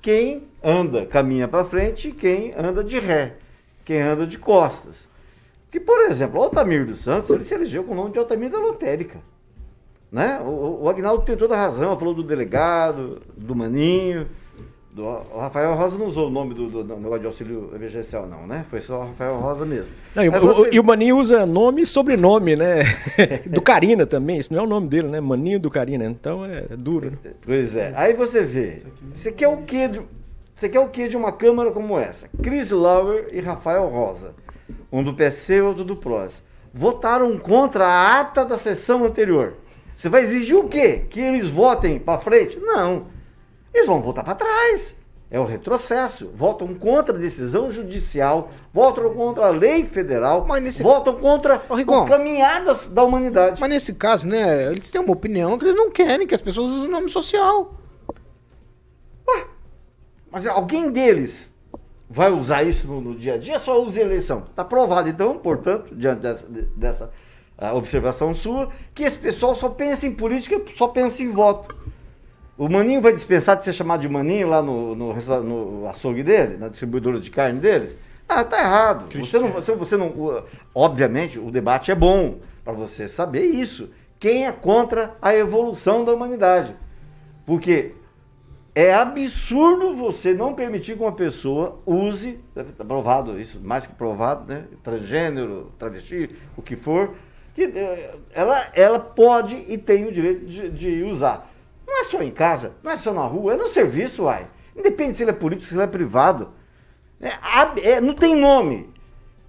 quem 0.01 0.49
anda, 0.63 1.07
caminha 1.07 1.49
para 1.49 1.65
frente 1.65 2.09
e 2.09 2.13
quem 2.13 2.53
anda 2.57 2.85
de 2.85 2.99
ré, 2.99 3.37
quem 3.85 4.03
anda 4.03 4.27
de 4.27 4.39
costas. 4.39 5.09
Que, 5.71 5.81
por 5.81 6.01
exemplo, 6.03 6.41
Altamir 6.41 6.87
dos 6.87 7.01
Santos, 7.01 7.31
ele 7.31 7.45
se 7.45 7.55
elegeu 7.55 7.83
com 7.83 7.93
o 7.93 7.97
nome 7.97 8.13
de 8.13 8.19
Altamir 8.19 8.51
da 8.51 8.59
Lotérica. 8.59 9.19
Né? 10.13 10.41
O, 10.41 10.83
o 10.83 10.89
Agnaldo 10.89 11.25
tem 11.25 11.37
toda 11.37 11.55
a 11.55 11.59
razão, 11.59 11.99
falou 11.99 12.15
do 12.15 12.23
delegado, 12.23 13.21
do 13.37 13.57
Maninho, 13.57 14.29
do, 14.95 15.03
o 15.03 15.41
Rafael 15.41 15.75
Rosa 15.75 15.99
não 15.99 16.07
usou 16.07 16.29
o 16.29 16.31
nome 16.31 16.55
do, 16.55 16.71
do, 16.71 16.85
do, 16.85 16.97
negócio 16.97 17.19
de 17.19 17.27
auxílio 17.27 17.71
emergencial, 17.75 18.29
não, 18.29 18.47
né? 18.47 18.65
Foi 18.71 18.81
só 18.81 19.01
o 19.01 19.07
Rafael 19.09 19.41
Rosa 19.41 19.67
mesmo. 19.67 19.91
Não, 20.15 20.23
e, 20.23 20.31
você... 20.31 20.71
e, 20.73 20.79
o 20.79 20.85
Maninho 20.85 21.19
usa 21.19 21.45
nome 21.45 21.83
e 21.83 21.87
sobrenome, 21.87 22.55
né? 22.55 22.85
do 23.51 23.61
Carina 23.61 24.07
também, 24.07 24.39
isso 24.39 24.55
não 24.55 24.61
é 24.61 24.63
o 24.63 24.69
nome 24.69 24.87
dele, 24.87 25.09
né? 25.09 25.21
Maninho 25.21 25.59
do 25.59 25.69
Carina, 25.69 26.05
então 26.05 26.45
é, 26.45 26.67
é 26.71 26.77
duro. 26.77 27.11
Né? 27.11 27.33
Pois 27.45 27.75
é. 27.75 27.93
Aí 27.97 28.15
você 28.15 28.45
vê, 28.45 28.83
você 29.13 29.33
quer 29.33 29.49
o 29.49 29.63
quê 29.63 29.89
de, 29.89 30.01
você 30.55 30.69
quer 30.69 30.79
o 30.79 30.89
quê 30.89 31.09
de 31.09 31.17
uma 31.17 31.33
Câmara 31.33 31.73
como 31.73 31.99
essa? 31.99 32.29
Chris 32.41 32.71
Lauer 32.71 33.31
e 33.33 33.41
Rafael 33.41 33.89
Rosa, 33.89 34.33
um 34.93 35.03
do 35.03 35.13
PC 35.13 35.57
e 35.57 35.61
outro 35.61 35.83
do 35.83 35.97
PROS, 35.97 36.41
votaram 36.73 37.37
contra 37.37 37.85
a 37.85 38.21
ata 38.21 38.45
da 38.45 38.57
sessão 38.57 39.05
anterior. 39.05 39.55
Você 39.97 40.09
vai 40.09 40.23
exigir 40.23 40.57
o 40.57 40.69
quê? 40.69 41.05
Que 41.11 41.19
eles 41.19 41.49
votem 41.51 41.99
para 41.99 42.21
frente? 42.21 42.61
Não 42.61 43.13
eles 43.75 43.87
vão 43.87 44.01
voltar 44.01 44.23
para 44.23 44.37
trás. 44.37 44.95
É 45.31 45.41
o 45.41 45.45
retrocesso. 45.45 46.31
Votam 46.33 46.73
contra 46.75 47.13
a 47.13 47.19
decisão 47.19 47.69
judicial, 47.71 48.51
votam 48.73 49.13
contra 49.15 49.47
a 49.47 49.51
lei 49.51 49.85
federal, 49.85 50.47
nesse... 50.63 50.81
votam 50.81 51.15
contra 51.15 51.61
Rigon, 51.71 52.07
caminhadas 52.07 52.87
da 52.87 53.03
humanidade. 53.03 53.61
Mas 53.61 53.69
nesse 53.69 53.95
caso, 53.95 54.29
né, 54.29 54.71
eles 54.71 54.91
têm 54.93 55.01
uma 55.01 55.13
opinião 55.13 55.59
que 55.59 55.65
eles 55.65 55.75
não 55.75 55.91
querem 55.91 56.25
que 56.25 56.35
as 56.35 56.41
pessoas 56.41 56.71
usem 56.71 56.89
o 56.89 56.93
nome 56.93 57.11
social. 57.11 57.75
Ué, 59.29 59.47
mas 60.31 60.47
alguém 60.47 60.91
deles 60.91 61.53
vai 62.09 62.31
usar 62.31 62.63
isso 62.63 62.87
no, 62.87 63.01
no 63.01 63.17
dia 63.17 63.35
a 63.35 63.39
dia? 63.39 63.59
Só 63.59 63.83
usa 63.83 64.01
eleição. 64.01 64.45
Está 64.49 64.65
provado, 64.65 65.09
então, 65.09 65.37
portanto, 65.39 65.93
diante 65.97 66.21
dessa, 66.21 66.47
dessa 66.77 67.11
observação 67.75 68.35
sua, 68.35 68.69
que 68.95 69.03
esse 69.03 69.19
pessoal 69.19 69.57
só 69.57 69.69
pensa 69.69 70.07
em 70.07 70.13
política, 70.13 70.61
só 70.77 70.87
pensa 70.89 71.25
em 71.25 71.31
voto. 71.31 71.75
O 72.57 72.69
Maninho 72.69 73.01
vai 73.01 73.13
dispensar 73.13 73.57
de 73.57 73.65
ser 73.65 73.73
chamado 73.73 74.01
de 74.01 74.09
Maninho 74.09 74.49
lá 74.49 74.63
no, 74.63 74.95
no, 74.95 75.15
no 75.43 75.89
açougue 75.89 76.23
dele, 76.23 76.57
na 76.57 76.69
distribuidora 76.69 77.19
de 77.19 77.31
carne 77.31 77.59
deles? 77.59 77.97
Ah, 78.29 78.45
tá 78.45 78.61
errado. 78.61 79.19
Você 79.19 79.39
não, 79.39 79.49
você, 79.49 79.97
não. 79.97 80.45
Obviamente, 80.75 81.39
o 81.39 81.51
debate 81.51 81.91
é 81.91 81.95
bom 81.95 82.39
para 82.65 82.73
você 82.73 83.09
saber 83.09 83.45
isso. 83.45 83.91
Quem 84.19 84.47
é 84.47 84.53
contra 84.53 85.17
a 85.21 85.35
evolução 85.35 86.05
da 86.05 86.13
humanidade? 86.15 86.75
Porque 87.45 87.93
é 88.75 88.95
absurdo 88.95 89.95
você 89.95 90.33
não 90.33 90.55
permitir 90.55 90.97
que 90.97 91.03
uma 91.03 91.13
pessoa 91.13 91.81
use, 91.85 92.41
está 92.57 92.85
provado 92.85 93.39
isso, 93.39 93.61
mais 93.63 93.87
que 93.87 93.95
provado, 93.95 94.53
né? 94.53 94.65
Transgênero, 94.83 95.73
travesti, 95.79 96.31
o 96.57 96.63
que 96.63 96.77
for, 96.77 97.15
que 97.53 97.65
eh, 97.65 98.15
ela, 98.33 98.67
ela 98.75 98.99
pode 98.99 99.57
e 99.69 99.77
tem 99.77 100.07
o 100.07 100.13
direito 100.13 100.47
de, 100.47 100.71
de 100.71 101.03
usar. 101.05 101.54
Não 101.95 102.01
é 102.01 102.05
só 102.05 102.21
em 102.21 102.31
casa, 102.33 102.75
não 102.83 102.91
é 102.91 102.99
só 102.99 103.13
na 103.13 103.23
rua, 103.25 103.55
é 103.55 103.57
no 103.57 103.69
serviço, 103.69 104.25
uai. 104.25 104.49
Independe 104.77 105.17
se 105.17 105.23
ele 105.23 105.31
é 105.31 105.35
político, 105.35 105.69
se 105.69 105.77
ele 105.77 105.85
é 105.85 105.87
privado. 105.87 106.51
É, 107.21 107.91
é, 107.93 108.01
não 108.01 108.15
tem 108.15 108.35
nome. 108.35 108.93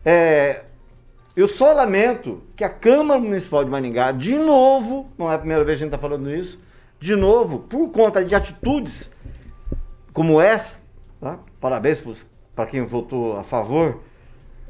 É, 0.06 0.62
eu 1.36 1.48
só 1.48 1.74
lamento 1.74 2.44
que 2.56 2.64
a 2.64 2.70
Câmara 2.70 3.20
Municipal 3.20 3.64
de 3.66 3.72
Maringá, 3.72 4.12
de 4.12 4.36
novo, 4.38 5.10
não 5.18 5.32
é 5.32 5.34
a 5.34 5.40
primeira 5.40 5.64
vez 5.64 5.80
que 5.80 5.84
a 5.84 5.88
gente 5.88 5.96
está 5.96 5.98
falando 6.08 6.30
isso, 6.30 6.60
de 7.00 7.16
novo, 7.16 7.58
por 7.62 7.90
conta 7.92 8.24
de 8.24 8.36
atitudes 8.36 9.10
como 10.14 10.40
essa, 10.40 10.82
tá? 11.20 11.40
parabéns 11.60 12.00
para 12.56 12.68
quem 12.68 12.86
votou 12.86 13.38
a 13.38 13.44
favor 13.44 14.04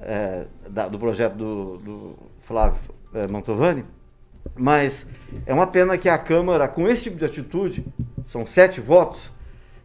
é, 0.01 0.45
da- 0.69 0.87
do 0.87 0.97
projeto 0.97 1.33
do, 1.35 1.77
do 1.79 2.15
Flávio 2.39 2.79
é, 3.13 3.27
Mantovani, 3.27 3.83
mas 4.55 5.05
é 5.45 5.53
uma 5.53 5.67
pena 5.67 5.97
que 5.97 6.09
a 6.09 6.17
Câmara, 6.17 6.67
com 6.67 6.87
esse 6.87 7.03
tipo 7.03 7.17
de 7.17 7.25
atitude, 7.25 7.85
são 8.25 8.45
sete 8.45 8.79
votos, 8.79 9.31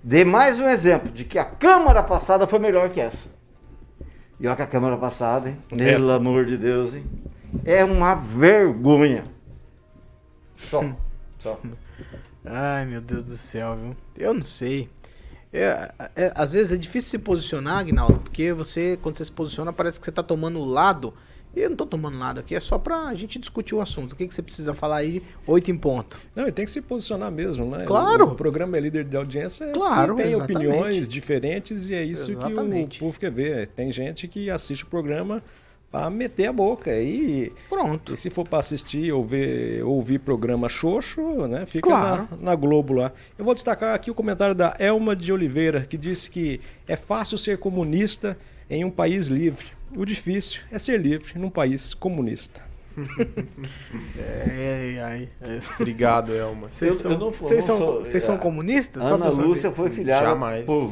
dê 0.02 0.24
mais 0.24 0.60
um 0.60 0.68
exemplo 0.68 1.10
de 1.10 1.24
que 1.24 1.38
a 1.38 1.44
Câmara 1.44 2.02
passada 2.02 2.46
foi 2.46 2.58
melhor 2.58 2.90
que 2.90 3.00
essa. 3.00 3.28
E 4.38 4.46
olha 4.46 4.56
que 4.56 4.62
a 4.62 4.66
Câmara 4.66 4.96
passada, 4.96 5.50
hein? 5.50 5.58
Pelo 5.68 6.10
amor 6.10 6.46
de 6.46 6.56
Deus, 6.56 6.94
hein? 6.94 7.04
É 7.64 7.84
uma 7.84 8.14
vergonha. 8.14 9.24
Só. 10.54 10.82
Só. 11.38 11.58
Ai, 12.44 12.86
meu 12.86 13.00
Deus 13.00 13.22
do 13.22 13.36
céu, 13.36 13.76
viu? 13.76 13.96
Eu 14.16 14.32
não 14.32 14.42
sei. 14.42 14.88
É, 15.52 15.92
é, 16.16 16.32
às 16.34 16.52
vezes 16.52 16.72
é 16.72 16.76
difícil 16.76 17.10
se 17.10 17.18
posicionar, 17.18 17.78
Agnaldo, 17.78 18.20
porque 18.20 18.52
você, 18.52 18.98
quando 19.02 19.16
você 19.16 19.24
se 19.24 19.32
posiciona, 19.32 19.72
parece 19.72 19.98
que 19.98 20.06
você 20.06 20.12
tá 20.12 20.22
tomando 20.22 20.62
lado. 20.64 21.12
Eu 21.54 21.68
não 21.70 21.76
tô 21.76 21.84
tomando 21.84 22.18
lado 22.18 22.38
aqui, 22.40 22.54
é 22.54 22.60
só 22.60 22.78
pra 22.78 23.12
gente 23.14 23.38
discutir 23.38 23.74
o 23.74 23.80
assunto. 23.80 24.12
O 24.12 24.16
que, 24.16 24.26
que 24.26 24.32
você 24.34 24.40
precisa 24.42 24.72
falar 24.72 24.98
aí? 24.98 25.20
Oito 25.46 25.70
em 25.70 25.76
ponto. 25.76 26.18
Não, 26.34 26.46
e 26.46 26.52
tem 26.52 26.64
que 26.64 26.70
se 26.70 26.80
posicionar 26.80 27.30
mesmo, 27.30 27.64
né? 27.66 27.84
Claro. 27.86 28.26
O, 28.28 28.32
o 28.32 28.34
programa 28.36 28.76
é 28.76 28.80
líder 28.80 29.04
de 29.04 29.16
audiência 29.16 29.64
é 29.64 29.72
Claro, 29.72 30.14
tem 30.14 30.28
exatamente. 30.28 30.56
opiniões 30.56 31.08
diferentes 31.08 31.88
e 31.88 31.94
é 31.94 32.04
isso 32.04 32.30
Exatamente. 32.30 32.98
que 32.98 33.04
o 33.04 33.08
povo 33.08 33.18
quer 33.18 33.32
ver. 33.32 33.66
Tem 33.68 33.90
gente 33.92 34.28
que 34.28 34.48
assiste 34.48 34.84
o 34.84 34.86
programa 34.86 35.42
pra 35.90 36.08
meter 36.08 36.46
a 36.46 36.52
boca 36.52 36.96
e 36.96 37.52
pronto. 37.68 38.14
E 38.14 38.16
se 38.16 38.30
for 38.30 38.46
pra 38.46 38.60
assistir 38.60 39.10
ou 39.12 39.24
ver, 39.24 39.82
ouvir 39.82 40.20
programa 40.20 40.68
xoxo, 40.68 41.20
né, 41.48 41.66
fica 41.66 41.88
Claro. 41.88 42.28
na, 42.30 42.36
na 42.50 42.54
Globo 42.54 42.92
lá. 42.94 43.10
Eu 43.36 43.44
vou 43.44 43.54
destacar 43.54 43.92
aqui 43.92 44.08
o 44.08 44.14
comentário 44.14 44.54
da 44.54 44.76
Elma 44.78 45.16
de 45.16 45.32
Oliveira, 45.32 45.80
que 45.80 45.98
disse 45.98 46.30
que 46.30 46.60
é 46.86 46.94
fácil 46.94 47.36
ser 47.36 47.58
comunista 47.58 48.38
em 48.70 48.84
um 48.84 48.90
país 48.90 49.26
livre. 49.26 49.66
O 49.96 50.04
difícil 50.04 50.62
é 50.70 50.78
ser 50.78 50.98
livre 51.00 51.36
num 51.38 51.50
país 51.50 51.92
comunista. 51.92 52.62
É, 54.18 55.00
ai, 55.02 55.28
ai. 55.40 55.60
Obrigado, 55.78 56.34
Elma. 56.34 56.68
Vocês 56.68 56.96
são, 56.96 57.12
eu 57.12 57.18
não- 57.18 57.32
são, 57.62 57.78
sou- 57.78 58.04
são 58.24 58.34
é, 58.34 58.38
comunistas? 58.38 59.04
Só 59.04 59.14
Ana. 59.14 59.26
Lúcia 59.42 59.70
foi 59.70 59.90
filiada 59.90 60.26
Jamais. 60.26 60.64
por 60.64 60.86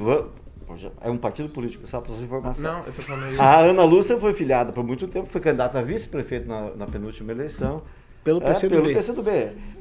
É 1.00 1.10
um 1.10 1.16
partido 1.16 1.48
político, 1.48 1.86
só 1.86 2.00
para 2.00 2.14
sua 2.14 2.24
informação. 2.24 2.72
Não, 2.72 2.86
eu 2.86 2.92
tô 2.92 3.02
falando 3.02 3.30
isso. 3.30 3.40
A 3.40 3.58
Ana 3.60 3.84
Lúcia 3.84 4.18
foi 4.18 4.34
filiada 4.34 4.72
por 4.72 4.84
muito 4.84 5.06
tempo, 5.08 5.28
foi 5.28 5.40
candidata 5.40 5.78
a 5.78 5.82
vice-prefeito 5.82 6.48
na, 6.48 6.74
na 6.74 6.86
penúltima 6.86 7.32
eleição. 7.32 7.82
Pelo 8.24 8.42
É, 8.42 8.46
PCdoB. 8.46 8.82
pelo 8.82 8.94
PCdoB. 8.94 9.30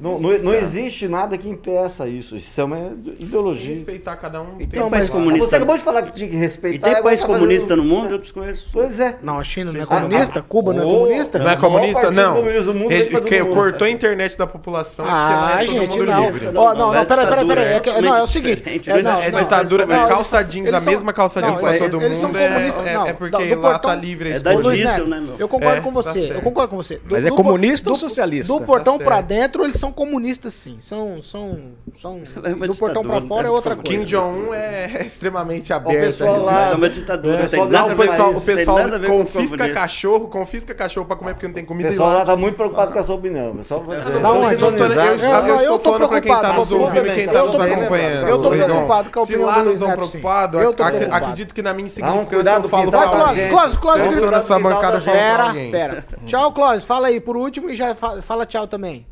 Não, 0.00 0.16
não, 0.16 0.38
não 0.38 0.54
existe 0.54 1.08
nada 1.08 1.36
que 1.36 1.48
impeça 1.48 2.06
isso. 2.06 2.36
Isso 2.36 2.58
é 2.60 2.64
uma 2.64 2.92
ideologia. 3.18 3.70
Respeitar 3.70 4.16
cada 4.16 4.40
um. 4.40 4.56
tem 4.56 4.80
um 4.80 4.88
país 4.88 5.10
comunista. 5.10 5.46
Você 5.48 5.56
acabou 5.56 5.76
de 5.76 5.82
falar 5.82 6.02
que 6.02 6.12
tinha 6.12 6.28
que 6.30 6.36
respeitar. 6.36 6.88
E 6.88 6.94
tem 6.94 7.02
país 7.02 7.20
tá 7.20 7.26
fazendo- 7.26 7.40
comunista 7.42 7.76
no 7.76 7.84
mundo? 7.84 8.14
Eu 8.14 8.18
desconheço. 8.18 8.68
Pois 8.72 8.98
é. 9.00 9.16
Não, 9.22 9.38
a 9.40 9.42
China 9.42 9.72
não 9.72 9.80
é 9.80 9.84
Vocês- 9.84 10.00
comunista? 10.00 10.38
Ah, 10.38 10.42
Cuba 10.48 10.72
não 10.72 10.82
é 10.82 10.86
oh, 10.86 10.88
comunista? 10.88 11.38
Não 11.40 11.50
é 11.50 11.56
comunista? 11.56 12.10
Não. 12.12 12.34
do 12.34 13.20
que 13.22 13.42
mundo. 13.42 13.54
cortou 13.54 13.86
a 13.86 13.90
internet 13.90 14.38
da 14.38 14.46
população 14.46 15.04
Ah, 15.08 15.58
é 15.60 15.66
todo 15.66 15.72
gente, 15.74 15.98
mundo 15.98 16.06
não. 16.06 16.24
livre. 16.24 16.46
Ó, 16.54 16.74
não, 16.74 16.92
não, 16.94 17.04
peraí, 17.06 17.26
peraí, 17.26 17.46
peraí. 17.46 17.64
É, 17.64 17.72
É, 17.74 17.80
que- 17.80 18.00
não, 18.00 18.16
é 18.16 18.22
o 18.22 18.26
seguinte. 18.28 18.62
É, 18.86 19.02
não, 19.02 19.20
é 19.20 19.30
não, 19.30 19.38
ditadura, 19.40 19.84
não, 19.84 20.04
é 20.04 20.08
calça 20.08 20.42
jeans, 20.42 20.72
a 20.72 20.80
mesma 20.80 21.12
calça 21.12 21.42
jeans 21.42 21.60
não, 21.60 21.78
todo 21.90 22.02
eles 22.02 22.18
são 22.18 22.28
mundo, 22.28 22.38
é- 22.38 22.48
comunistas, 22.48 22.86
é- 22.86 22.94
não, 22.94 23.06
é 23.06 23.12
porque 23.12 23.54
do 23.54 23.60
lá 23.60 23.78
tá 23.80 23.94
livre 23.94 24.28
a 24.28 24.32
É 24.32 24.36
escolha. 24.36 24.98
né? 25.06 25.22
Eu 25.38 25.48
concordo 25.48 25.78
É, 25.78 25.80
com 25.80 25.90
você, 25.90 26.32
eu 26.32 26.40
concordo 26.40 26.70
com 26.70 26.76
você. 26.76 26.96
Do- 26.96 27.02
Mas 27.10 27.24
é 27.24 27.28
do- 27.30 27.34
comunista 27.34 27.90
ou 27.90 27.96
do- 27.96 27.98
socialista? 28.36 28.52
Do 28.52 28.60
portão 28.64 28.98
Tá 28.98 29.04
pra 29.04 29.14
certo. 29.16 29.26
dentro, 29.28 29.64
eles 29.64 29.76
são 29.78 29.92
comunistas, 29.92 30.54
sim. 30.54 30.76
São, 30.80 31.20
são, 31.22 31.58
são 32.00 32.20
é 32.44 32.50
do 32.66 32.74
portão 32.74 33.02
pra 33.02 33.14
ditadura, 33.14 33.20
fora 33.28 33.40
é 33.46 33.50
né? 33.50 33.50
outra 33.50 33.76
coisa. 33.76 33.90
Kim 33.90 34.04
Jong-un 34.04 34.54
é 34.54 35.02
extremamente 35.06 35.72
aberto. 35.72 36.00
pessoal 36.18 36.34
a 36.36 36.38
lá-. 36.38 36.70
É 36.70 36.74
uma 36.74 36.88
ditadura. 36.88 37.48
É, 37.52 37.56
Não, 37.66 37.88
o 37.92 37.96
pessoal, 37.96 38.32
o 38.32 38.40
pessoal 38.40 38.78
confisca 39.06 39.68
cachorro, 39.70 40.28
confisca 40.28 40.74
cachorro 40.74 41.06
pra 41.06 41.16
comer 41.16 41.34
porque 41.34 41.46
não 41.46 41.54
tem 41.54 41.64
O 41.64 41.66
comida 41.66 41.88
e 41.88 41.90
pessoal 41.92 42.08
lá 42.10 42.14
lá. 42.16 42.20
está 42.22 42.36
muito 42.36 42.54
preocupado 42.56 42.92
com 42.92 42.98
a 42.98 43.02
sua 43.02 43.14
opinião. 43.16 43.56
Só 43.64 43.78
vou 43.78 43.96
dizer. 43.96 44.20
Não, 44.20 44.36
eu 44.42 44.48
É, 44.50 44.54
estou- 44.54 44.70
não, 44.70 44.78
eu 44.78 45.58
eu 45.58 45.60
estou 45.60 45.78
tô 45.78 45.92
falando 45.92 46.08
pra 46.08 46.20
quem 46.20 46.32
tá 46.32 46.38
preocupado 46.38 46.58
nos 46.58 46.68
com 46.68 46.74
a 46.74 46.78
ouvindo 46.78 47.06
e 47.06 47.14
quem 47.14 47.24
Eu 47.24 47.32
tá 47.32 47.38
tô 47.40 47.46
nos 47.46 47.56
preocupado. 47.56 47.82
acompanhando. 47.84 48.28
Eu 48.28 48.42
tô 48.42 48.50
preocupado 48.50 49.10
com 49.10 49.20
a 49.20 49.26
Se 49.26 49.32
opinião 49.32 49.46
lá 49.48 49.52
do 49.54 49.58
não 49.58 49.64
Luiz 49.66 49.74
estão 49.74 49.88
Neto, 49.88 50.02
sim. 50.04 50.08
preocupados, 50.10 50.62
Eu 50.62 50.72
tô 50.74 50.82
ac- 50.82 50.92
preocupado. 50.96 51.24
acredito 51.24 51.54
que 51.54 51.62
na 51.62 51.74
minha 51.74 51.86
insignificância 51.86 52.50
eu 52.50 52.68
falo 52.68 52.90
Vai, 52.90 53.08
pra 53.08 53.18
Clóvis. 53.18 53.44
Clóvis, 53.48 53.76
Clóvis. 53.76 54.14
Se 54.14 55.10
Pera, 55.10 55.42
alguém. 55.44 55.70
pera. 55.70 56.04
Tchau, 56.26 56.52
Clóvis. 56.52 56.84
Fala 56.84 57.08
aí 57.08 57.20
por 57.20 57.36
último 57.36 57.70
e 57.70 57.74
já 57.74 57.94
fa- 58.22 58.26
fala 58.26 58.46
tchau 58.46 58.66
também. 58.66 59.06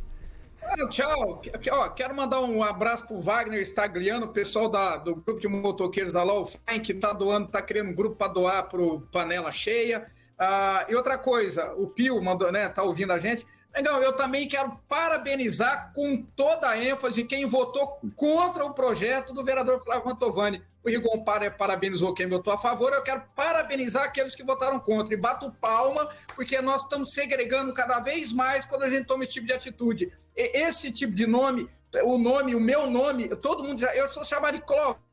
Ah, 0.63 0.89
Tchau. 0.89 1.41
Ó, 1.73 1.89
quero 1.91 2.15
mandar 2.15 2.41
um 2.41 2.63
abraço 2.63 3.07
pro 3.07 3.21
Wagner 3.21 3.61
Stagliano, 3.65 4.27
o 4.27 4.33
pessoal 4.33 4.69
da, 4.69 4.97
do 4.97 5.15
grupo 5.15 5.39
de 5.39 5.47
motoqueiros 5.47 6.15
da 6.15 6.23
Law 6.25 6.49
que 6.83 6.93
tá 6.93 7.13
doando, 7.13 7.49
tá 7.49 7.63
criando 7.63 7.91
um 7.91 7.95
grupo 7.95 8.17
para 8.17 8.33
doar 8.33 8.69
pro 8.69 9.01
Panela 9.13 9.53
Cheia. 9.53 10.11
Ah, 10.39 10.85
e 10.89 10.95
outra 10.95 11.17
coisa, 11.17 11.73
o 11.77 11.87
Pio 11.87 12.21
mandou, 12.23 12.51
né, 12.51 12.69
tá 12.69 12.83
ouvindo 12.83 13.13
a 13.13 13.19
gente. 13.19 13.47
Legal, 13.75 14.03
eu 14.03 14.15
também 14.15 14.49
quero 14.49 14.79
parabenizar 14.89 15.93
com 15.95 16.23
toda 16.35 16.69
a 16.71 16.83
ênfase 16.83 17.25
quem 17.25 17.45
votou 17.45 18.01
contra 18.17 18.65
o 18.65 18.73
projeto 18.73 19.35
do 19.35 19.45
vereador 19.45 19.83
Flávio 19.83 20.07
Mantovani. 20.07 20.63
O 20.83 20.89
Rigon 20.89 21.23
para- 21.25 21.51
parabenizou 21.51 22.15
quem 22.15 22.27
votou 22.27 22.53
a 22.53 22.59
favor, 22.59 22.93
eu 22.93 23.03
quero 23.03 23.23
parabenizar 23.35 24.05
aqueles 24.05 24.35
que 24.35 24.43
votaram 24.45 24.79
contra. 24.81 25.13
E 25.13 25.17
bato 25.17 25.53
palma, 25.61 26.09
porque 26.35 26.61
nós 26.63 26.83
estamos 26.83 27.13
segregando 27.13 27.75
cada 27.75 27.99
vez 28.01 28.33
mais 28.33 28.65
quando 28.65 28.85
a 28.85 28.89
gente 28.91 29.05
toma 29.07 29.25
esse 29.25 29.35
tipo 29.35 29.47
de 29.47 29.53
atitude. 29.53 30.13
Esse 30.35 30.91
tipo 30.91 31.13
de 31.13 31.27
nome, 31.27 31.69
o 32.05 32.17
nome, 32.17 32.55
o 32.55 32.61
meu 32.61 32.89
nome, 32.89 33.29
todo 33.37 33.65
mundo 33.65 33.81
já. 33.81 33.95
Eu 33.95 34.09
sou 34.09 34.25
chamado 34.25 34.55
de 34.59 34.65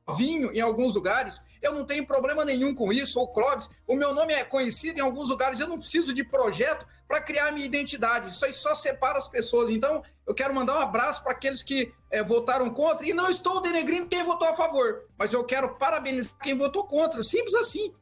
Clovinho 0.06 0.51
em 0.51 0.60
alguns 0.60 0.95
lugares, 0.95 1.41
eu 1.62 1.74
não 1.74 1.86
tenho 1.86 2.06
problema 2.06 2.43
nenhum 2.43 2.76
com 2.76 2.91
isso, 2.91 3.20
ou 3.20 3.28
Clóvis. 3.32 3.70
O 3.88 3.95
meu 3.95 4.14
nome 4.14 4.34
é 4.34 4.43
conhecido 4.43 4.99
em 4.99 5.01
alguns 5.01 5.30
lugares, 5.30 5.60
eu 5.60 5.68
não 5.68 5.78
preciso 5.80 6.14
de 6.14 6.24
projeto 6.26 6.86
para 7.08 7.22
criar 7.22 7.51
minha 7.51 7.66
identidade. 7.66 8.30
Isso 8.30 8.43
aí 8.43 8.51
só 8.54 8.76
separa 8.76 9.18
as 9.18 9.30
pessoas. 9.30 9.70
Então, 9.70 10.04
eu 10.28 10.34
quero 10.34 10.54
mandar 10.54 10.78
um 10.78 10.82
abraço 10.82 11.24
para 11.24 11.32
aqueles 11.32 11.64
que 11.64 11.93
eh, 12.12 12.22
votaram 12.24 12.70
contra, 12.70 13.08
e 13.08 13.14
não 13.14 13.30
estou 13.30 13.62
denegrindo 13.62 14.08
quem 14.08 14.24
votou 14.24 14.47
a 14.49 14.54
favor, 14.54 15.06
mas 15.18 15.32
eu 15.32 15.43
quero 15.45 15.76
parabenizar 15.76 16.34
quem 16.41 16.56
votou 16.56 16.84
contra. 16.86 17.24
Simples 17.24 17.56
assim. 17.56 17.93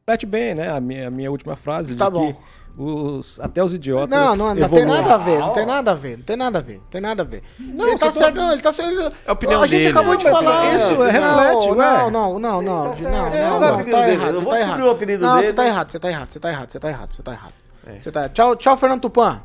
Repete 0.00 0.26
bem, 0.26 0.54
né? 0.54 0.68
A 0.70 0.80
minha, 0.80 1.06
a 1.08 1.10
minha 1.10 1.30
última 1.30 1.56
frase 1.56 1.96
Tá 1.96 2.06
de 2.10 2.14
bom. 2.18 2.32
que 2.34 2.40
os, 2.76 3.38
até 3.40 3.62
os 3.62 3.74
idiotas. 3.74 4.08
Não, 4.08 4.36
não, 4.36 4.54
não 4.54 4.68
tem 4.68 4.86
nada 4.86 5.14
a 5.14 5.16
ver, 5.18 5.38
não 5.38 5.52
tem 5.52 5.66
nada 5.66 5.90
a 5.90 5.94
ver, 5.94 6.16
não 6.16 6.24
tem 6.24 6.36
nada 6.36 6.58
a 6.58 6.62
ver, 6.62 6.76
não 6.78 6.86
tem 6.90 7.00
nada 7.00 7.22
a 7.22 7.24
ver. 7.26 7.42
Não, 7.58 7.88
ele 7.88 7.98
tá 7.98 8.10
você 8.10 8.18
certo, 8.18 8.34
tá- 8.34 8.40
não, 8.40 8.52
ele 8.52 8.62
tá 8.62 8.72
certo. 8.72 9.00
É 9.00 9.30
a 9.30 9.32
opinião 9.32 9.62
a 9.62 9.66
gente 9.66 9.82
dele. 9.84 9.98
acabou 9.98 10.16
de 10.16 10.24
falar. 10.30 10.74
isso, 10.74 10.94
Não, 10.94 11.02
reflete, 11.02 11.68
não, 11.68 11.74
não, 11.76 12.10
não, 12.10 12.40
não, 12.40 12.62
não, 12.62 12.92
Tá 12.94 13.00
não, 13.02 13.26
É, 13.26 13.50
não, 13.50 13.64
é 13.64 13.84
tá 13.84 14.00
dele. 14.00 14.12
errado, 14.12 14.34
você 14.38 14.44
vou 14.44 14.52
tá 14.52 14.60
errado. 14.60 14.78
Não, 14.80 14.94
dele. 14.96 15.46
você 15.46 15.52
tá 15.52 15.66
errado, 15.66 15.90
você 15.92 15.98
tá 16.00 16.08
errado, 16.10 16.30
você 16.30 16.40
tá 16.40 16.48
errado, 16.50 16.70
você 16.72 16.78
tá 16.80 16.88
errado, 16.88 17.12
você 17.14 17.22
tá 17.22 17.32
errado. 17.32 17.52
Você 17.98 18.12
tá... 18.12 18.28
Tchau, 18.28 18.56
tchau, 18.56 18.76
Fernando 18.76 19.00
Tupan. 19.02 19.42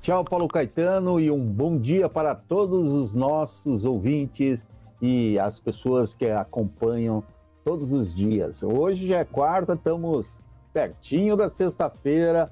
Tchau, 0.00 0.24
Paulo 0.24 0.48
Caetano, 0.48 1.20
e 1.20 1.30
um 1.30 1.40
bom 1.44 1.78
dia 1.78 2.08
para 2.08 2.34
todos 2.34 2.92
os 2.92 3.14
nossos 3.14 3.84
ouvintes 3.84 4.68
e 5.00 5.38
as 5.38 5.60
pessoas 5.60 6.12
que 6.14 6.26
acompanham 6.28 7.22
todos 7.64 7.92
os 7.92 8.12
dias. 8.14 8.62
Hoje 8.64 9.06
já 9.06 9.18
é 9.18 9.24
quarta, 9.24 9.74
estamos 9.74 10.41
pertinho 10.72 11.36
da 11.36 11.48
sexta-feira, 11.48 12.50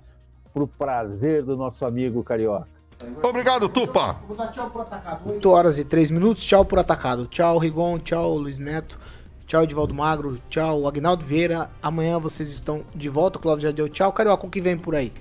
para 0.53 0.63
o 0.63 0.67
prazer 0.67 1.43
do 1.45 1.57
nosso 1.57 1.85
amigo 1.85 2.23
Carioca. 2.23 2.69
Obrigado, 3.23 3.69
Tupa. 3.69 4.17
8 5.25 5.51
horas 5.51 5.79
e 5.79 5.85
3 5.85 6.11
minutos, 6.11 6.45
tchau 6.45 6.65
por 6.65 6.79
atacado. 6.79 7.27
Tchau, 7.27 7.57
Rigon, 7.59 7.99
tchau, 7.99 8.37
Luiz 8.37 8.59
Neto. 8.59 8.99
Tchau, 9.47 9.63
Edivaldo 9.65 9.95
Magro. 9.95 10.39
Tchau, 10.49 10.87
Agnaldo 10.87 11.25
Vieira. 11.25 11.71
Amanhã 11.83 12.19
vocês 12.19 12.51
estão 12.51 12.85
de 12.95 13.09
volta. 13.09 13.39
O 13.39 13.41
Cláudio 13.41 13.69
já 13.69 13.75
deu 13.75 13.89
tchau. 13.89 14.13
Carioca, 14.13 14.47
o 14.47 14.51
que 14.51 14.61
vem 14.61 14.77
por 14.77 14.95
aí? 14.95 15.13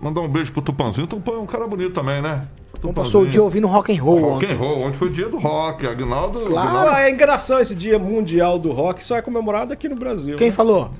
Mandar 0.00 0.22
um 0.22 0.28
beijo 0.28 0.52
pro 0.52 0.62
Tupanzinho. 0.62 1.04
O 1.04 1.08
Tupan 1.08 1.34
é 1.34 1.38
um 1.38 1.46
cara 1.46 1.66
bonito 1.68 1.94
também, 1.94 2.20
né? 2.20 2.48
Então 2.78 2.92
passou 2.92 3.22
o 3.22 3.26
dia 3.26 3.42
ouvindo 3.42 3.66
rock 3.66 3.96
and 3.96 4.02
roll. 4.02 4.20
Rock 4.20 4.44
ontem. 4.44 4.52
and 4.52 4.56
roll, 4.56 4.82
onde 4.82 4.96
foi 4.96 5.08
o 5.08 5.10
dia 5.10 5.28
do 5.28 5.38
rock, 5.38 5.86
Agnaldo. 5.86 6.40
Claro. 6.40 6.90
Ah, 6.90 7.02
é 7.02 7.10
engraçado 7.10 7.60
esse 7.60 7.74
dia 7.74 7.98
mundial 7.98 8.58
do 8.58 8.72
rock, 8.72 9.04
só 9.04 9.16
é 9.16 9.22
comemorado 9.22 9.72
aqui 9.72 9.88
no 9.88 9.96
Brasil. 9.96 10.36
Quem 10.36 10.48
né? 10.48 10.52
falou? 10.52 10.90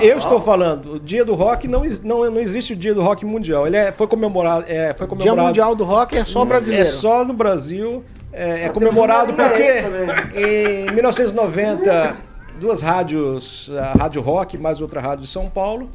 Eu 0.00 0.16
estou 0.16 0.40
falando, 0.40 0.94
o 0.94 1.00
dia 1.00 1.24
do 1.24 1.34
rock 1.34 1.68
não, 1.68 1.82
não, 2.04 2.30
não 2.30 2.40
existe 2.40 2.72
o 2.72 2.76
dia 2.76 2.94
do 2.94 3.02
rock 3.02 3.24
mundial. 3.24 3.66
Ele 3.66 3.76
é, 3.76 3.92
foi 3.92 4.06
comemorado. 4.06 4.64
É, 4.66 4.94
foi 4.94 5.06
Dia 5.06 5.16
comemorado 5.16 5.48
Mundial 5.48 5.74
do 5.74 5.84
Rock 5.84 6.16
é 6.16 6.24
só 6.24 6.44
brasileiro. 6.44 6.86
É 6.86 6.90
só 6.90 7.24
no 7.24 7.32
Brasil. 7.32 8.04
É, 8.32 8.66
é 8.66 8.68
comemorado 8.68 9.32
temos 9.32 9.40
uma 9.40 9.48
porque 9.48 10.38
linha 10.38 10.86
em 10.86 10.92
1990, 10.92 12.16
duas 12.60 12.80
rádios, 12.80 13.70
a 13.76 13.98
Rádio 13.98 14.22
Rock 14.22 14.56
mais 14.56 14.80
outra 14.80 15.00
rádio 15.00 15.24
de 15.24 15.30
São 15.30 15.48
Paulo, 15.48 15.90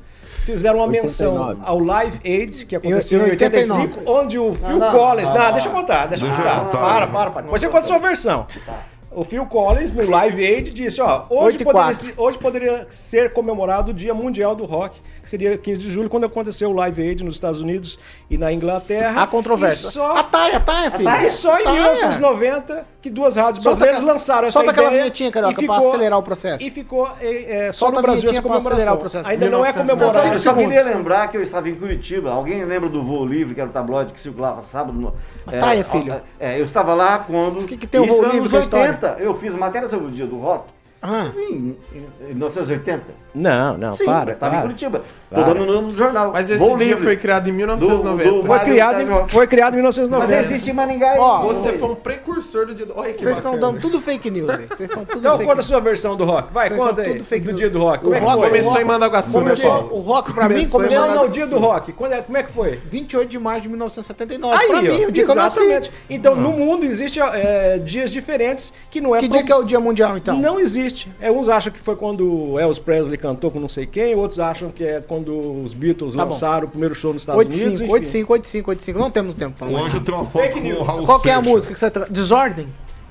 fizeram 0.45 0.77
uma 0.79 0.87
menção 0.87 1.57
ao 1.63 1.79
Live 1.79 2.19
Aid, 2.23 2.65
que 2.65 2.75
aconteceu 2.75 3.19
em 3.21 3.27
Em 3.27 3.31
89. 3.31 3.81
85, 3.81 4.11
onde 4.11 4.39
o 4.39 4.53
Phil 4.53 4.77
não, 4.77 4.91
Collins. 4.91 5.29
não, 5.29 5.35
Não, 5.37 5.43
não. 5.45 5.51
deixa 5.53 5.67
eu 5.67 5.71
contar, 5.73 6.05
deixa 6.07 6.25
eu 6.25 6.29
contar. 6.31 6.65
Para, 6.65 7.07
para, 7.07 7.31
para. 7.31 7.41
Depois 7.43 7.61
você 7.61 7.67
conta 7.67 7.79
a 7.79 7.83
sua 7.83 7.99
versão. 7.99 8.45
O 9.15 9.23
Phil 9.23 9.45
Collins, 9.45 9.91
no 9.91 10.09
Live 10.09 10.45
Aid, 10.45 10.71
disse: 10.73 11.01
Ó, 11.01 11.23
hoje 11.29 11.57
poderia, 11.63 12.13
hoje 12.17 12.37
poderia 12.37 12.85
ser 12.89 13.31
comemorado 13.33 13.91
o 13.91 13.93
Dia 13.93 14.13
Mundial 14.13 14.55
do 14.55 14.65
Rock, 14.65 14.99
que 15.23 15.29
seria 15.29 15.57
15 15.57 15.81
de 15.81 15.89
julho, 15.89 16.09
quando 16.09 16.25
aconteceu 16.25 16.69
o 16.69 16.73
Live 16.73 17.01
Aid 17.01 17.23
nos 17.23 17.35
Estados 17.35 17.61
Unidos 17.61 17.97
e 18.29 18.37
na 18.37 18.51
Inglaterra. 18.51 19.21
Há 19.23 19.27
controvérsia. 19.27 19.89
Só, 19.89 20.17
A 20.17 20.23
Taia, 20.23 20.57
a 20.57 20.59
Taia, 20.59 20.91
filho. 20.91 21.09
e 21.09 21.29
só 21.29 21.57
em 21.59 21.63
Taia. 21.63 21.73
1990 21.75 22.85
que 23.01 23.09
duas 23.09 23.35
rádios 23.35 23.63
Solta 23.63 23.77
brasileiras 23.77 23.99
aquela- 24.01 24.13
lançaram 24.13 24.47
essa 24.47 24.51
solta 24.57 24.71
aquela 24.71 24.87
ideia. 24.87 25.01
vinhetinha, 25.03 25.31
Carioca, 25.31 25.61
e 25.63 25.65
pra 25.67 25.77
acelerar 25.77 26.19
o 26.19 26.23
processo. 26.23 26.63
E 26.63 26.69
ficou 26.71 27.07
é, 27.21 27.67
é, 27.67 27.71
só 27.71 27.85
Solta 27.85 27.93
no 27.93 27.99
a 27.99 28.01
Brasil 28.01 28.29
essa 28.31 28.41
comemoração. 28.41 28.95
o 28.95 28.97
processo. 28.97 29.29
Ainda 29.29 29.49
não 29.49 29.63
é 29.63 29.71
1990. 29.71 29.95
comemorado. 29.95 30.33
Eu 30.33 30.39
só 30.39 30.53
queria 30.53 30.83
lembrar 30.83 31.27
que 31.27 31.37
eu 31.37 31.41
estava 31.43 31.69
em 31.69 31.75
Curitiba. 31.75 32.31
Alguém 32.31 32.65
lembra 32.65 32.89
do 32.89 33.03
Voo 33.03 33.23
Livre, 33.25 33.53
que 33.53 33.61
era 33.61 33.69
o 33.69 33.73
tabloide 33.73 34.11
que 34.11 34.19
circulava 34.19 34.63
sábado? 34.63 34.97
No, 34.99 35.13
tá 35.51 35.67
aí, 35.67 35.83
filho. 35.83 36.19
É, 36.39 36.59
eu 36.59 36.65
estava 36.65 36.93
lá 36.95 37.19
quando. 37.19 37.59
O 37.59 37.67
que 37.67 37.77
que 37.77 37.85
tem 37.85 38.01
o 38.01 38.07
Voo 38.07 38.21
anos 38.23 38.33
Livre 38.33 38.49
com 38.49 38.57
a 39.05 39.11
história? 39.11 39.23
80. 39.23 39.23
Eu 39.23 39.35
fiz 39.35 39.55
matéria 39.55 39.87
sobre 39.87 40.07
o 40.07 40.11
dia 40.11 40.25
do 40.25 40.37
rock 40.37 40.74
Ah, 41.07 41.31
em, 41.37 41.75
em 41.93 42.33
1980. 42.33 43.25
Não, 43.35 43.77
não, 43.77 43.95
Sim, 43.95 44.05
para, 44.05 44.31
estava 44.31 44.55
em. 44.55 44.61
Curitiba. 44.61 45.01
Para. 45.29 45.43
Tô 45.43 45.53
dando 45.53 45.65
no, 45.65 45.81
no 45.81 45.95
jornal. 45.97 46.31
Mas 46.31 46.49
esse 46.49 46.73
Livre. 46.75 47.03
foi 47.03 47.17
criado 47.17 47.49
em 47.49 47.51
1990. 47.51 48.29
Do- 48.31 48.41
do- 48.41 48.47
Foi 48.47 48.59
criado, 48.61 49.01
em, 49.01 49.27
foi 49.27 49.47
criado 49.47 49.73
em 49.73 49.81
Mas 49.81 49.97
1990. 49.97 50.35
existe 50.53 50.69
em 50.69 50.73
Maringá 50.73 51.11
aí. 51.11 51.19
Ó, 51.19 51.41
Você 51.41 51.73
foi 51.73 51.89
um 51.89 51.95
precursor 51.95 52.65
do 52.67 52.73
dia 52.73 52.85
do. 52.85 52.93
Que 52.93 53.13
vocês 53.21 53.37
estão 53.37 53.59
dando 53.59 53.81
tudo 53.81 53.99
fake 53.99 54.31
news. 54.31 54.47
Vocês 54.69 54.89
estão 54.89 55.03
tudo 55.03 55.19
Então 55.19 55.33
fake 55.37 55.49
conta 55.49 55.59
a 55.59 55.63
sua 55.63 55.79
versão 55.81 56.15
do 56.15 56.23
rock. 56.23 56.53
Vai, 56.53 56.69
Vocês 56.69 56.81
conta 56.81 57.01
aí. 57.01 57.11
tudo 57.11 57.23
fake 57.25 57.45
do 57.45 57.49
news. 57.49 57.59
dia 57.59 57.69
do 57.69 57.79
rock. 57.79 57.97
O 57.97 58.01
Como 58.03 58.15
é 58.15 58.19
que 58.19 58.25
rock 58.25 58.37
foi? 58.39 58.47
Começou 58.49 58.81
em 58.81 58.85
Mandaguaçu, 58.85 59.37
né, 59.37 59.43
Começou, 59.43 59.69
Paulo? 59.71 59.95
o 59.95 59.99
rock 59.99 60.33
pra 60.33 60.47
mim 60.49 60.67
Começou 60.69 61.07
Não, 61.07 61.23
o 61.25 61.27
dia 61.27 61.47
do 61.47 61.57
rock. 61.59 61.91
Quando 61.91 62.13
é- 62.13 62.21
como 62.21 62.37
é 62.37 62.43
que 62.43 62.51
foi? 62.53 62.79
28 62.85 63.29
de 63.29 63.39
março 63.39 63.61
de 63.63 63.67
1979. 63.69 64.55
Aí, 64.57 64.67
pra 64.69 64.81
mim, 64.81 65.05
o 65.05 65.11
dia 65.11 65.23
exatamente. 65.23 65.91
Então, 66.09 66.35
no 66.35 66.51
mundo 66.51 66.85
existe 66.85 67.19
é, 67.19 67.79
dias 67.79 68.11
diferentes 68.11 68.73
que 68.89 69.01
não 69.01 69.13
é 69.13 69.19
Que 69.19 69.27
dia 69.27 69.43
que 69.43 69.51
é 69.51 69.55
o 69.55 69.63
dia 69.63 69.79
mundial, 69.79 70.15
então? 70.17 70.37
Não 70.39 70.57
existe. 70.57 70.94
É, 71.19 71.31
uns 71.31 71.49
acham 71.49 71.71
que 71.71 71.79
foi 71.79 71.95
quando 71.95 72.51
o 72.51 72.59
Elvis 72.59 72.79
Presley 72.79 73.17
cantou 73.17 73.51
com 73.51 73.59
não 73.59 73.69
sei 73.69 73.85
quem, 73.85 74.15
outros 74.15 74.39
acham 74.39 74.69
que 74.69 74.83
é 74.83 75.01
quando 75.01 75.61
os 75.63 75.73
Beatles 75.73 76.15
Tá 76.15 76.25
bom. 76.25 76.31
lançaram 76.31 76.67
o 76.67 76.69
primeiro 76.69 76.95
show 76.95 77.13
nos 77.13 77.21
Estados 77.23 77.41
Unidos. 77.41 77.81
85, 77.81 77.83
enfim. 77.83 77.93
85, 77.93 78.33
85, 78.33 78.69
85. 78.71 78.99
Não 78.99 79.11
temos 79.11 79.35
tempo 79.35 79.57
pra 79.57 79.67
O 79.67 79.73
mais. 79.73 79.85
Anjo 79.87 79.99
tem 80.01 80.13
uma 80.13 80.25
foto 80.25 80.49
com 80.51 80.59
o 80.67 80.83
Raul 80.83 81.05
Qual 81.05 81.19
que 81.19 81.29
é 81.29 81.33
a 81.33 81.41
música 81.41 81.73
que 81.73 81.79
você 81.79 81.89
tra... 81.91 82.05
Desordem? 82.09 82.67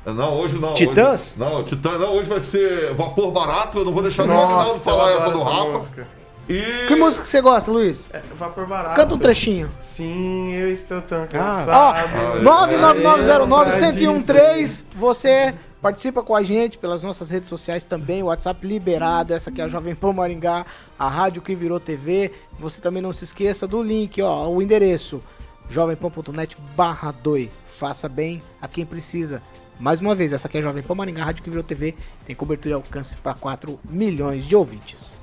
Não, 0.07 0.35
hoje 0.39 0.59
não. 0.59 0.75
Titãs? 0.75 1.35
Hoje, 1.39 1.51
não, 1.51 1.65
Titãs 1.65 1.99
não. 1.99 2.15
Hoje 2.15 2.29
vai 2.29 2.41
ser 2.41 2.93
Vapor 2.95 3.31
Barato. 3.31 3.79
Eu 3.79 3.85
não 3.87 3.93
vou 3.93 4.03
deixar 4.03 4.27
Nossa, 4.27 4.71
eu 4.71 4.79
falar 4.79 5.13
essa 5.13 5.31
do 5.31 5.43
Rapa. 5.43 5.71
música. 5.73 6.07
E... 6.47 6.61
Que 6.89 6.95
música 6.95 7.25
que 7.25 7.31
você 7.31 7.41
gosta, 7.41 7.71
Luiz? 7.71 8.11
É, 8.13 8.21
Vapor 8.39 8.67
barato. 8.67 8.97
Canta 8.97 9.15
um 9.15 9.19
trechinho. 9.19 9.71
Sim, 9.81 10.53
eu 10.53 10.71
estou 10.71 11.01
tão 11.01 11.23
Ó, 11.23 11.27
cansado. 11.27 12.11
99909-1013. 12.43 14.85
Você 14.97 15.55
participa 15.85 16.23
com 16.23 16.35
a 16.35 16.43
gente 16.43 16.79
pelas 16.79 17.03
nossas 17.03 17.29
redes 17.29 17.47
sociais 17.47 17.85
também. 17.85 18.23
O 18.23 18.27
WhatsApp 18.27 18.67
liberado. 18.67 19.35
Essa 19.35 19.51
aqui 19.51 19.61
é 19.61 19.65
a 19.65 19.69
Jovem 19.69 19.95
Pan 19.95 20.15
Maringá, 20.15 20.65
a 20.99 21.11
rádio 21.11 21.43
que 21.43 21.55
virou 21.55 21.79
TV. 21.79 22.33
Você 22.59 22.81
também 22.81 23.03
não 23.03 23.13
se 23.13 23.25
esqueça 23.25 23.69
do 23.69 23.83
link, 23.83 24.23
ó, 24.23 24.49
o 24.49 24.63
endereço 24.63 25.23
jovempan.net 25.69 26.57
barra 26.75 27.13
2. 27.13 27.51
Faça 27.67 28.09
bem 28.09 28.41
a 28.63 28.67
quem 28.67 28.87
precisa. 28.87 29.43
Mais 29.79 30.01
uma 30.01 30.15
vez, 30.15 30.33
essa 30.33 30.49
aqui 30.49 30.57
é 30.57 30.61
a 30.61 30.63
Jovem 30.63 30.83
Pan 30.83 30.95
Maringá, 30.95 31.23
rádio 31.23 31.45
que 31.45 31.51
virou 31.51 31.63
TV. 31.63 31.95
Tem 32.25 32.35
cobertura 32.35 32.71
e 32.71 32.77
alcance 32.77 33.15
para 33.17 33.35
4 33.35 33.79
milhões 33.85 34.47
de 34.47 34.57
ouvintes. 34.57 35.14